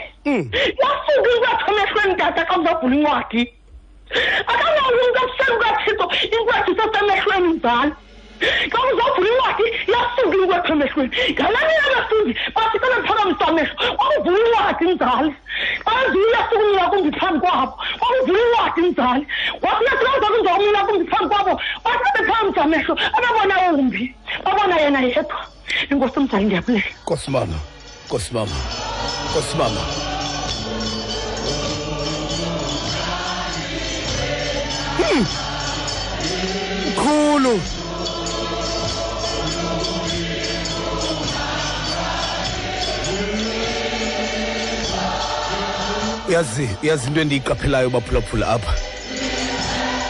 yasuka 0.80 1.28
incwadi 1.34 1.62
emehlweni 1.70 2.14
tata 2.20 2.42
xa 2.48 2.54
uzavula 2.60 2.94
incwadi 2.96 3.42
akanayo 4.50 4.88
umntu 5.00 5.18
abuseni 5.22 5.54
kukathixo 5.56 6.06
incwadi 6.36 6.70
isesemehlweni 6.72 7.48
mzali 7.54 7.92
xa 8.72 8.78
uzovula 8.90 9.28
incwadi 9.30 9.66
yasuka 9.92 10.36
incwadi 10.36 10.72
emehlweni 10.72 11.10
ngalani 11.32 11.74
abafundi 11.86 12.32
bathi 12.54 12.76
kele 12.82 12.96
mphakamisa 13.02 13.44
amehlo 13.48 13.74
kwakuvula 13.96 14.60
incwadi 14.68 14.84
mzali 14.94 15.34
anziyo 15.92 16.28
yasuka 16.36 16.56
umila 16.64 16.84
kumbi 16.90 17.10
phambi 17.18 17.40
kwabo 17.40 17.74
kwakuvula 17.98 18.40
incwadi 18.42 18.80
mzali 18.90 19.26
wakunathi 19.62 20.04
kazakunza 20.04 20.50
umila 20.54 20.80
kumbi 20.84 21.10
phambi 21.10 21.28
kwabo 21.34 21.60
bathi 21.84 22.04
bebephakamisa 22.14 22.62
amehlo 22.64 22.98
ababona 23.18 23.54
umbi 23.72 24.14
babona 24.44 24.76
yena 24.80 25.00
yedwa 25.00 25.40
inkosi 25.90 26.20
mzali 26.20 26.44
ndiyabulela 26.44 26.84
nkosi 27.02 27.30
mama 27.30 27.58
nkosi 28.06 28.34
mama 28.34 28.56
nkosi 29.30 29.56
mama 29.56 29.80
Hmm. 34.98 35.26
mkhulu 36.88 37.60
uyazi 46.28 46.68
uyazi 46.82 47.06
into 47.08 47.20
endiyiqaphelayo 47.20 47.90
baphulaphula 47.90 48.48
apha. 48.48 48.72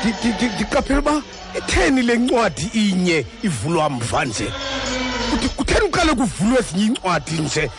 Ndi- 0.04 0.14
ndi- 0.20 0.34
ndi- 0.34 0.54
ndiqaphela 0.54 0.98
uba 1.00 1.22
itheni 1.58 2.02
le 2.02 2.16
ncwadi 2.18 2.70
inye 2.74 3.26
ivulwa 3.42 3.90
mva 3.90 4.24
nje? 4.24 4.48
Kuthi- 5.30 5.48
kutheni 5.56 5.80
kuqale 5.88 6.14
kuvulwe 6.14 6.58
ezinye 6.58 6.84
iincwadi 6.84 7.32
nje? 7.40 7.70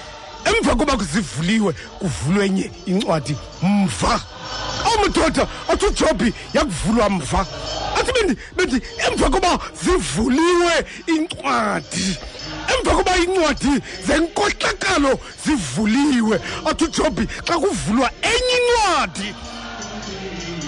Emva 0.45 0.75
koba 0.75 0.95
zivuliwe 1.03 1.73
kuvulwe 1.99 2.45
enye 2.45 2.71
incwadi 2.85 3.35
mva. 3.63 4.21
Awumadoda 4.85 5.47
athi 5.69 5.85
ujobhi 5.85 6.33
yakuvulwa 6.53 7.09
mva. 7.09 7.45
Athi 7.99 8.11
bendi 8.13 8.35
bendi 8.57 8.81
emva 9.07 9.29
koba 9.29 9.59
zivuliwe 9.83 10.73
incwadi 11.07 12.17
emva 12.73 12.91
koba 12.95 13.17
incwadi 13.17 13.81
zenkohlakalo 14.07 15.19
zivuliwe 15.45 16.39
athi 16.65 16.83
ujobhi 16.83 17.27
xa 17.47 17.55
kuvulwa 17.59 18.09
enye 18.21 18.55
incwadi 18.59 19.35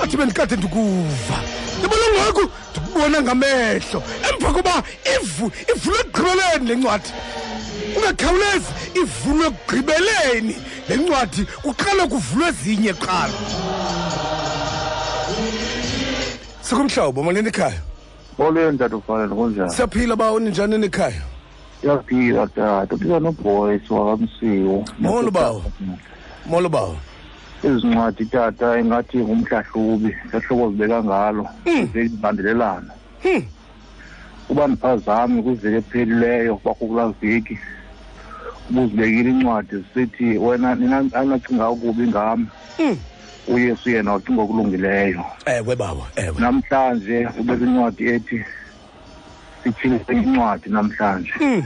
athi 0.03 0.17
bendikade 0.17 0.55
ndikuva. 0.55 1.37
Ndibona 1.79 2.05
ngoku? 2.13 2.51
Ndikubona 2.71 3.21
ngamehlo. 3.21 4.03
Emva 4.29 4.53
koba 4.53 4.83
ivu 5.15 5.51
ivulwe 5.71 5.99
ekugqibeleni 5.99 6.67
le 6.67 6.75
ncwadi 6.75 7.11
ungakhawulezi 7.97 8.71
ivulwe 9.01 9.47
ekugqibeleni 9.47 10.55
le 10.89 10.97
ncwadi 10.97 11.45
kuqale 11.63 12.07
kuvulwe 12.07 12.47
ezinye 12.49 12.93
qala 12.93 13.33
sikumhlobo 16.61 17.23
molweni 17.23 17.49
ekhaya? 17.49 17.81
Molweni 18.37 18.77
tata 18.77 18.95
ufanele 18.95 19.35
kunjani 19.35 19.71
siyaphila 19.71 20.15
ba 20.15 20.31
uninjani 20.31 20.77
nekhaya 20.77 21.36
siyaphila 21.87 22.47
tata 22.47 22.95
uphila 22.95 23.19
noboyce 23.19 23.93
wakamsiwo 23.93 24.85
Molo, 24.99 25.31
bawo. 25.31 25.63
molo 26.45 26.69
bawo. 26.69 26.97
Ezi 27.63 27.87
ncwadi 27.87 28.25
tata 28.25 28.79
ingathi 28.79 29.17
ngumhlahlubi 29.17 30.15
ehlobo 30.33 30.71
zibeka 30.71 31.03
ngalo 31.03 31.47
zilandelelana 31.93 32.91
Hmm. 33.23 33.43
uba 34.49 34.67
ndiphazami 34.67 35.43
kwiveki 35.43 35.75
ephelileyo 35.77 36.55
kwakukulaa 36.57 37.13
veki. 37.21 37.57
Ubuzibekile 38.69 39.29
incwadi 39.29 39.75
zisithi 39.75 40.37
wena 40.37 40.75
nina 40.75 40.97
anacinga 41.13 41.69
ukubi 41.69 42.07
ngam. 42.07 42.47
Hmm. 42.77 42.97
uyesu 43.47 43.89
yena 43.89 44.13
wacinga 44.13 44.41
okulungileyo. 44.41 45.25
Ewe 45.45 45.75
bawo 45.75 46.07
ewe. 46.15 46.35
Namhlanje 46.39 47.27
ubeka 47.39 47.65
incwadi 47.65 48.07
ethi 48.07 48.43
sitshile 49.71 49.99
incwadi 50.09 50.69
namhlanje 50.69 51.31
Mm. 51.39 51.63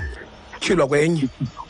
Tyhilwa 0.59 0.87
kwenye. 0.87 1.27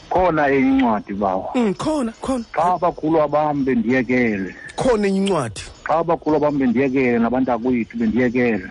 khona 0.10 0.48
enye 0.50 0.70
incwadi 0.70 1.14
bawo 1.14 1.50
Mm, 1.56 1.74
khona 1.74 2.12
khona. 2.22 2.46
xa 2.54 2.64
abakhulu 2.74 3.28
bam 3.28 3.64
bendiyekele 3.66 4.56
Khona 4.76 5.08
enye 5.08 5.18
incwadi. 5.18 5.62
xa 5.84 5.96
abakhulu 6.00 6.40
bam 6.40 6.58
bendiyekele 6.60 7.20
nabantakwethu 7.20 7.98
bendiyekele 7.98 8.68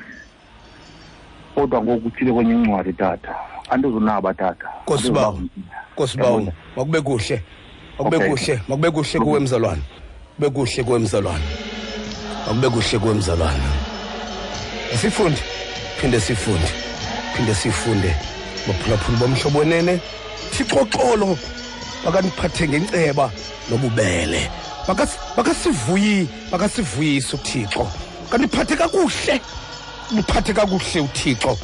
kodwa 1.54 1.82
ngoku 1.82 2.08
uthile 2.08 2.32
kwenye 2.32 2.52
incwadi 2.54 2.92
tata 2.92 3.34
andizunaba 3.70 4.34
tata 4.34 4.66
Nkosibawo. 4.82 5.40
Nkosibawo, 5.92 6.52
makube 6.76 7.00
kuhle. 7.00 7.42
Makube 7.98 8.16
Okay. 8.16 8.28
kuhle, 8.28 8.61
makube 8.68 8.90
kuhle 8.90 9.20
kuwe 9.20 9.40
mzalwane. 9.40 9.82
Kube 10.36 10.50
kuhle 10.50 10.82
kuwe 10.84 10.98
mzalwane. 10.98 11.44
Makube 12.46 12.68
kuhle 12.70 12.98
kuwe 12.98 13.14
mzalwane. 13.14 13.62
Sifunde. 15.00 15.38
Phinde 16.00 16.20
sifunde. 16.20 16.68
Phinde 17.34 17.54
sifunde. 17.54 18.14
Baphulaphula 18.66 19.18
bomhlobo 19.18 19.58
wenene. 19.58 20.00
Thixoxolo. 20.52 21.38
Bakaniphathe 22.04 22.68
ngenceba 22.68 23.30
nobubele. 23.70 24.50
Bakas 24.88 25.10
bakasivuyi, 25.36 26.28
bakasivuyisa 26.50 27.36
uThixo. 27.36 27.86
Kaniphathe 28.30 28.76
kakuhle. 28.76 29.40
Niphathe 30.12 30.52
kakuhle 30.52 31.00
uThixo. 31.00 31.58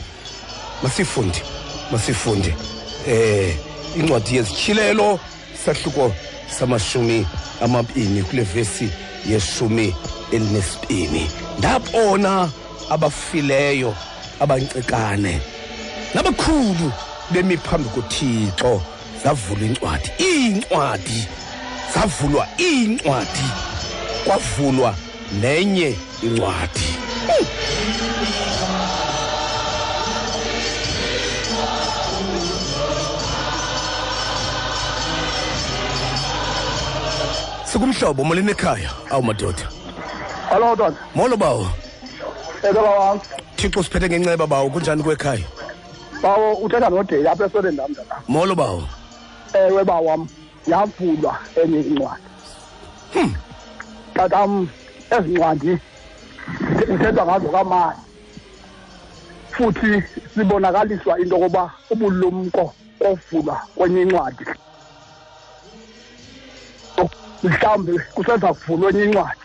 Masifunde. 0.83 1.43
Masifunde. 1.91 2.55
Eh 3.09 3.57
incwadi 3.97 4.37
yezityhilelo 4.37 5.21
sahluko 5.65 6.13
samashumi 6.59 7.27
amabini 7.63 8.23
kule 8.23 8.43
vesi 8.43 8.91
yeshumi 9.29 9.95
elinesibini 10.33 11.31
ndabona 11.59 12.51
abafileyo 12.91 13.95
abancikane 14.41 15.41
nabakhulu 16.17 16.93
bemi 17.31 17.57
phambi 17.57 17.89
kothixo 17.89 18.81
zavulwa 19.25 19.67
incwadi. 19.67 20.11
Iincwadi 20.19 21.29
zavulwa 21.95 22.49
iincwadi 22.59 23.49
kwavulwa 24.25 24.95
nenye 25.41 25.97
incwadi. 26.23 26.89
Hmm. 27.27 27.47
sikumhlobo 37.65 38.25
molweni 38.25 38.51
ekhaya 38.51 38.91
awu 39.11 39.23
madoda. 39.23 39.69
Hello 40.49 40.77
tata. 40.77 40.97
molo 41.15 41.37
bawo. 41.37 41.69
Eka 42.63 42.73
bawam. 42.73 43.21
thixo 43.57 43.83
siphethe 43.83 44.09
ngenceba 44.09 44.47
bawo. 44.47 44.71
Kunjani 44.71 45.03
kwekhaya? 45.03 45.45
Bawo 46.23 46.55
uthetha 46.55 46.91
noDale 46.91 47.29
apha 47.29 47.45
esoneni 47.47 47.77
nam 47.77 47.95
tata. 47.95 48.17
molo 48.29 48.55
bawo 48.55 48.89
Ewe 49.55 49.85
bawam. 49.85 50.29
Yavulwa 50.67 51.39
enye 51.63 51.81
incwadi. 51.81 52.23
Hmm. 53.13 53.35
Tatam 54.15 54.69
ezi 55.11 55.29
ncwadi 55.29 55.79
zithethwa 56.87 57.25
ngazo 57.27 57.49
kamani. 57.49 57.99
Futhi 59.51 60.03
sibonakaliswa 60.35 61.19
into 61.21 61.37
yokuba 61.37 61.71
ubulumko 61.91 62.75
ovulwa 63.01 63.61
kwenye 63.77 64.03
incwadi. 64.03 64.45
mhlawumbi 67.43 67.99
kusenza 68.15 68.55
kuvulwa 68.55 68.91
enye 68.91 69.05
incwadi 69.05 69.41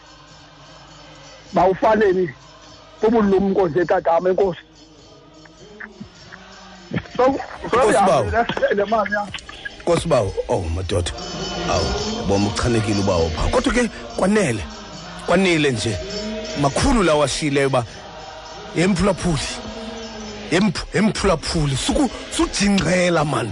bawufaneni 1.54 2.30
ubulumko 3.04 3.68
nje 3.68 3.86
tatama 3.86 4.30
enkosi 4.30 4.60
so 7.16 7.36
Nkosibawo. 7.66 8.32
le 8.76 8.86
mali 8.86 9.14
yam 9.14 9.28
nkosi 9.82 10.08
bawo 10.08 10.34
oh 10.50 10.62
madoda. 10.76 11.12
Awu 11.70 12.26
boma 12.28 12.50
uchanekile 12.50 13.00
ubawo 13.00 13.30
pha. 13.30 13.50
Kodwa 13.52 13.74
ke 13.74 13.90
kwanele 14.18 14.64
kwanele 15.26 15.72
nje. 15.72 15.98
Makhulu 16.62 17.04
lawa 17.04 17.26
ashileyo 17.26 17.68
uba 17.68 17.86
yemphulaphuli 18.76 19.42
Yemph- 20.52 20.86
yemphulaphuli. 20.94 21.78
Suku 21.78 22.10
sujingqela 22.36 23.26
man. 23.26 23.52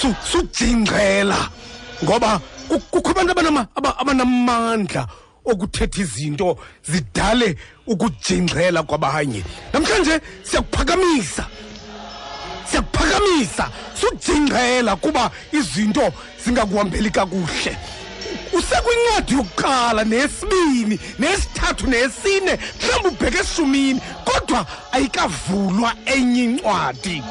Su- 0.00 0.14
sujingqela 0.24 1.36
ngoba 2.04 2.40
ku- 2.68 2.80
kukho 2.90 3.10
abantu 3.10 3.32
abanama- 3.32 3.66
aba- 3.74 3.98
abanamandla 3.98 5.06
okuthetha 5.44 6.00
izinto 6.00 6.58
zidale 6.84 7.56
ukujingqela 7.86 8.82
kwabanye. 8.82 9.42
Namhlanje 9.72 10.20
siyakuphakamisa 10.42 11.46
siyakuphakamisa 12.70 13.70
sujingqela 14.00 14.96
kuba 14.96 15.30
izinto 15.52 16.12
zingakuhambeli 16.44 17.10
kakuhle. 17.10 17.76
Usekwincwadi 18.52 19.34
yokuqala 19.34 20.04
nesibini 20.04 20.98
nesithathu 21.18 21.86
nesine 21.86 22.58
mhlawumbi 22.80 23.08
ubheke 23.08 23.38
esumini 23.38 24.00
kodwa 24.24 24.66
ayikavulwa 24.92 25.92
enye 26.06 26.44
incwadi. 26.44 27.22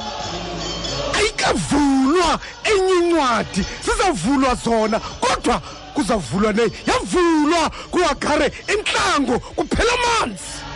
Ayikavulwa 1.18 2.40
enye 2.64 2.94
incwadi 2.94 3.66
zizavulwa 3.86 4.56
zona 4.56 5.00
kodwa 5.00 5.62
kuzavulwa 5.94 6.54
ne 6.54 6.64
yavulwa 6.88 7.70
kuhagare 7.92 8.52
entlango 8.68 9.40
kuphela 9.40 9.94
amanzi. 9.94 10.75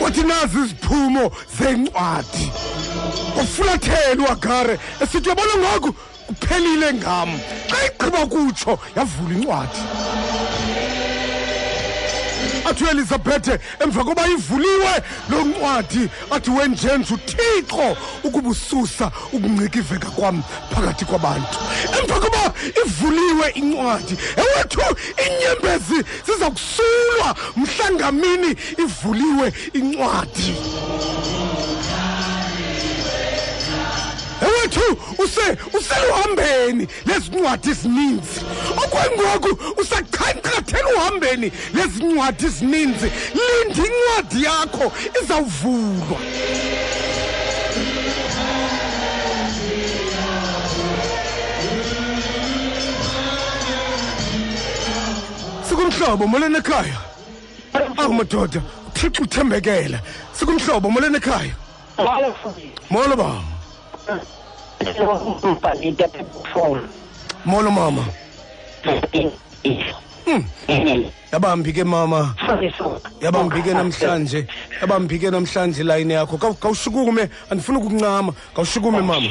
Wathi 0.00 0.22
nazi 0.22 0.58
iziphumo 0.58 1.30
zencwadi 1.58 2.52
kwafulathela 3.34 4.22
uagare 4.28 4.78
esithi 5.02 5.28
uyabona 5.28 5.54
ngoku 5.58 5.94
kuphelile 6.26 6.92
ngam. 6.94 7.40
Xa 7.70 7.76
igqiba 7.86 8.26
kutsho 8.26 8.78
yavula 8.96 9.34
incwadi 9.34 9.80
athi 12.72 12.84
uelizabhethe 12.84 13.58
emva 13.80 14.04
koba 14.04 14.28
ivuliwe 14.28 14.92
lo 15.30 15.44
ncwadi 15.44 16.08
athi 16.30 16.50
wenjenje 16.50 17.14
uthixo 17.14 17.96
ukuba 18.24 18.48
ususa 18.48 19.10
ukungcikiveka 19.32 20.10
kwam 20.10 20.42
phakathi 20.74 21.04
kwabantu. 21.04 21.58
Emva 22.00 22.20
koba 22.20 22.52
ivuliwe 22.86 23.50
incwadi 23.54 24.16
ewethu 24.36 24.80
iinyembezi 25.22 26.04
ziza 26.26 26.50
kusulwa 26.50 27.36
mhlangamini 27.56 28.56
ivuliwe 28.78 29.52
incwadi. 29.72 30.56
Ewethu 34.62 34.98
use 35.18 35.58
useluhambeni 35.78 36.88
lezincwadi 37.06 37.70
ezininzi. 37.70 38.40
Okwangoku 38.84 39.80
usaqhankqathela 39.80 40.88
uhambeni. 40.96 41.52
Lezincwadi 41.74 42.46
ezininzi. 42.46 43.12
Linda 43.34 43.82
incwadi 43.88 44.44
yakho 44.44 44.92
izawuvulwa. 45.22 46.18
Sikumhlobo 55.68 56.26
molweni 56.26 56.56
ekhaya. 56.56 56.98
Awu 57.96 58.12
madoda 58.12 58.62
uthixo 58.88 59.22
uthembekele 59.22 60.00
sikumhlobo 60.32 60.90
molweni 60.90 61.16
ekhaya. 61.16 61.54
Molo 62.90 63.16
baba. 63.16 63.42
Molo 67.44 67.70
mama. 67.70 68.04
Hmm. 70.24 70.44
yabambi 71.32 71.72
ke 71.72 71.84
mama. 71.84 72.34
Yabambi 73.20 73.62
ke 73.62 73.74
namhlanje. 73.74 74.46
Yabambi 74.80 75.18
ke 75.18 75.30
namhlanje 75.30 75.82
layini 75.82 76.14
yakho. 76.14 76.36
Kaw- 76.38 76.54
kawushukume. 76.54 77.28
Andifuna 77.50 77.78
ukukuncama 77.78 78.32
kawushukume 78.54 79.00
mama. 79.02 79.28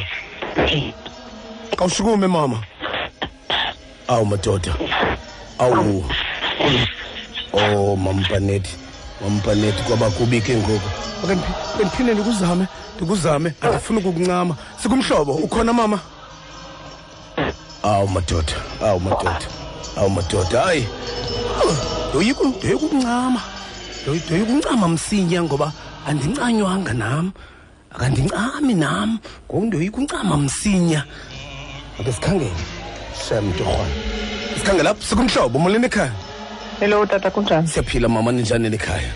Kawushukume 1.75 2.27
mama. 2.27 2.63
Awu 4.07 4.25
madoda. 4.25 4.75
Awu. 5.59 6.03
Oh 7.53 7.95
mampanethi 7.95 8.75
mampanethi 9.23 9.83
kwaba 9.83 10.09
kubi 10.09 10.41
ke 10.41 10.55
ngoku. 10.55 10.89
Ake 11.23 11.33
ndiphi- 11.33 11.75
ake 11.75 11.83
ndiphinde 11.85 12.13
ndikuzame 12.13 12.65
ndikuzame. 12.95 13.53
Andifuna 13.61 13.99
ukukuncama. 13.99 14.55
Sikumhlobo 14.81 15.33
ukhona 15.33 15.73
mama? 15.73 15.99
Awu 17.83 18.07
madoda 18.07 18.53
awu 18.85 18.99
madoda 18.99 19.39
awu 19.97 20.09
madoda 20.09 20.61
hayi. 20.61 20.87
Ndoyika 22.09 22.41
ukuncama 22.75 23.41
Ndoy- 24.05 24.21
ndoyika 24.25 24.51
uncama 24.53 24.87
msinya 24.87 25.43
ngoba 25.43 25.71
andincanywanga 26.07 26.93
nam 26.93 27.31
akandincami 27.95 28.73
nam. 28.73 29.19
Ngoku 29.49 29.65
ndoyika 29.65 29.97
uncama 29.97 30.37
msinya. 30.37 31.05
Ake 31.99 32.11
sikhangele 32.13 32.51
shem 33.29 33.53
torhwana 33.53 33.95
sikhangele 34.57 34.89
apho 34.89 35.03
sikumhlobo 35.03 35.59
molweni 35.59 35.85
ekhaya. 35.85 36.11
Hello 36.81 37.05
tata 37.05 37.31
kunjani 37.31 37.67
siyaphila 37.67 38.09
mama 38.09 38.31
ninjani 38.31 38.69
nikhaya? 38.69 39.13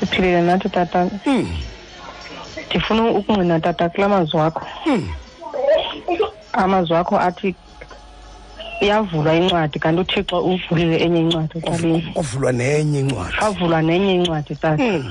Siphilile 0.00 0.42
nathi 0.42 0.68
tata. 0.68 1.10
Hmm. 1.24 1.48
ndifuna 2.70 3.10
ukungqina 3.10 3.60
tata 3.60 3.88
kula 3.88 4.08
mazwi 4.08 4.40
wakho. 4.40 4.66
Amazwi 6.52 6.94
wakho 6.96 7.18
athi 7.20 7.54
iyavulwa 8.80 9.34
incwadi 9.34 9.78
kanti 9.78 10.00
uthixo 10.00 10.44
uvulile 10.44 10.96
enye 10.96 11.20
incwadi 11.20 11.58
ecaleni 11.58 12.02
kwavulwa 12.12 12.52
nenye 12.52 13.00
incwadi. 13.00 13.36
Kwavulwa 13.38 13.82
nenye 13.82 14.14
incwadi 14.14 14.54
tata. 14.56 15.04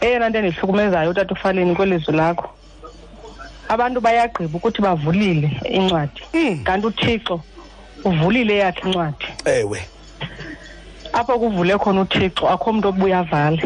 Eyona 0.00 0.28
nto 0.28 0.38
endihlukumezayo 0.38 1.10
utata 1.10 1.34
ufaleni 1.34 1.74
kwelizwi 1.76 2.14
lakho 2.14 2.48
abantu 3.68 4.00
bayagqiba 4.00 4.56
ukuthi 4.56 4.82
bavulile 4.82 5.60
incwadi 5.70 6.20
kanti 6.64 6.86
uthixo 6.86 7.40
uvulile 8.04 8.56
yakhe 8.56 8.88
incwadi. 8.88 9.26
Ewe. 9.44 9.80
Apho 11.14 11.38
kuvule 11.38 11.78
khona 11.78 12.00
uthixo 12.00 12.48
akho 12.48 12.72
mntu 12.72 12.88
obuya 12.88 13.18
avale 13.18 13.62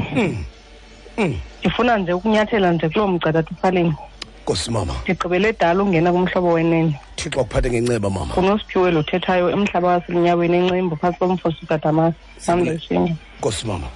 ndifuna 1.60 1.98
nje 1.98 2.12
ukunyathela 2.12 2.72
nje 2.72 2.88
kuloo 2.88 3.08
mgca 3.08 3.32
tata 3.32 3.50
ufaleni 3.50 3.94
nkosi 4.42 4.70
mama. 4.70 4.94
Ndigqibele 5.04 5.52
dala 5.52 5.82
ungena 5.82 6.12
kumhlobo 6.12 6.52
wenene. 6.52 7.00
Thixo 7.16 7.40
akuphathe 7.40 7.70
ngenceba 7.70 8.10
mama. 8.10 8.34
Ngunosiphiwe 8.34 8.90
lothethayo 8.90 9.50
emhlaba 9.50 9.88
waselinyaweni 9.88 10.56
encimbo 10.56 10.96
phantsi 10.96 11.18
komfosi 11.18 11.56
utatamasi 11.62 12.16
nam 12.46 12.60
ndishinga 12.60 13.14
nkosi 13.38 13.66
mama. 13.66 13.86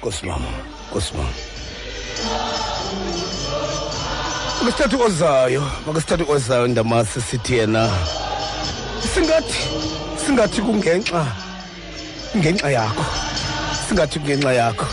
Nkosi 0.00 0.26
mama. 0.26 0.48
Nkosi 0.90 1.12
mama. 1.16 1.28
Makesithathu 4.62 5.02
ozayo 5.02 5.62
makesithathu 5.86 6.32
ozayo 6.32 6.66
ndamasi 6.66 7.20
sithi 7.20 7.54
yena 7.54 7.90
singathi 9.14 9.58
singathi 10.26 10.62
kungenxa 10.62 11.26
kungenxa 12.30 12.68
yakho. 12.76 13.04
Singathi 13.86 14.16
kungenxa 14.20 14.52
yakho. 14.60 14.86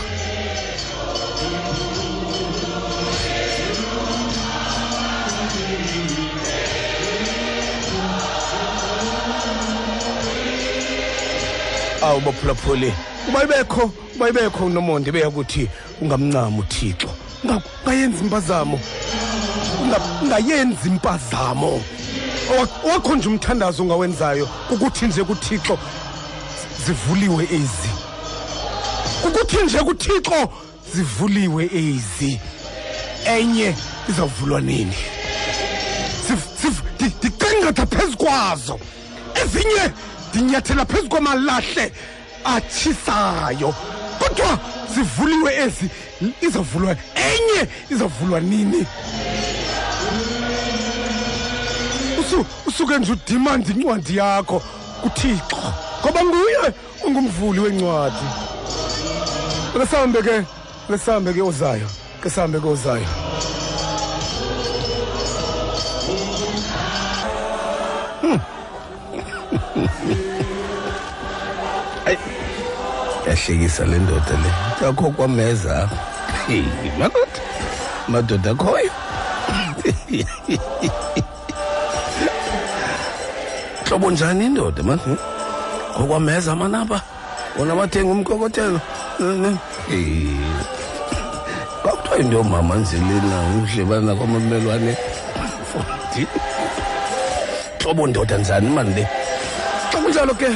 Awu 12.02 12.20
baphulaphuli 12.20 12.92
uba 13.28 13.44
ibekho 13.44 13.90
uba 14.16 14.28
ibekho 14.28 14.66
unomonde 14.66 15.12
beyakuthi 15.12 15.68
ungamncami 16.00 16.58
uthixo. 16.60 17.08
Unga- 17.44 17.62
ungayenzi 17.84 18.24
impazamo. 18.24 18.78
Unga- 19.82 20.00
ungayenzi 20.22 20.88
impazamo. 20.88 21.82
Owa- 22.50 22.68
owakho 22.84 23.16
nje 23.16 23.28
umthandazo 23.28 23.82
ongawenzayo 23.82 24.48
ukuthi 24.70 25.06
nje 25.06 25.24
kuthixo 25.24 25.78
zivuliwe 26.86 27.44
ezi? 27.44 27.90
Ukuthi 29.28 29.56
nje 29.64 29.78
kuthixo 29.78 30.48
zivuliwe 30.94 31.64
ezi. 31.74 32.40
Enye 33.26 33.74
izawuvulwa 34.08 34.60
nini? 34.60 34.94
Sif- 36.28 36.50
sif- 36.62 36.82
ndi- 36.98 37.12
ndiqenqetha 37.18 37.86
phezu 37.86 38.16
kwazo. 38.16 38.80
Ezinye 39.34 39.90
ndinyathela 40.30 40.84
phezu 40.86 41.08
kwamalahle 41.08 41.92
atshisayo. 42.44 43.74
Kodwa 44.18 44.58
zivuliwe 44.94 45.54
ezi 45.56 45.90
izavulwa 46.40 46.96
enye 47.14 47.68
izavulwa 47.90 48.40
nini? 48.40 48.86
Usu- 52.20 52.46
usuke 52.66 52.98
nje 52.98 53.12
udimanda 53.12 53.70
incwadi 53.72 54.16
yakho. 54.16 54.62
Kuthixo 55.02 55.56
ngoba 56.00 56.24
nguye 56.24 56.72
ungumvuli 57.06 57.60
wencwadi. 57.60 58.26
Ake 59.76 59.86
sihambe 59.86 60.22
ke 60.22 60.36
ake 60.88 60.98
sihambe 60.98 61.32
ke 61.32 61.42
ozayo 61.42 61.88
ke 62.22 62.30
sihambe 62.30 62.60
ke 62.60 62.68
ozayo. 62.68 63.06
Yahlekisa 73.26 73.84
le 73.84 73.98
ndoda 73.98 74.36
le 74.42 74.86
yakho 74.86 75.10
kwameza. 75.10 75.82
Apha 75.82 76.46
Hey, 76.46 76.64
madoda 76.98 77.40
madoda 78.08 78.50
akhoyo. 78.50 78.90
hlobo 83.88 84.10
njani 84.10 84.46
indoda 84.46 84.82
man 84.82 84.98
Hmm? 84.98 85.16
ngokwameza 85.98 86.56
manapha 86.56 87.00
wona 87.58 87.74
bathenga 87.74 88.12
umkokotelo. 88.12 88.80
Eh, 89.90 90.36
kwakuthiwa 91.82 92.18
into 92.18 92.36
yomama 92.36 92.74
nzelena 92.74 93.36
udlebana 93.56 94.14
kwamamelwane. 94.14 94.96
Fundi. 95.70 96.26
hlobo 97.80 98.06
ndoda 98.06 98.38
njani 98.38 98.70
mani 98.70 98.94
le? 98.94 99.08
Xa 99.92 99.98
kunjalo 99.98 100.34
ke 100.34 100.48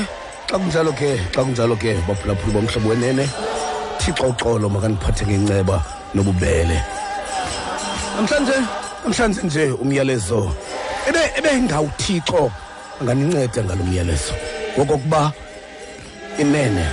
xa 0.51 0.59
kunjalo 0.59 0.93
ke 0.93 1.21
xa 1.35 1.45
kunjalo 1.45 1.77
ke 1.77 1.95
baphulaphuli 2.09 2.53
bomhlobo 2.53 2.89
wenene. 2.89 3.29
Thixo 3.99 4.25
uxolo 4.25 4.69
makandiphathe 4.69 5.27
ngenceba 5.27 5.83
nobubele. 6.15 6.83
Namhlanje 8.17 8.57
namhlanje 9.05 9.43
nje 9.43 9.73
umyalezo. 9.83 10.53
Ebe 11.09 11.21
ebe 11.39 11.61
ngawuthixo 11.63 12.51
anganinceda 13.01 13.65
ngalo 13.65 13.85
myalezo 13.85 14.35
ngokokuba 14.77 15.33
inene. 16.39 16.87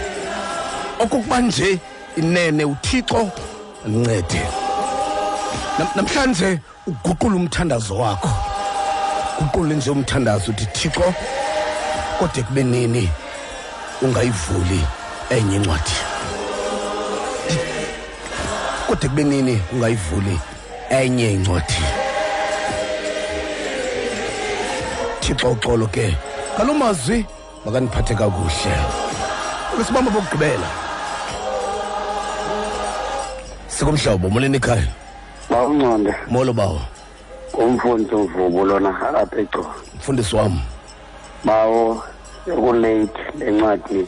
Okokuba 1.00 1.40
nje 1.40 1.80
inene 2.18 2.66
uthixo 2.66 3.32
andincede. 3.86 4.42
Nam- 5.80 5.96
namhlanje 5.96 6.60
uguqula 6.88 7.36
umthandazo 7.36 7.98
wakho. 7.98 8.30
Guqule 9.40 9.76
nje 9.76 9.90
umthandazo 9.92 10.52
uthi 10.52 10.66
thixo 10.66 11.14
kodwa 12.20 12.44
kube 12.44 12.64
nini 12.64 13.10
ungayivuli 14.02 14.82
enye 15.30 15.56
incwadi? 15.56 15.96
Kodwa 18.88 19.10
kube 19.10 19.24
nini 19.24 19.62
ungayivuli 19.74 20.40
enye 20.90 21.32
incwadi? 21.34 21.74
Thixo 25.28 25.52
uxolo 25.52 25.88
ke. 25.88 26.16
Ngalo 26.56 26.74
mazwi 26.74 27.26
makandiphathe 27.66 28.16
kakuhle. 28.16 28.74
Kwesibamba 29.76 30.12
bokugqibela. 30.12 30.68
Sikumhlobo 33.68 34.30
molweni 34.30 34.58
ikhaya 34.58 34.88
bawunconde 35.50 36.14
molo 36.30 36.54
bawo. 36.54 36.82
Umfundisi 37.54 38.16
umvubo 38.16 38.66
lona 38.66 38.90
apha 38.90 39.38
egcobo 39.38 39.70
mfundisi 39.96 40.36
wam 40.36 40.62
bawo 41.44 42.04
ekuleyithi 42.48 43.22
le 43.38 43.52
ncwadi 43.52 44.08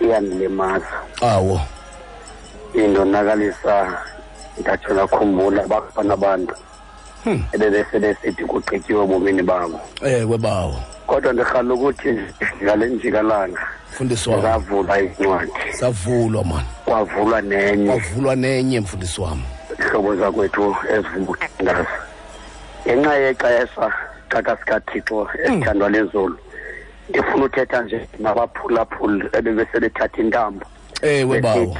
iyandilimaza 0.00 0.96
awo. 1.20 1.60
Indonakalisa 2.74 3.98
ndatsho 4.60 4.92
ndakhumbula 4.92 5.66
bakhona 5.66 6.14
abantu. 6.14 6.54
Ebebesebesithi 7.52 8.44
kugqityiwe 8.44 9.04
ebomini 9.04 9.42
babo. 9.42 9.80
Ewe 10.02 10.38
bawo. 10.38 10.76
Kodwa 11.06 11.32
ndirhala 11.32 11.74
ukuthi 11.74 12.18
ngale 12.62 12.86
njikalanga 12.86 13.60
zavulwa 14.42 15.00
incwadi. 15.00 15.52
Savulwa 15.72 16.44
mani 16.44 16.68
kwavulwa 16.84 17.42
nenye. 17.42 17.86
Kwavulwa 17.86 18.36
nenye 18.36 18.80
mfundisi 18.80 19.20
wam 19.20 19.42
hlobo 19.78 20.16
zakwethu 20.16 20.76
ezivukuthandaza 20.90 21.86
ngenxa 22.86 23.14
yexesha 23.14 23.92
xakasikathixo 24.28 25.28
esithandwa 25.44 25.90
lezulu 25.90 26.38
ndifuna 27.08 27.44
uthetha 27.44 27.82
nje 27.82 28.08
nabaphulaphuli 28.18 29.28
ebebesebethatha 29.32 30.22
intambo. 30.22 30.66
Ewe 31.02 31.40
bawo. 31.40 31.76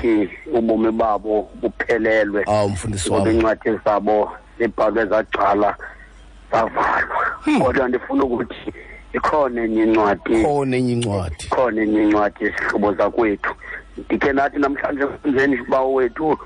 Ubomi 0.52 0.90
babo 0.92 1.48
buphelelwe. 1.60 2.44
Awu 2.46 2.68
mfundisi 2.68 3.10
wam 3.10 3.30
incwadi 3.30 3.70
zabo 3.84 4.32
zibhalwe 4.58 5.06
zagcwala 5.06 5.76
zavalwa. 6.52 7.24
Kodwa 7.62 7.88
ndifuna 7.88 8.24
ukuthi 8.24 8.72
ikhona 9.12 9.62
enye 9.64 9.82
incwadi. 9.82 10.42
Khona 10.42 10.76
enye 10.76 10.92
incwadi. 10.92 11.44
Ikhona 11.44 11.82
enye 11.82 12.02
incwadi 12.02 12.44
yezihlobo 12.44 12.92
zakwethu 12.92 13.54
ndikhe 13.98 14.32
nathi 14.32 14.58
namhlanje 14.58 15.06
kwenzeni 15.06 15.56
bawo 15.68 15.94
wethu 15.94 16.38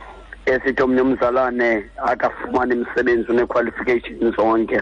esithi 0.47 0.83
omnye 0.83 1.01
umzalwane 1.01 1.85
akafumane 1.97 2.75
imisebenzi 2.75 3.31
une-qualification 3.33 4.33
zonke. 4.37 4.81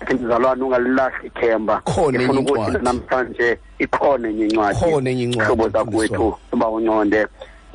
Athi 0.00 0.14
mzalwane 0.14 0.62
ungalilahli 0.62 1.26
ithemba. 1.26 1.80
Khona 1.84 2.22
enye 2.22 2.32
ndifuna 2.32 2.40
ukuthi 2.40 2.60
incwadi. 2.60 2.84
namhlanje 2.84 3.58
ikhona 3.78 4.28
enye 4.28 4.46
incwadi 4.46 4.78
Khona 4.78 5.10
enye 5.10 5.22
incwadi, 5.22 5.44
hlobo 5.46 5.68
mfundisi 5.68 6.08
zakwethu 6.08 6.38
bawunconde 6.56 7.26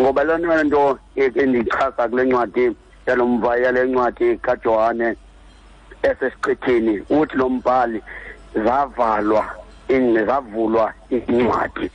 ngoba 0.02 0.24
lona 0.24 0.64
nto 0.64 1.00
endichaza 1.16 2.08
kule 2.08 2.24
ncwadi 2.24 2.72
yalo 3.10 3.26
mva 3.28 3.58
yale 3.58 3.84
ncwadi 3.84 4.38
kajohane 4.38 5.16
esesiqithini 6.04 7.02
uthi 7.10 7.38
lo 7.38 7.50
mbhali 7.50 8.02
zavalwa 8.66 9.46
in- 9.88 10.26
zavulwa 10.26 10.94
incwadi. 11.10 11.92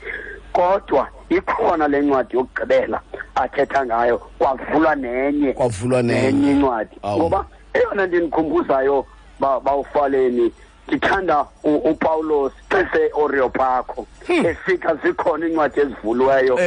Kodwa 0.53 1.07
ikhona 1.29 1.87
le 1.87 2.01
ncwadi 2.01 2.35
yokugqibela 2.37 3.01
athetha 3.35 3.85
ngayo 3.85 4.17
kwavulwa 4.39 4.95
nenye 4.95 5.53
kwavulwa 5.53 6.01
nenye. 6.03 6.51
incwadi. 6.51 6.95
Ngoba 7.17 7.45
eyona 7.73 8.07
nto 8.07 8.17
indikhumbuzayo 8.17 9.05
ba- 9.39 9.59
bawufaleni 9.59 10.51
ndithanda 10.87 11.45
upawulos 11.63 12.53
eseoreopakho 12.69 14.07
efika 14.27 14.95
zikhona 14.95 15.45
iincwadi 15.47 15.79
ezivuliweyo 15.79 16.59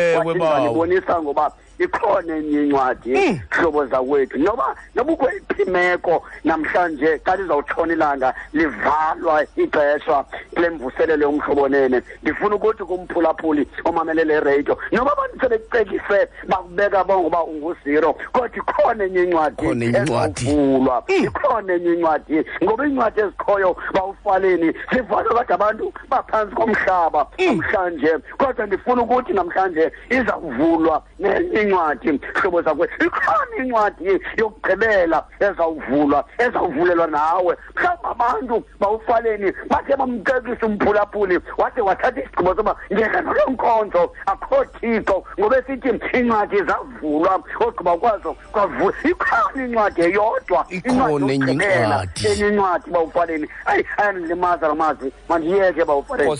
ndibonisa 0.68 1.23
ngoba 1.23 1.52
ikhona 1.78 2.36
enye 2.36 2.62
incwadi 2.62 3.40
hlobo 3.50 3.86
zakwethu. 3.86 4.38
Noba 4.38 4.76
noba 4.94 5.12
ukweyiphi 5.12 5.62
imeko 5.62 6.22
namhlanje 6.44 7.20
xa 7.24 7.36
lizawutshona 7.36 7.92
ilanga 7.92 8.34
livalwa 8.52 9.44
ixesha 9.56 10.24
kule 10.55 10.70
mvuselelo 10.70 11.22
yomhlobonene 11.26 12.02
ndifuna 12.22 12.56
ukuthi 12.56 12.84
kumphulaphuli 12.84 13.68
omamele 13.84 14.24
le 14.24 14.40
radio 14.40 14.78
noba 14.92 15.12
abantu 15.12 15.40
sebekucekise 15.40 16.28
bakubeka 16.48 17.05
bongoba 17.05 17.44
unguziro 17.44 18.12
kodwa 18.32 18.56
ikhona 18.56 19.05
enye 19.05 19.22
incwadi 19.22 19.68
Khona 19.68 19.84
enye 19.84 19.98
incwadi. 19.98 20.44
ezawuvulwa 20.44 21.05
ikhona 21.09 21.72
enye 21.74 21.92
incwadi. 21.92 22.44
Ngoba 22.64 22.86
iincwadi 22.86 23.20
ezikhoyo 23.20 23.76
bawufaleni 23.94 24.72
zivalwe 24.92 25.34
kade 25.34 25.55
abantu 25.55 25.92
baphantsi 26.10 26.55
komhlaba. 26.55 27.26
Namhlanje 27.38 28.12
kodwa 28.38 28.66
ndifuna 28.66 29.02
ukuthi 29.02 29.32
namhlanje 29.32 29.92
izawuvulwa 30.10 31.02
nenye 31.18 31.68
incwadi 31.69 32.20
hlobo 32.35 32.62
zakwe 32.62 32.89
ikhona 33.07 33.57
incwadi 33.59 34.20
yokugqibela 34.36 35.24
ezawuvulwa 35.40 36.24
ezawuvulelwa 36.39 37.07
nawe. 37.07 37.57
Mhlawumbi 37.77 38.09
abantu 38.11 38.65
bawufaleni 38.81 39.53
bathe 39.70 39.97
bamcekisa 39.97 40.66
umphulaphuli 40.66 41.40
wade 41.59 41.81
wathatha 41.81 42.20
isigqibo 42.20 42.55
soba 42.57 42.77
ngeke 42.93 43.20
nolo 43.20 43.43
nkonzo 43.51 44.12
akho 44.27 44.65
thixo 44.65 45.24
ngoba 45.39 45.59
esithi 45.59 45.89
incwadi 46.19 46.57
zavulwa 46.62 47.40
ogqiba 47.61 47.97
kwazo 47.97 48.36
kwavula 48.53 48.97
ikhona 49.05 49.65
incwadi 49.65 50.01
eyodwa 50.03 50.66
Ikhona 50.70 51.32
enye 51.32 51.53
incwadi. 51.53 52.27
enye 52.27 52.49
incwadi 52.49 52.90
bawufaleni. 52.90 53.49
Ayi 53.66 53.85
ayandilimaza 53.97 54.69
la 54.69 54.74
mazwi 54.74 55.12
mandiyeke 55.28 55.85
bawufaleni 55.85 56.31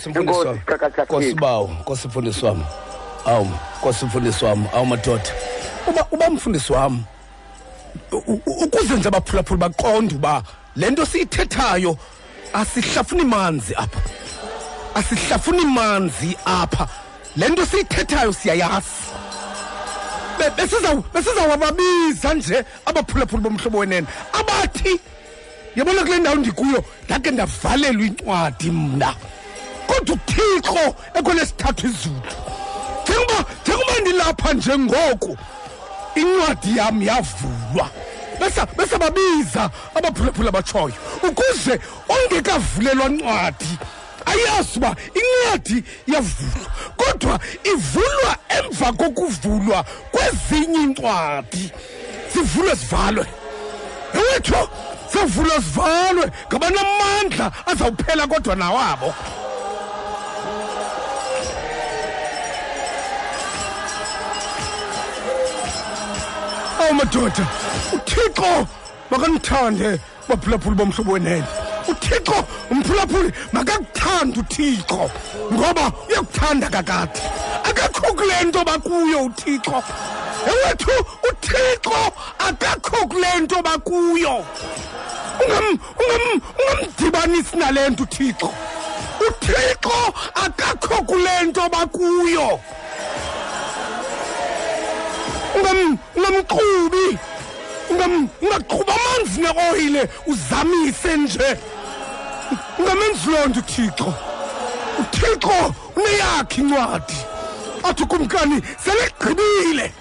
kosibawo 1.09 1.71
mfundisi 2.09 2.88
Awu, 3.29 3.49
Nkosi 3.79 4.05
mfundisi 4.05 4.45
wami, 4.45 4.67
awu 4.75 4.87
madoda. 4.87 5.31
Uba 5.87 6.07
uba 6.11 6.31
mfundisi 6.31 6.73
wam 6.73 7.05
ukuze 8.47 8.95
nje 8.97 9.09
abaphulaphula 9.09 9.59
baqonde 9.69 10.15
uba 10.15 10.43
le 10.77 10.91
nto 10.91 11.07
siyithethayo 11.07 11.97
asihlafuni 12.53 13.25
manzi 13.25 13.75
apha. 13.75 14.01
Asihlafuni 14.95 15.65
manzi 15.65 16.37
apha. 16.45 16.89
Le 17.37 17.49
nto 17.49 17.67
siyithethayo 17.67 18.33
siyayazi. 18.33 18.87
Besizawababiza 21.15 22.35
nje 22.35 22.65
abaphulaphula 22.87 23.43
bomhlobo 23.43 23.79
wenene. 23.79 24.07
Abathi 24.33 25.01
yabona 25.77 26.03
kule 26.03 26.19
ndawo 26.19 26.37
ndikuyo 26.37 26.85
ndake 27.05 27.31
ndavalelwa 27.31 28.07
incwadi 28.07 28.71
mna. 28.71 29.15
Kodwa 29.87 30.15
uthixo 30.15 30.95
ekholesithathu 31.15 31.87
izulu 31.87 32.23
njengoba 33.99 34.01
ndilapha 34.01 34.53
njengoku 34.53 35.37
incwadi 36.15 36.79
yam 36.79 37.03
yavulwa. 37.03 37.91
Bese 38.41 38.61
bese 38.77 38.99
babiza 38.99 39.71
abaphulaphula 39.95 40.51
batshoyo 40.51 40.95
ukuze 41.23 41.81
ongekavulelwa 42.09 43.09
ncwadi 43.09 43.79
ayazi 44.27 44.79
uba 44.79 44.97
incwadi 45.15 45.85
yavulwa 46.07 46.71
kodwa 46.97 47.41
ivulwa 47.65 48.37
emva 48.49 48.93
kokuvulwa 48.93 49.85
kwezinye 50.13 50.83
incwadi. 50.83 51.73
Zivulwe 52.35 52.75
zivalwe. 52.75 53.27
Ewethu 54.15 54.69
zavulwa 55.13 55.59
zivalwe. 55.59 56.31
Ngabanamandla 56.49 57.53
azawuphela 57.67 58.27
kodwa 58.27 58.55
nawabo. 58.57 59.15
Awu 66.89 66.95
madoda. 66.95 67.47
Uthixo 67.93 68.67
makanithande 69.11 70.01
baphulaphuli 70.29 70.77
bomhlobo 70.77 71.13
wenene. 71.13 71.45
Uthixo 71.89 72.45
umphulaphuli 72.71 73.33
makakuthande 73.53 74.41
uthixo 74.41 75.11
ngoba 75.53 75.93
uyakuthanda 76.09 76.69
kakade. 76.71 77.21
Akakho 77.65 78.13
kule 78.15 78.45
nto 78.45 78.65
bakuyo 78.65 79.25
uthixo. 79.25 79.83
Ewethu 80.47 80.91
uthixo 81.31 82.13
akakho 82.39 83.07
kule 83.09 83.41
nto 83.41 83.63
bakuyo. 83.63 84.45
Ungam- 85.41 85.79
ungam- 85.99 86.41
ungamdibanisi 86.59 87.57
nale 87.57 87.89
nto 87.91 88.03
uthixo. 88.03 88.53
Uthixo 89.29 90.15
akakho 90.35 91.03
kule 91.05 91.43
nto 91.47 91.69
bakuyo 91.69 92.61
ungamqhubi 96.17 97.19
ungam 97.91 98.29
ungaqhuba 98.43 98.93
amanzi 98.95 99.41
neoyile. 99.41 100.09
Uzamise 100.27 101.17
nje. 101.17 101.59
Ungamenzi 102.79 103.31
loo 103.31 103.47
nto 103.47 103.61
uthixo 103.61 104.15
uthixo 105.01 105.75
uneyakhe 105.97 106.61
incwadi. 106.61 107.17
Athi 107.85 108.03
ukumkani 108.03 108.63
selegqibile 108.85 109.93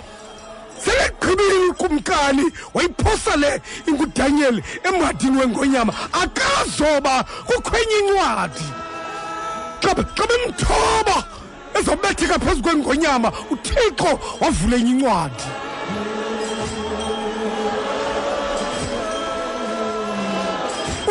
selegqibile 0.83 1.69
ukumkani 1.69 2.43
wayiphosa 2.73 3.35
le 3.35 3.61
ingudanyeli 3.87 4.63
emhadini 4.83 5.37
wengonyama. 5.37 5.93
Akazoba 6.13 7.23
kukhwenye 7.45 7.97
incwadi. 7.99 8.65
Xa 9.81 9.95
xa 10.15 10.25
bemthoba 10.27 11.36
ezobetheka 11.79 12.39
phezu 12.39 12.61
kwengonyama 12.61 13.31
uthixo 13.51 14.19
wavula 14.41 14.77
enye 14.77 14.91
incwadi. 14.91 15.43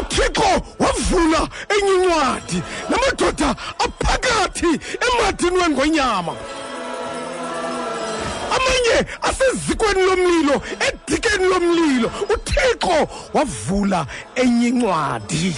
Uthixo 0.01 0.63
wavula 0.79 1.49
enye 1.75 1.95
incwadi 1.95 2.63
namadoda 2.91 3.57
aphakathi 3.85 4.81
emhadini 5.07 5.57
wengonyama. 5.59 6.33
Amanye 8.55 9.07
asezikweni 9.23 10.03
lomlilo 10.03 10.63
edikeni 10.89 11.45
lomlilo 11.45 12.11
uthixo 12.35 13.09
wavula 13.35 14.07
enye 14.35 14.69
incwadi. 14.69 15.55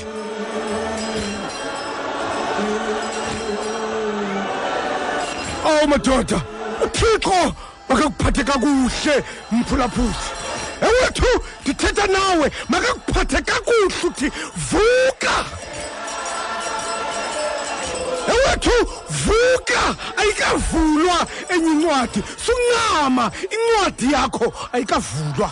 Awu 5.68 5.88
madoda. 5.88 6.40
Uthixo 6.84 7.54
makakuphathe 7.88 8.44
kakuhle 8.44 9.24
mphulaphuli. 9.52 10.14
Ewethu 10.82 11.26
ndithetha 11.62 12.06
nawe 12.06 12.52
makakuphathe 12.68 13.42
kakuhle 13.42 13.94
uthi 14.04 14.32
vuka! 14.70 15.34
Ewethu 18.28 18.76
vuka! 19.10 19.96
Ayikavulwa 20.16 21.26
enye 21.48 21.70
incwadi. 21.70 22.22
Suncama 22.44 23.30
incwadi 23.54 24.12
yakho 24.12 24.52
ayikavulwa. 24.72 25.50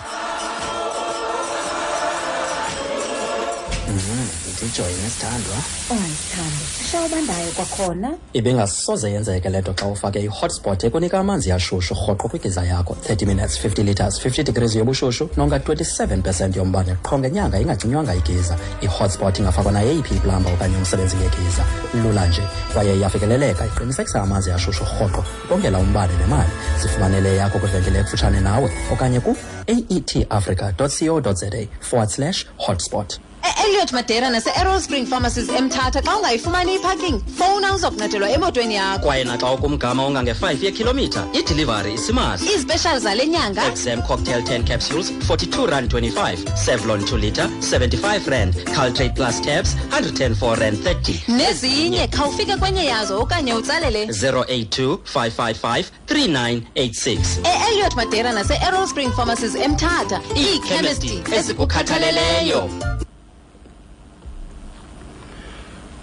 Ndijoyine 4.56 5.10
sithandwa 5.10 5.56
ungayithandi 5.90 6.65
shawubandayo 6.87 7.51
kwakhona. 7.57 8.15
Ibingasoze 8.33 9.11
yenzeke 9.11 9.49
le 9.51 9.61
nto 9.61 9.73
xa 9.75 9.87
ufake 9.87 10.21
i-hotspot 10.21 10.85
ekunika 10.85 11.19
amanzi 11.19 11.51
yashushu 11.51 11.95
rhoqo 11.95 12.29
kwigiza 12.29 12.65
yakho. 12.65 12.97
30 13.09 13.27
minutes 13.27 13.59
50 13.65 13.85
liters 13.85 14.21
50 14.25 14.43
degrees 14.43 14.77
yobushushu 14.77 15.29
nonga 15.37 15.59
27 15.59 16.23
percent 16.23 16.57
yombane. 16.57 16.97
Qho 17.03 17.19
ngenyanga 17.19 17.61
ingacinywanga 17.61 18.15
igiza. 18.15 18.57
I-hotspot 18.81 19.39
ingafakwa 19.39 19.73
nayeyiphi 19.73 20.15
iplamba 20.15 20.51
okanye 20.51 20.77
umsebenzi 20.77 21.17
ngegiza 21.17 21.65
lula 22.03 22.27
nje 22.27 22.43
kwaye 22.73 22.97
iyafikeleleka. 22.97 23.67
Iqinisekisa 23.67 24.23
amanzi 24.23 24.53
ashushu 24.53 24.85
rhoqo. 24.85 25.25
Ukongela 25.45 25.79
umbane 25.79 26.13
nemali. 26.17 26.51
Zifumanele 26.83 27.37
yakho 27.37 27.59
kwivenkile 27.59 27.99
ekufutshane 27.99 28.41
nawe 28.41 28.71
okanye 28.93 29.21
ku 29.21 29.37
aetafrica 29.69 30.73
co 30.79 30.87
za 30.87 31.51
forward 31.81 32.11
slash 32.11 32.47
hotspot 32.59 33.19
Eh, 33.47 33.52
e-eliot 33.64 33.93
madera 33.93 34.28
nase-errol 34.31 34.81
spring 34.81 35.06
pharmacies 35.06 35.48
emthatha 35.48 36.02
xa 36.02 36.16
ungayifumani 36.16 36.74
iparking. 36.74 37.20
Fowuna 37.39 37.74
uzokuncedelwa 37.74 38.31
emotweni 38.31 38.74
yakho. 38.74 38.98
Kwaye 39.06 39.24
naxa 39.24 39.51
ukumgama 39.52 40.02
ongange-5 40.06 40.64
yekhilomitha 40.64 41.27
idelivery 41.32 41.94
isimahla. 41.94 42.51
Izipeshali 42.55 43.01
zale 43.01 43.27
nyanga. 43.27 43.66
Exam 43.66 44.02
cocktail 44.02 44.40
10 44.43 44.64
capsules 44.64 45.12
42 45.28 45.66
rand 45.66 45.90
25 45.93 46.56
sevlon 46.56 47.01
2 47.01 47.18
litre 47.18 47.44
75 47.60 48.27
rand 48.31 48.55
caltrate 48.74 49.14
plus 49.14 49.40
tabs 49.40 49.77
104 49.90 50.56
rand 50.56 50.78
30 50.78 51.28
nezinye 51.28 52.09
khawufike 52.09 52.56
kwenye 52.56 52.85
yazo 52.85 53.20
okanye 53.20 53.55
utsalele. 53.55 54.06
082 54.06 54.98
555 55.14 55.85
3986 56.06 57.18
e-eliot 57.44 57.94
madera 57.97 58.32
nase-errol 58.32 58.86
spring 58.89 59.12
pharmacies 59.12 59.55
emthatha. 59.55 60.20
Iikhemesti 60.36 61.23
ezikukhathaleleyo 61.36 62.70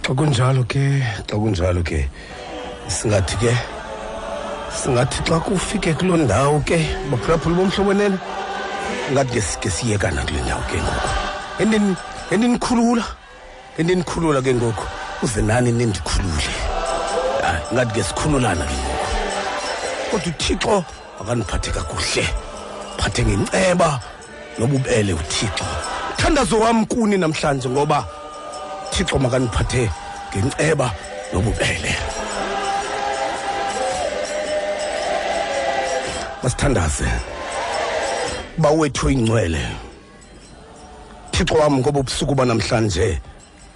xa 0.03 0.13
kunjalo 0.13 0.63
ke 0.67 0.99
xa 1.27 1.35
kunjalo 1.35 1.83
ke. 1.83 2.09
Singathi 2.87 3.35
ke 3.39 3.53
singathi 4.75 5.23
xa 5.23 5.39
kufike 5.39 5.93
kuloo 5.95 6.17
ndawo 6.17 6.59
ke 6.67 6.77
baphulaphula 7.09 7.55
bomhlobonene 7.55 8.17
ngathi 9.11 9.31
ke 9.33 9.41
sike 9.41 9.69
siyekana 9.69 10.25
kule 10.27 10.41
ndawo 10.43 10.63
ke 10.67 10.75
ngoku. 10.75 11.09
Endini 11.59 11.95
endinikhulula 12.31 13.03
endinikhulula 13.79 14.41
ke 14.41 14.53
ngoku 14.53 14.83
uze 15.23 15.41
nani 15.41 15.71
nindikhulule? 15.71 16.53
Hayi 17.43 17.63
ngathi 17.73 17.93
ke 17.95 18.03
sikhululana 18.03 18.65
ke 18.65 18.75
ngoku. 18.75 19.07
Kodwa 20.11 20.27
uthixo 20.27 20.83
akaniphathe 21.21 21.71
kakuhle 21.71 22.25
phathe 22.97 23.23
ngenceba 23.23 23.99
nobubele 24.59 25.13
uthixo. 25.13 25.65
Thandazo 26.17 26.59
wam 26.59 26.85
kuni 26.85 27.17
namhlanje 27.17 27.69
ngoba 27.69 28.03
thixo 28.93 29.19
makaniphathe 29.19 29.89
ngenceba 30.29 30.91
nobubele. 31.33 31.95
Masithandaze. 36.43 37.09
Bawethu 38.57 39.09
ingcwele. 39.09 39.67
Thixo 41.31 41.55
wam 41.55 41.77
ngoba 41.77 41.99
ubusuku 41.99 42.35
banamhlanje 42.35 43.21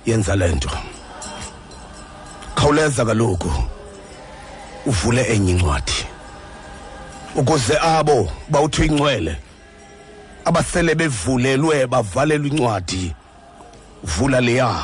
yenza 0.06 0.36
le 0.36 0.48
nto. 0.48 0.70
Khawuleza 2.56 3.06
kaloku 3.06 3.52
uvule 4.86 5.24
enye 5.34 5.52
incwadi. 5.52 6.06
Ukuze 7.36 7.78
abo 7.82 8.32
bawuthi 8.50 8.86
ingcwele 8.86 9.38
abasele 10.46 10.96
bevulelwe 10.96 11.88
bavalelwe 11.88 12.48
incwadi 12.48 13.16
vula 14.04 14.42
leya. 14.42 14.84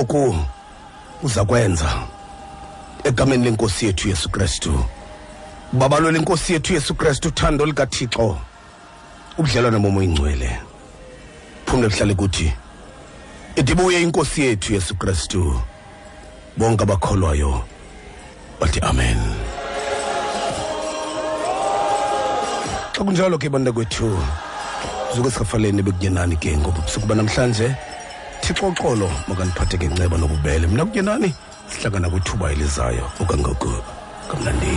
Oku 0.00 0.36
uza 1.22 1.44
kwenza 1.44 1.94
egameni 3.04 3.44
lenkosi 3.44 3.86
yethu 3.86 4.08
yesu 4.08 4.28
kristu. 4.28 4.84
Babalo 5.72 6.10
lenkosi 6.10 6.52
yethu 6.52 6.72
yesu 6.72 6.94
kristu 6.94 7.28
uthando 7.28 7.66
likathixo 7.66 8.38
ubudlelwane 9.38 9.78
bomo 9.78 9.98
uyingcwele. 9.98 10.60
Phumle 11.66 11.88
buhlale 11.88 12.14
kuthi 12.14 12.52
idibuye 13.56 14.02
inkosi 14.02 14.42
yethu 14.42 14.74
yesu 14.74 14.94
kristu 14.96 15.60
bonke 16.56 16.82
abakholwayo 16.82 17.64
bathi 18.60 18.80
amen. 18.80 19.18
Xa 22.92 23.04
kunjalo 23.04 23.38
ke 23.38 23.48
bantakwethu 23.48 24.18
zuke 25.14 25.30
sikafaleni 25.30 25.82
bekunyenani 25.82 26.36
ke 26.36 26.56
ngoba 26.56 26.78
ubusuku 26.78 27.06
banamhlanje 27.06 27.74
thixo 28.44 28.66
uxolo 28.68 29.08
makaniphathe 29.28 29.76
ngenceba 29.78 30.18
nobubele. 30.18 30.66
Mna 30.66 30.84
kunyenani 30.84 31.34
sihlangana 31.68 32.10
kwithuba 32.10 32.52
elizayo 32.52 33.10
okangoku 33.20 33.72
kamnandi. 34.28 34.76